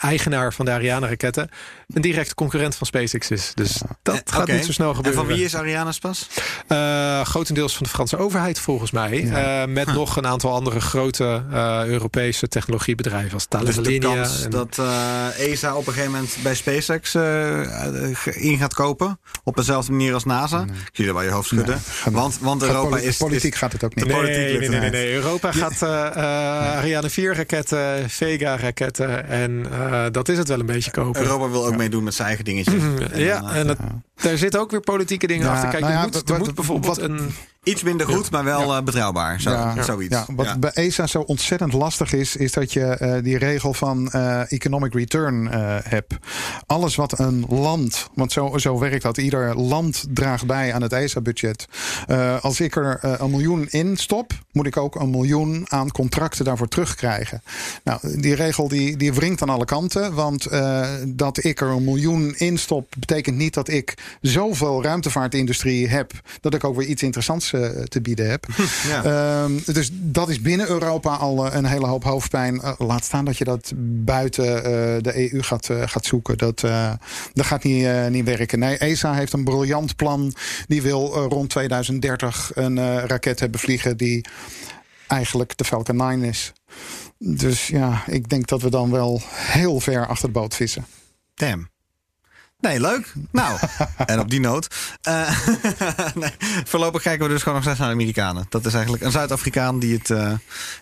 eigenaar 0.00 0.52
van 0.54 0.64
de 0.64 0.70
Ariane-raketten, 0.70 1.48
een 1.88 2.02
directe 2.02 2.34
concurrent 2.34 2.74
van 2.74 2.86
SpaceX 2.86 3.30
is. 3.30 3.52
Dus 3.54 3.80
dat 4.02 4.14
Eh, 4.14 4.20
gaat 4.34 4.46
niet 4.48 4.64
zo 4.64 4.72
snel 4.72 4.94
gebeuren. 4.94 5.20
En 5.20 5.26
van 5.26 5.36
wie 5.36 5.44
is 5.44 5.54
Ariane 5.54 5.92
pas? 6.00 6.28
Uh, 6.68 7.20
grotendeels 7.20 7.72
van 7.74 7.82
de 7.82 7.88
Franse 7.88 8.16
overheid 8.16 8.58
volgens 8.58 8.90
mij. 8.90 9.22
Ja. 9.24 9.62
Uh, 9.62 9.72
met 9.72 9.86
Huh. 9.86 9.94
nog 9.94 10.16
een 10.16 10.26
aantal 10.26 10.52
andere 10.54 10.80
grote 10.80 11.42
uh, 11.52 11.80
Europese 11.84 12.48
technologiebedrijven 12.48 13.32
als 13.32 13.46
Thales 13.46 13.66
Dus 13.66 13.74
de 13.74 13.80
Alenia 13.80 14.14
kans 14.14 14.42
en- 14.44 14.50
dat 14.50 14.78
eh, 14.78 15.26
ESA 15.38 15.74
op 15.76 15.86
een 15.86 15.92
gegeven 15.92 16.12
moment 16.12 16.36
bij 16.42 16.54
SpaceX 16.54 17.14
eh, 17.14 18.42
in 18.44 18.58
gaat 18.58 18.74
kopen. 18.74 19.20
Op 19.44 19.56
dezelfde 19.56 19.92
manier 19.92 20.14
als 20.14 20.24
NASA. 20.24 20.60
Ik 20.62 20.68
zie 20.92 21.06
er 21.06 21.14
wel 21.14 21.22
je 21.22 21.30
hoofd 21.30 21.48
schudden. 21.48 21.78
want, 22.10 22.38
want 22.40 22.62
Europa 22.62 22.88
poli- 22.88 23.02
is... 23.02 23.16
politiek 23.16 23.52
is- 23.52 23.58
gaat 23.58 23.72
het 23.72 23.84
ook 23.84 23.94
niet. 23.94 24.04
De 24.04 24.10
Nee, 24.10 24.20
politiek 24.20 24.58
nee, 24.60 24.68
nee, 24.68 24.80
nee, 24.80 24.90
nee. 24.90 25.12
Europa 25.14 25.52
gaat 25.52 25.82
uh, 25.82 25.88
uh, 25.88 26.76
Ariane 26.76 27.10
4 27.10 27.34
raketten, 27.36 28.10
Vega 28.10 28.56
raketten 28.56 29.28
en 29.28 29.50
uh, 29.72 29.89
dat 30.10 30.28
is 30.28 30.38
het 30.38 30.48
wel 30.48 30.60
een 30.60 30.66
beetje 30.66 30.90
kopen. 30.90 31.22
Europa 31.22 31.50
wil 31.50 31.66
ook 31.66 31.76
meedoen 31.76 32.04
met 32.04 32.14
zijn 32.14 32.28
eigen 32.28 32.44
dingetje. 32.44 32.78
ja, 33.14 33.54
en 33.54 33.66
dat, 33.66 33.78
daar 34.22 34.36
zitten 34.38 34.60
ook 34.60 34.70
weer 34.70 34.80
politieke 34.80 35.26
dingen 35.26 35.46
Ja, 35.46 35.52
achter. 35.52 35.68
Kijk, 35.68 35.80
nou 35.82 35.92
er 35.94 35.98
ja, 35.98 36.04
moet, 36.04 36.14
er 36.16 36.22
wat- 36.26 36.38
moet 36.46 36.54
bijvoorbeeld 36.54 36.96
wat- 36.96 37.08
een... 37.08 37.30
Iets 37.62 37.82
minder 37.82 38.06
goed, 38.06 38.30
maar 38.30 38.44
wel 38.44 38.76
eh, 38.76 38.82
betrouwbaar. 38.82 39.40
Zo, 39.40 39.50
Ja, 39.50 39.82
Zoiets. 39.82 40.14
Ja, 40.16 40.24
wat 40.34 40.46
Ja. 40.46 40.58
bij 40.58 40.70
ESA 40.74 41.06
zo 41.06 41.20
ontzettend 41.20 41.72
lastig 41.72 42.12
is, 42.12 42.36
is 42.36 42.52
dat 42.52 42.72
je 42.72 42.84
eh, 42.84 43.22
die 43.22 43.38
regel 43.38 43.74
van 43.74 44.10
eh, 44.10 44.52
economic 44.52 44.94
return 44.94 45.50
eh, 45.50 45.76
hebt. 45.82 46.14
Alles 46.66 46.94
wat 46.94 47.18
een 47.18 47.44
land, 47.48 48.08
want 48.14 48.32
zo, 48.32 48.58
zo 48.58 48.78
werkt 48.78 49.02
dat, 49.02 49.16
ieder 49.18 49.56
land 49.56 50.04
draagt 50.10 50.46
bij 50.46 50.74
aan 50.74 50.82
het 50.82 50.92
ESA-budget. 50.92 51.66
Eh, 52.06 52.44
als 52.44 52.60
ik 52.60 52.76
er 52.76 52.98
eh, 53.02 53.12
een 53.18 53.30
miljoen 53.30 53.66
in 53.68 53.96
stop, 53.96 54.32
moet 54.52 54.66
ik 54.66 54.76
ook 54.76 54.94
een 54.94 55.10
miljoen 55.10 55.64
aan 55.68 55.90
contracten 55.90 56.44
daarvoor 56.44 56.68
terugkrijgen. 56.68 57.42
Nou, 57.84 58.20
die 58.20 58.34
regel 58.34 58.68
die, 58.68 58.96
die 58.96 59.12
wringt 59.12 59.42
aan 59.42 59.48
alle 59.48 59.64
kanten, 59.64 60.14
want 60.14 60.46
eh, 60.46 60.88
dat 61.06 61.44
ik 61.44 61.60
er 61.60 61.68
een 61.68 61.84
miljoen 61.84 62.34
in 62.36 62.58
stop, 62.58 62.92
betekent 62.98 63.36
niet 63.36 63.54
dat 63.54 63.68
ik 63.68 63.94
zoveel 64.20 64.82
ruimtevaartindustrie 64.82 65.88
heb, 65.88 66.12
dat 66.40 66.54
ik 66.54 66.64
ook 66.64 66.76
weer 66.76 66.86
iets 66.86 67.02
interessants 67.02 67.52
eh, 67.52 67.68
te 67.68 68.00
bieden 68.00 68.30
heb. 68.30 68.46
Ja. 68.88 69.04
Ehm, 69.04 69.52
dus 69.72 69.90
dat 69.92 70.28
is 70.28 70.40
binnen 70.40 70.68
Europa 70.68 71.14
al 71.14 71.46
eh, 71.46 71.54
een 71.54 71.64
hele 71.64 71.86
hoop 71.86 72.04
hoofdpijn. 72.04 72.60
Eh, 72.60 72.72
laat 72.78 73.04
staan 73.04 73.24
dat 73.24 73.38
je 73.38 73.44
dat 73.44 73.72
buiten 74.04 74.62
de 75.02 75.32
EU 75.32 75.42
gaat, 75.42 75.68
gaat 75.84 76.04
zoeken. 76.04 76.38
Dat, 76.38 76.60
dat 77.32 77.46
gaat 77.46 77.64
niet, 77.64 77.88
niet 78.10 78.24
werken. 78.24 78.58
Nee, 78.58 78.78
ESA 78.78 79.14
heeft 79.14 79.32
een 79.32 79.44
briljant 79.44 79.96
plan. 79.96 80.34
Die 80.66 80.82
wil 80.82 81.14
rond 81.14 81.50
2030 81.50 82.50
een 82.54 83.06
raket 83.06 83.40
hebben 83.40 83.60
vliegen 83.60 83.96
die 83.96 84.24
eigenlijk 85.06 85.56
de 85.56 85.64
Falcon 85.64 85.96
9 85.96 86.22
is. 86.22 86.52
Dus 87.18 87.66
ja, 87.66 88.02
ik 88.06 88.28
denk 88.28 88.46
dat 88.46 88.62
we 88.62 88.70
dan 88.70 88.90
wel 88.90 89.20
heel 89.34 89.80
ver 89.80 90.06
achter 90.06 90.26
de 90.26 90.38
boot 90.38 90.54
vissen. 90.54 90.86
Damn. 91.34 91.68
Nee, 92.60 92.80
leuk. 92.80 93.12
Nou, 93.32 93.58
en 94.06 94.18
op 94.20 94.30
die 94.30 94.40
noot. 94.40 94.66
eh, 95.02 95.36
nee, 96.14 96.30
voorlopig 96.64 97.02
kijken 97.02 97.26
we 97.26 97.32
dus 97.32 97.38
gewoon 97.42 97.54
nog 97.54 97.62
steeds 97.64 97.78
naar 97.78 97.88
de 97.88 97.94
Amerikanen. 97.94 98.46
Dat 98.48 98.66
is 98.66 98.72
eigenlijk 98.74 99.04
een 99.04 99.10
Zuid-Afrikaan 99.10 99.78
die 99.78 99.96
het 99.98 100.10
eh, 100.10 100.32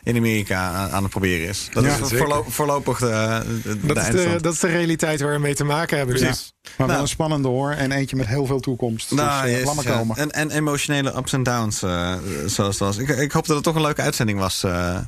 in 0.03 0.17
Amerika 0.17 0.57
aan- 0.71 0.91
aan 0.91 1.03
het 1.03 1.11
proberen 1.11 1.49
is. 1.49 1.69
Dat 1.73 1.85
Ja, 1.85 1.91
is 1.97 2.09
voorlo- 2.13 2.45
voorlopig 2.49 2.99
de, 2.99 3.43
de, 3.63 3.81
de 3.81 3.87
Dat 3.87 3.97
is 3.97 4.03
de, 4.05 4.09
eindstand. 4.11 4.43
dat 4.43 4.53
is 4.53 4.61
de 4.61 4.67
realiteit 4.69 5.21
waar 5.21 5.33
we 5.33 5.39
mee 5.39 5.55
te 5.55 5.65
maken 5.65 5.97
hebben. 5.97 6.17
Precies. 6.17 6.37
Dus. 6.39 6.53
Maar 6.69 6.77
wel 6.77 6.87
Nou. 6.87 7.01
een 7.01 7.09
spannende 7.09 7.49
hoor. 7.49 7.71
En 7.71 7.93
eentje 7.93 8.17
met 8.17 8.27
heel 8.27 8.47
veel 8.47 8.61
toekomst. 8.61 9.11
Nou, 9.11 9.43
dus 9.47 9.51
eh, 9.61 9.65
yes, 9.65 9.83
ja. 9.85 9.91
komen. 9.97 10.17
En, 10.17 10.31
en 10.31 10.51
emotionele 10.51 11.17
ups 11.17 11.33
en 11.33 11.43
downs, 11.43 11.83
eh, 11.83 12.15
zoals 12.47 12.71
het 12.71 12.79
was. 12.79 12.97
Ik, 12.97 13.09
ik 13.09 13.33
hoop 13.33 13.47
dat 13.47 13.55
het 13.55 13.65
toch 13.65 13.75
een 13.75 13.81
leuke 13.83 14.03
uitzending 14.03 14.39
was, 14.39 14.65
eh, 14.65 14.99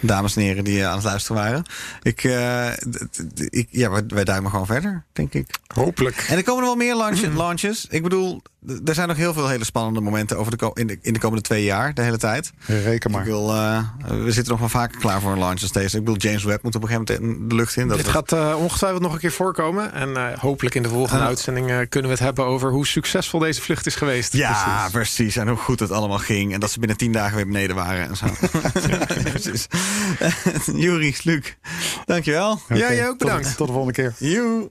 dames 0.00 0.36
en 0.36 0.42
heren 0.42 0.64
die 0.64 0.80
eh, 0.80 0.88
aan 0.88 0.94
het 0.94 1.04
luisteren 1.04 1.42
waren. 1.42 1.62
Ik, 2.02 2.24
eh, 2.24 2.68
ik, 3.34 3.68
ja, 3.70 3.90
wij, 3.90 4.02
wij 4.08 4.24
duimen 4.24 4.50
gewoon 4.50 4.66
verder, 4.66 5.04
denk 5.12 5.34
ik. 5.34 5.58
Hopelijk. 5.74 6.13
En 6.28 6.36
er 6.36 6.42
komen 6.44 6.64
nog 6.64 6.76
wel 6.76 6.86
meer 6.86 6.96
launch- 6.96 7.36
launches. 7.36 7.86
Ik 7.88 8.02
bedoel, 8.02 8.42
er 8.84 8.94
zijn 8.94 9.08
nog 9.08 9.16
heel 9.16 9.32
veel 9.32 9.48
hele 9.48 9.64
spannende 9.64 10.00
momenten 10.00 10.38
over 10.38 10.56
de 10.56 10.70
in, 10.74 10.86
de, 10.86 10.98
in 11.02 11.12
de 11.12 11.18
komende 11.18 11.42
twee 11.42 11.64
jaar, 11.64 11.94
de 11.94 12.02
hele 12.02 12.16
tijd. 12.16 12.52
Reken 12.66 13.10
maar. 13.10 13.20
Ik 13.20 13.26
wil, 13.26 13.50
eh, 13.54 13.78
we 14.08 14.32
zitten 14.32 14.50
nog 14.52 14.60
wel 14.60 14.68
vaker 14.68 14.98
klaar 14.98 15.20
voor 15.20 15.32
een 15.32 15.38
launch 15.38 15.62
als 15.62 15.72
deze. 15.72 15.96
Ik 15.96 16.04
bedoel, 16.04 16.20
James 16.20 16.44
Webb 16.44 16.62
moet 16.62 16.74
op 16.74 16.82
een 16.82 16.88
gegeven 16.88 17.18
moment 17.22 17.50
de 17.50 17.54
lucht 17.56 17.76
in. 17.76 17.88
Dat 17.88 17.96
Dit 17.96 18.08
gaat 18.08 18.32
uh, 18.32 18.54
ongetwijfeld 18.58 19.02
nog 19.02 19.12
een 19.12 19.18
keer 19.18 19.32
voorkomen. 19.32 19.92
En 19.92 20.08
uh, 20.08 20.38
hopelijk 20.38 20.74
in 20.74 20.82
de 20.82 20.88
volgende 20.88 21.22
Uh, 21.22 21.26
uitzending 21.26 21.66
kunnen 21.66 22.10
we 22.10 22.16
het 22.16 22.18
hebben 22.18 22.44
over 22.44 22.70
hoe 22.70 22.86
succesvol 22.86 23.40
deze 23.40 23.60
vlucht 23.60 23.86
is 23.86 23.94
geweest. 23.94 24.32
Ja, 24.32 24.52
precies. 24.52 24.90
precies. 24.92 25.36
En 25.36 25.48
hoe 25.48 25.56
goed 25.56 25.80
het 25.80 25.90
allemaal 25.90 26.18
ging. 26.18 26.52
En 26.52 26.60
dat 26.60 26.70
ze 26.70 26.78
binnen 26.78 26.96
tien 26.96 27.12
dagen 27.12 27.36
weer 27.36 27.46
beneden 27.46 27.76
waren 27.76 28.08
en 28.08 28.16
zo. 28.16 28.26
precies. 29.30 29.66
Juri, 30.84 31.16
Luc, 31.22 31.54
dankjewel. 32.04 32.52
Okay, 32.52 32.78
ja, 32.78 32.92
jij 32.92 33.08
ook 33.08 33.18
bedankt. 33.18 33.46
Tot, 33.46 33.56
tot 33.56 33.66
de 33.66 33.72
volgende 33.72 33.92
keer. 33.94 34.14
Joe. 34.30 34.70